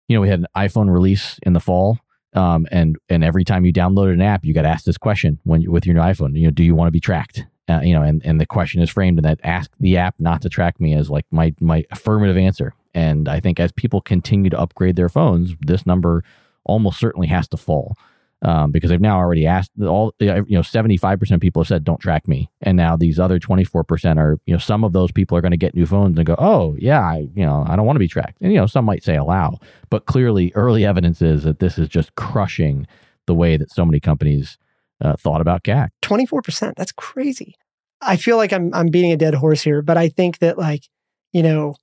You 0.07 0.17
know, 0.17 0.21
we 0.21 0.29
had 0.29 0.41
an 0.41 0.47
iPhone 0.57 0.93
release 0.93 1.39
in 1.43 1.53
the 1.53 1.61
fall, 1.61 1.99
um, 2.35 2.67
and 2.71 2.97
and 3.09 3.25
every 3.25 3.45
time 3.45 3.65
you 3.65 3.73
downloaded 3.73 4.15
an 4.15 4.23
app, 4.23 4.45
you 4.45 4.55
got 4.55 4.65
asked 4.65 4.87
this 4.87 4.99
question 4.99 5.41
when 5.43 5.69
with 5.71 5.85
your 5.85 5.97
new 5.97 6.01
iPhone. 6.01 6.39
You 6.39 6.47
know, 6.47 6.51
do 6.53 6.63
you 6.63 6.77
want 6.77 6.87
to 6.87 6.93
be 6.93 7.01
tracked? 7.01 7.45
Uh, 7.69 7.81
you 7.83 7.93
know, 7.93 8.03
and, 8.03 8.21
and 8.25 8.41
the 8.41 8.47
question 8.47 8.83
is 8.83 8.91
framed 8.91 9.19
in 9.19 9.23
that 9.23 9.39
ask 9.45 9.71
the 9.79 9.97
app 9.97 10.15
not 10.19 10.43
to 10.43 10.49
track 10.49 10.81
me 10.81 10.95
as 10.95 11.11
like 11.11 11.27
my 11.31 11.53
my 11.61 11.85
affirmative 11.91 12.37
answer. 12.37 12.75
And 12.95 13.29
I 13.29 13.41
think 13.41 13.61
as 13.61 13.73
people 13.73 14.01
continue 14.01 14.51
to 14.51 14.59
upgrade 14.59 14.97
their 14.97 15.09
phones, 15.09 15.55
this 15.61 15.87
number 15.87 16.25
almost 16.65 16.99
certainly 16.99 17.29
has 17.29 17.49
to 17.49 17.57
fall. 17.57 17.97
Um, 18.43 18.71
because 18.71 18.89
they've 18.89 18.99
now 18.99 19.19
already 19.19 19.47
asked 19.47 19.71
all 19.83 20.15
you 20.19 20.27
know 20.49 20.63
75% 20.63 21.31
of 21.31 21.41
people 21.41 21.61
have 21.61 21.69
said 21.69 21.85
don't 21.85 22.01
track 22.01 22.27
me. 22.27 22.51
And 22.63 22.75
now 22.75 22.97
these 22.97 23.19
other 23.19 23.39
24% 23.39 24.17
are 24.17 24.41
you 24.47 24.55
know 24.55 24.59
some 24.59 24.83
of 24.83 24.95
those 24.95 25.13
people 25.13 25.37
are 25.37 25.43
going 25.43 25.51
to 25.51 25.59
get 25.59 25.75
new 25.75 25.85
phones 25.85 26.17
and 26.17 26.25
go 26.25 26.37
oh 26.39 26.75
yeah 26.79 27.03
I 27.03 27.29
you 27.35 27.45
know 27.45 27.67
I 27.69 27.77
don't 27.77 27.85
want 27.85 27.97
to 27.97 28.01
be 28.01 28.09
tracked. 28.09 28.39
And 28.41 28.51
you 28.51 28.59
know 28.59 28.65
some 28.65 28.87
might 28.87 29.05
say 29.05 29.15
allow. 29.15 29.59
But 29.91 30.07
clearly 30.07 30.53
early 30.55 30.87
evidence 30.87 31.21
is 31.21 31.43
that 31.43 31.59
this 31.59 31.77
is 31.77 31.87
just 31.87 32.15
crushing 32.15 32.87
the 33.27 33.35
way 33.35 33.59
that 33.59 33.71
so 33.71 33.85
many 33.85 34.01
companies 34.01 34.57
uh, 35.03 35.17
thought 35.17 35.43
about 35.43 35.63
CAC 35.63 35.91
24% 36.01 36.73
that's 36.77 36.93
crazy. 36.93 37.57
I 38.01 38.17
feel 38.17 38.39
like 38.39 38.55
I'm 38.55 38.73
I'm 38.73 38.89
beating 38.89 39.13
a 39.13 39.19
dead 39.19 39.35
horse 39.35 39.61
here 39.61 39.83
but 39.83 39.99
I 39.99 40.09
think 40.09 40.39
that 40.39 40.57
like 40.57 40.89
you 41.35 41.43
know 41.43 41.75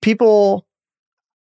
people, 0.00 0.66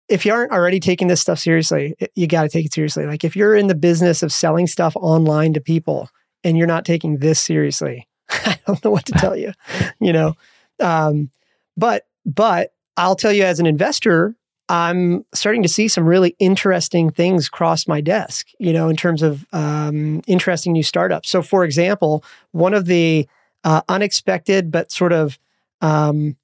if 0.09 0.25
you 0.25 0.33
aren't 0.33 0.51
already 0.51 0.79
taking 0.79 1.07
this 1.07 1.21
stuff 1.21 1.39
seriously, 1.39 1.95
you 2.15 2.27
got 2.27 2.43
to 2.43 2.49
take 2.49 2.65
it 2.65 2.73
seriously. 2.73 3.05
Like 3.05 3.23
if 3.23 3.35
you're 3.35 3.55
in 3.55 3.67
the 3.67 3.75
business 3.75 4.23
of 4.23 4.31
selling 4.31 4.67
stuff 4.67 4.95
online 4.95 5.53
to 5.53 5.61
people 5.61 6.09
and 6.43 6.57
you're 6.57 6.67
not 6.67 6.85
taking 6.85 7.17
this 7.17 7.39
seriously, 7.39 8.07
I 8.29 8.59
don't 8.67 8.83
know 8.83 8.91
what 8.91 9.05
to 9.05 9.13
tell 9.13 9.35
you, 9.35 9.53
you 9.99 10.13
know. 10.13 10.35
Um, 10.79 11.29
but 11.77 12.07
but 12.25 12.73
I'll 12.97 13.15
tell 13.15 13.31
you 13.31 13.43
as 13.43 13.59
an 13.59 13.65
investor, 13.65 14.35
I'm 14.67 15.25
starting 15.33 15.61
to 15.63 15.69
see 15.69 15.87
some 15.87 16.05
really 16.05 16.35
interesting 16.39 17.11
things 17.11 17.49
cross 17.49 17.87
my 17.87 18.01
desk, 18.01 18.47
you 18.59 18.73
know, 18.73 18.89
in 18.89 18.95
terms 18.95 19.21
of 19.21 19.45
um, 19.53 20.21
interesting 20.27 20.73
new 20.73 20.83
startups. 20.83 21.29
So, 21.29 21.41
for 21.41 21.63
example, 21.63 22.23
one 22.51 22.73
of 22.73 22.85
the 22.85 23.27
uh, 23.63 23.81
unexpected 23.89 24.71
but 24.71 24.91
sort 24.91 25.13
of 25.13 25.37
um, 25.81 26.35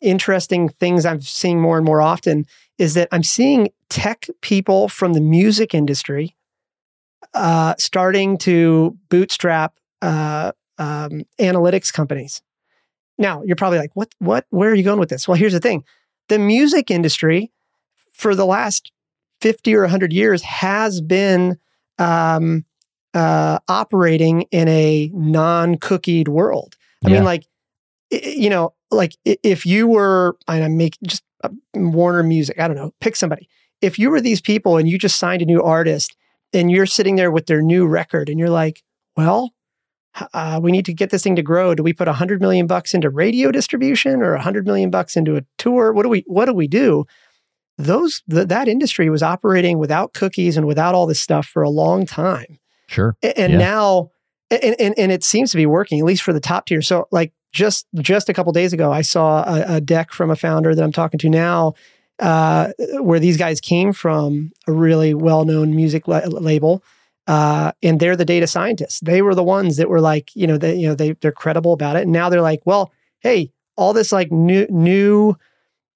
interesting 0.00 0.68
things 0.68 1.04
I'm 1.06 1.20
seeing 1.20 1.60
more 1.60 1.76
and 1.76 1.86
more 1.86 2.02
often 2.02 2.46
is 2.78 2.94
that 2.94 3.08
I'm 3.12 3.22
seeing 3.22 3.68
tech 3.88 4.26
people 4.40 4.88
from 4.88 5.14
the 5.14 5.20
music 5.20 5.74
industry 5.74 6.36
uh, 7.34 7.74
starting 7.78 8.38
to 8.38 8.96
bootstrap 9.08 9.74
uh, 10.02 10.52
um, 10.78 11.22
analytics 11.40 11.92
companies. 11.92 12.42
Now 13.18 13.42
you're 13.44 13.56
probably 13.56 13.78
like, 13.78 13.92
what? 13.94 14.14
What? 14.18 14.46
Where 14.50 14.70
are 14.70 14.74
you 14.74 14.82
going 14.82 15.00
with 15.00 15.08
this? 15.08 15.26
Well, 15.26 15.36
here's 15.36 15.54
the 15.54 15.60
thing: 15.60 15.84
the 16.28 16.38
music 16.38 16.90
industry 16.90 17.50
for 18.12 18.34
the 18.34 18.46
last 18.46 18.92
fifty 19.40 19.74
or 19.74 19.86
hundred 19.86 20.12
years 20.12 20.42
has 20.42 21.00
been 21.00 21.56
um, 21.98 22.64
uh, 23.14 23.58
operating 23.68 24.42
in 24.50 24.68
a 24.68 25.10
non-cookied 25.14 26.28
world. 26.28 26.76
I 27.04 27.08
yeah. 27.08 27.14
mean, 27.14 27.24
like, 27.24 27.46
you 28.10 28.50
know, 28.50 28.74
like 28.90 29.16
if 29.24 29.66
you 29.66 29.86
were, 29.86 30.36
and 30.48 30.64
I 30.64 30.68
make 30.68 30.98
just 31.02 31.22
uh, 31.44 31.48
Warner 31.74 32.22
Music, 32.22 32.58
I 32.58 32.68
don't 32.68 32.76
know, 32.76 32.92
pick 33.00 33.16
somebody. 33.16 33.48
If 33.82 33.98
you 33.98 34.10
were 34.10 34.20
these 34.20 34.40
people 34.40 34.76
and 34.76 34.88
you 34.88 34.98
just 34.98 35.18
signed 35.18 35.42
a 35.42 35.46
new 35.46 35.62
artist 35.62 36.16
and 36.52 36.70
you're 36.70 36.86
sitting 36.86 37.16
there 37.16 37.30
with 37.30 37.46
their 37.46 37.62
new 37.62 37.86
record 37.86 38.28
and 38.28 38.38
you're 38.38 38.50
like, 38.50 38.82
well, 39.16 39.52
uh, 40.32 40.60
we 40.62 40.72
need 40.72 40.86
to 40.86 40.94
get 40.94 41.10
this 41.10 41.22
thing 41.22 41.36
to 41.36 41.42
grow. 41.42 41.74
Do 41.74 41.82
we 41.82 41.92
put 41.92 42.08
a 42.08 42.12
hundred 42.12 42.40
million 42.40 42.66
bucks 42.66 42.94
into 42.94 43.10
radio 43.10 43.50
distribution 43.50 44.22
or 44.22 44.34
a 44.34 44.40
hundred 44.40 44.66
million 44.66 44.90
bucks 44.90 45.16
into 45.16 45.36
a 45.36 45.42
tour? 45.58 45.92
What 45.92 46.04
do 46.04 46.08
we 46.08 46.24
What 46.26 46.46
do 46.46 46.54
we 46.54 46.68
do? 46.68 47.04
Those 47.78 48.22
th- 48.30 48.48
that 48.48 48.68
industry 48.68 49.10
was 49.10 49.22
operating 49.22 49.78
without 49.78 50.14
cookies 50.14 50.56
and 50.56 50.66
without 50.66 50.94
all 50.94 51.06
this 51.06 51.20
stuff 51.20 51.46
for 51.46 51.62
a 51.62 51.68
long 51.68 52.06
time. 52.06 52.58
Sure. 52.86 53.16
And, 53.22 53.38
and 53.38 53.52
yeah. 53.52 53.58
now, 53.58 54.10
and, 54.50 54.76
and 54.78 54.94
and 54.96 55.12
it 55.12 55.22
seems 55.22 55.50
to 55.50 55.56
be 55.58 55.66
working 55.66 55.98
at 55.98 56.06
least 56.06 56.22
for 56.22 56.32
the 56.32 56.40
top 56.40 56.66
tier. 56.66 56.80
So 56.80 57.08
like 57.10 57.32
just 57.52 57.86
just 57.96 58.28
a 58.28 58.34
couple 58.34 58.52
days 58.52 58.72
ago, 58.72 58.92
I 58.92 59.02
saw 59.02 59.42
a, 59.42 59.76
a, 59.76 59.80
deck 59.80 60.10
from 60.12 60.30
a 60.30 60.36
founder 60.36 60.74
that 60.74 60.82
I'm 60.82 60.92
talking 60.92 61.18
to 61.18 61.30
now, 61.30 61.74
uh, 62.18 62.72
where 63.00 63.18
these 63.18 63.36
guys 63.36 63.60
came 63.60 63.92
from 63.92 64.52
a 64.66 64.72
really 64.72 65.14
well 65.14 65.44
known 65.44 65.74
music 65.74 66.06
la- 66.06 66.22
label, 66.26 66.82
uh, 67.26 67.72
and 67.82 67.98
they're 67.98 68.16
the 68.16 68.24
data 68.24 68.46
scientists. 68.46 69.00
They 69.00 69.22
were 69.22 69.34
the 69.34 69.42
ones 69.42 69.76
that 69.76 69.88
were 69.88 70.00
like, 70.00 70.34
you 70.34 70.46
know, 70.46 70.58
they 70.58 70.76
you 70.76 70.88
know 70.88 70.94
they 70.94 71.12
they're 71.12 71.32
credible 71.32 71.72
about 71.72 71.96
it, 71.96 72.02
and 72.02 72.12
now 72.12 72.28
they're 72.28 72.42
like, 72.42 72.60
well, 72.64 72.92
hey, 73.20 73.50
all 73.76 73.92
this 73.92 74.12
like 74.12 74.30
new 74.30 74.66
new, 74.68 75.36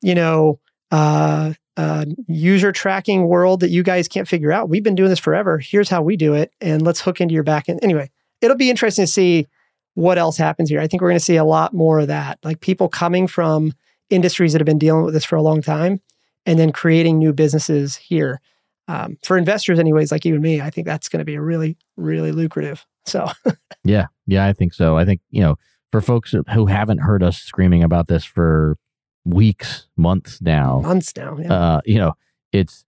you 0.03 0.15
know. 0.15 0.59
Uh, 0.93 1.53
uh, 1.77 2.05
user 2.27 2.73
tracking 2.73 3.27
world 3.27 3.61
that 3.61 3.71
you 3.71 3.83
guys 3.83 4.07
can't 4.07 4.29
figure 4.29 4.53
out. 4.53 4.69
We've 4.69 4.83
been 4.83 4.97
doing 4.97 5.09
this 5.09 5.19
forever. 5.19 5.59
Here's 5.59 5.89
how 5.89 6.03
we 6.03 6.15
do 6.15 6.35
it, 6.35 6.53
and 6.61 6.83
let's 6.83 7.01
hook 7.01 7.23
into 7.23 7.33
your 7.33 7.45
backend. 7.45 7.79
Anyway, 7.81 8.11
it'll 8.43 8.57
be 8.57 8.69
interesting 8.69 9.05
to 9.05 9.11
see 9.11 9.47
what 9.95 10.19
else 10.19 10.37
happens 10.37 10.71
here. 10.71 10.81
I 10.81 10.87
think 10.87 11.03
we're 11.03 11.11
going 11.11 11.19
to 11.19 11.25
see 11.25 11.37
a 11.37 11.45
lot 11.45 11.75
more 11.75 12.01
of 12.01 12.09
that, 12.09 12.39
like 12.45 12.61
people 12.61 12.89
coming 12.89 13.27
from 13.27 13.73
industries 14.09 14.53
that 14.53 14.61
have 14.61 14.67
been 14.67 14.79
dealing 14.79 15.05
with 15.05 15.15
this 15.15 15.25
for 15.25 15.37
a 15.37 15.43
long 15.43 15.63
time, 15.63 16.01
and 16.47 16.59
then 16.59 16.73
creating 16.73 17.19
new 17.19 17.33
businesses 17.33 17.97
here. 17.97 18.41
Um, 18.89 19.19
for 19.23 19.39
investors, 19.39 19.79
anyways, 19.79 20.11
like 20.11 20.25
you 20.25 20.35
and 20.35 20.43
me, 20.43 20.61
I 20.61 20.71
think 20.71 20.87
that's 20.87 21.09
going 21.09 21.21
to 21.21 21.25
be 21.25 21.39
really, 21.39 21.77
really 21.97 22.33
lucrative. 22.33 22.85
So, 23.05 23.29
yeah, 23.85 24.07
yeah, 24.27 24.47
I 24.47 24.53
think 24.53 24.75
so. 24.75 24.97
I 24.97 25.05
think 25.05 25.21
you 25.31 25.43
know, 25.43 25.57
for 25.93 26.01
folks 26.01 26.35
who 26.53 26.67
haven't 26.67 26.99
heard 26.99 27.23
us 27.23 27.39
screaming 27.39 27.83
about 27.83 28.09
this 28.09 28.25
for 28.25 28.77
weeks, 29.25 29.87
months 29.97 30.41
now, 30.41 30.81
months 30.81 31.17
now. 31.17 31.37
Yeah. 31.39 31.53
Uh, 31.53 31.81
you 31.85 31.99
know, 31.99 32.15
it's 32.53 32.85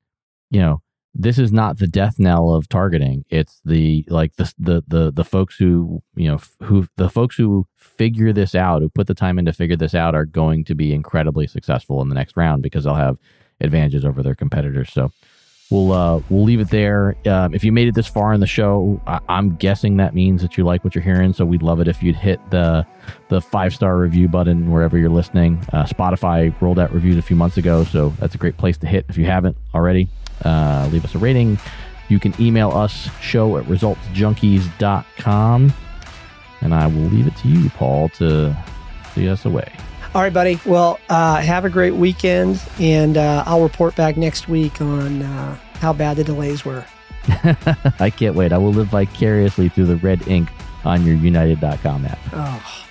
you 0.51 0.61
know, 0.61 0.83
this 1.15 1.39
is 1.39 1.53
not 1.53 1.79
the 1.79 1.87
death 1.87 2.19
knell 2.19 2.55
of 2.55 2.69
targeting. 2.69 3.25
It's 3.29 3.61
the 3.65 4.05
like 4.09 4.37
the 4.37 4.53
the 4.59 4.83
the 4.89 5.13
the 5.13 5.25
folks 5.25 5.57
who 5.57 6.03
you 6.15 6.29
know 6.29 6.39
who 6.63 6.89
the 6.97 7.11
folks 7.11 7.37
who 7.37 7.67
figure 7.77 8.33
this 8.33 8.55
out, 8.55 8.81
who 8.83 8.89
put 8.89 9.07
the 9.07 9.15
time 9.15 9.39
in 9.39 9.45
to 9.45 9.53
figure 9.53 9.77
this 9.77 9.95
out, 9.95 10.15
are 10.15 10.25
going 10.25 10.65
to 10.65 10.75
be 10.75 10.95
incredibly 10.95 11.47
successful 11.47 12.01
in 12.01 12.09
the 12.09 12.15
next 12.15 12.37
round 12.37 12.63
because 12.63 12.85
they'll 12.85 12.95
have 12.95 13.19
advantages 13.61 14.05
over 14.05 14.23
their 14.23 14.35
competitors. 14.35 14.91
So 14.91 15.13
we'll 15.71 15.93
uh, 15.93 16.23
we'll 16.31 16.45
leave 16.45 16.61
it 16.61 16.71
there. 16.71 17.15
Um, 17.27 17.55
if 17.55 17.63
you 17.63 17.73
made 17.73 17.89
it 17.89 17.95
this 17.95 18.09
far 18.09 18.33
in 18.33 18.41
the 18.41 18.47
show, 18.47 18.99
I- 19.07 19.21
am 19.29 19.57
guessing 19.57 19.99
that 19.99 20.15
means 20.15 20.41
that 20.41 20.57
you 20.57 20.65
like 20.65 20.83
what 20.83 20.95
you're 20.95 21.05
hearing. 21.05 21.35
So 21.35 21.45
we'd 21.45 21.63
love 21.63 21.81
it 21.81 21.89
if 21.89 22.03
you'd 22.03 22.17
hit 22.17 22.41
the 22.51 22.87
the 23.29 23.43
five 23.43 23.75
star 23.75 23.99
review 23.99 24.29
button 24.29 24.71
wherever 24.71 24.97
you're 24.97 25.11
listening. 25.11 25.63
Uh, 25.75 25.85
Spotify 25.85 26.59
rolled 26.63 26.79
out 26.79 26.91
reviews 26.91 27.19
a 27.19 27.23
few 27.23 27.37
months 27.37 27.59
ago, 27.59 27.85
so 27.85 28.15
that's 28.19 28.35
a 28.35 28.39
great 28.39 28.57
place 28.57 28.79
to 28.79 28.87
hit 28.87 29.05
if 29.11 29.19
you 29.19 29.27
haven't 29.27 29.59
already. 29.75 30.09
Uh, 30.45 30.89
leave 30.91 31.05
us 31.05 31.15
a 31.15 31.19
rating. 31.19 31.59
You 32.09 32.19
can 32.19 32.35
email 32.41 32.73
us 32.73 33.09
show 33.21 33.57
at 33.57 33.65
resultsjunkies.com. 33.65 35.73
And 36.61 36.75
I 36.75 36.87
will 36.87 37.09
leave 37.09 37.27
it 37.27 37.37
to 37.39 37.49
you, 37.49 37.71
Paul, 37.71 38.09
to 38.11 38.57
see 39.15 39.29
us 39.29 39.45
away. 39.45 39.73
All 40.15 40.21
right, 40.21 40.33
buddy. 40.33 40.61
Well, 40.67 41.01
uh, 41.09 41.41
have 41.41 41.65
a 41.65 41.71
great 41.71 41.95
weekend, 41.95 42.61
and 42.79 43.17
uh, 43.17 43.45
I'll 43.47 43.63
report 43.63 43.97
back 43.97 44.19
next 44.19 44.47
week 44.47 44.79
on 44.81 45.23
uh, 45.23 45.57
how 45.75 45.95
bad 45.95 46.19
the 46.19 46.25
delays 46.25 46.67
were. 46.67 46.85
I 47.99 48.13
can't 48.15 48.35
wait. 48.35 48.53
I 48.53 48.59
will 48.59 48.73
live 48.73 48.89
vicariously 48.89 49.71
through 49.71 49.87
the 49.87 49.97
red 49.97 50.29
ink 50.29 50.51
on 50.85 51.07
your 51.07 51.15
united.com 51.15 52.05
app. 52.05 52.19
Oh, 52.33 52.85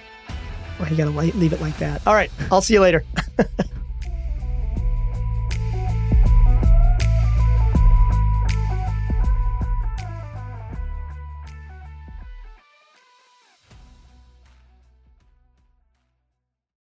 well, 0.80 0.90
you 0.90 0.98
got 0.98 1.06
to 1.06 1.12
leave 1.12 1.54
it 1.54 1.62
like 1.62 1.78
that. 1.78 2.06
All 2.08 2.16
right. 2.16 2.32
I'll 2.52 2.62
see 2.62 2.74
you 2.74 2.82
later. 2.82 3.04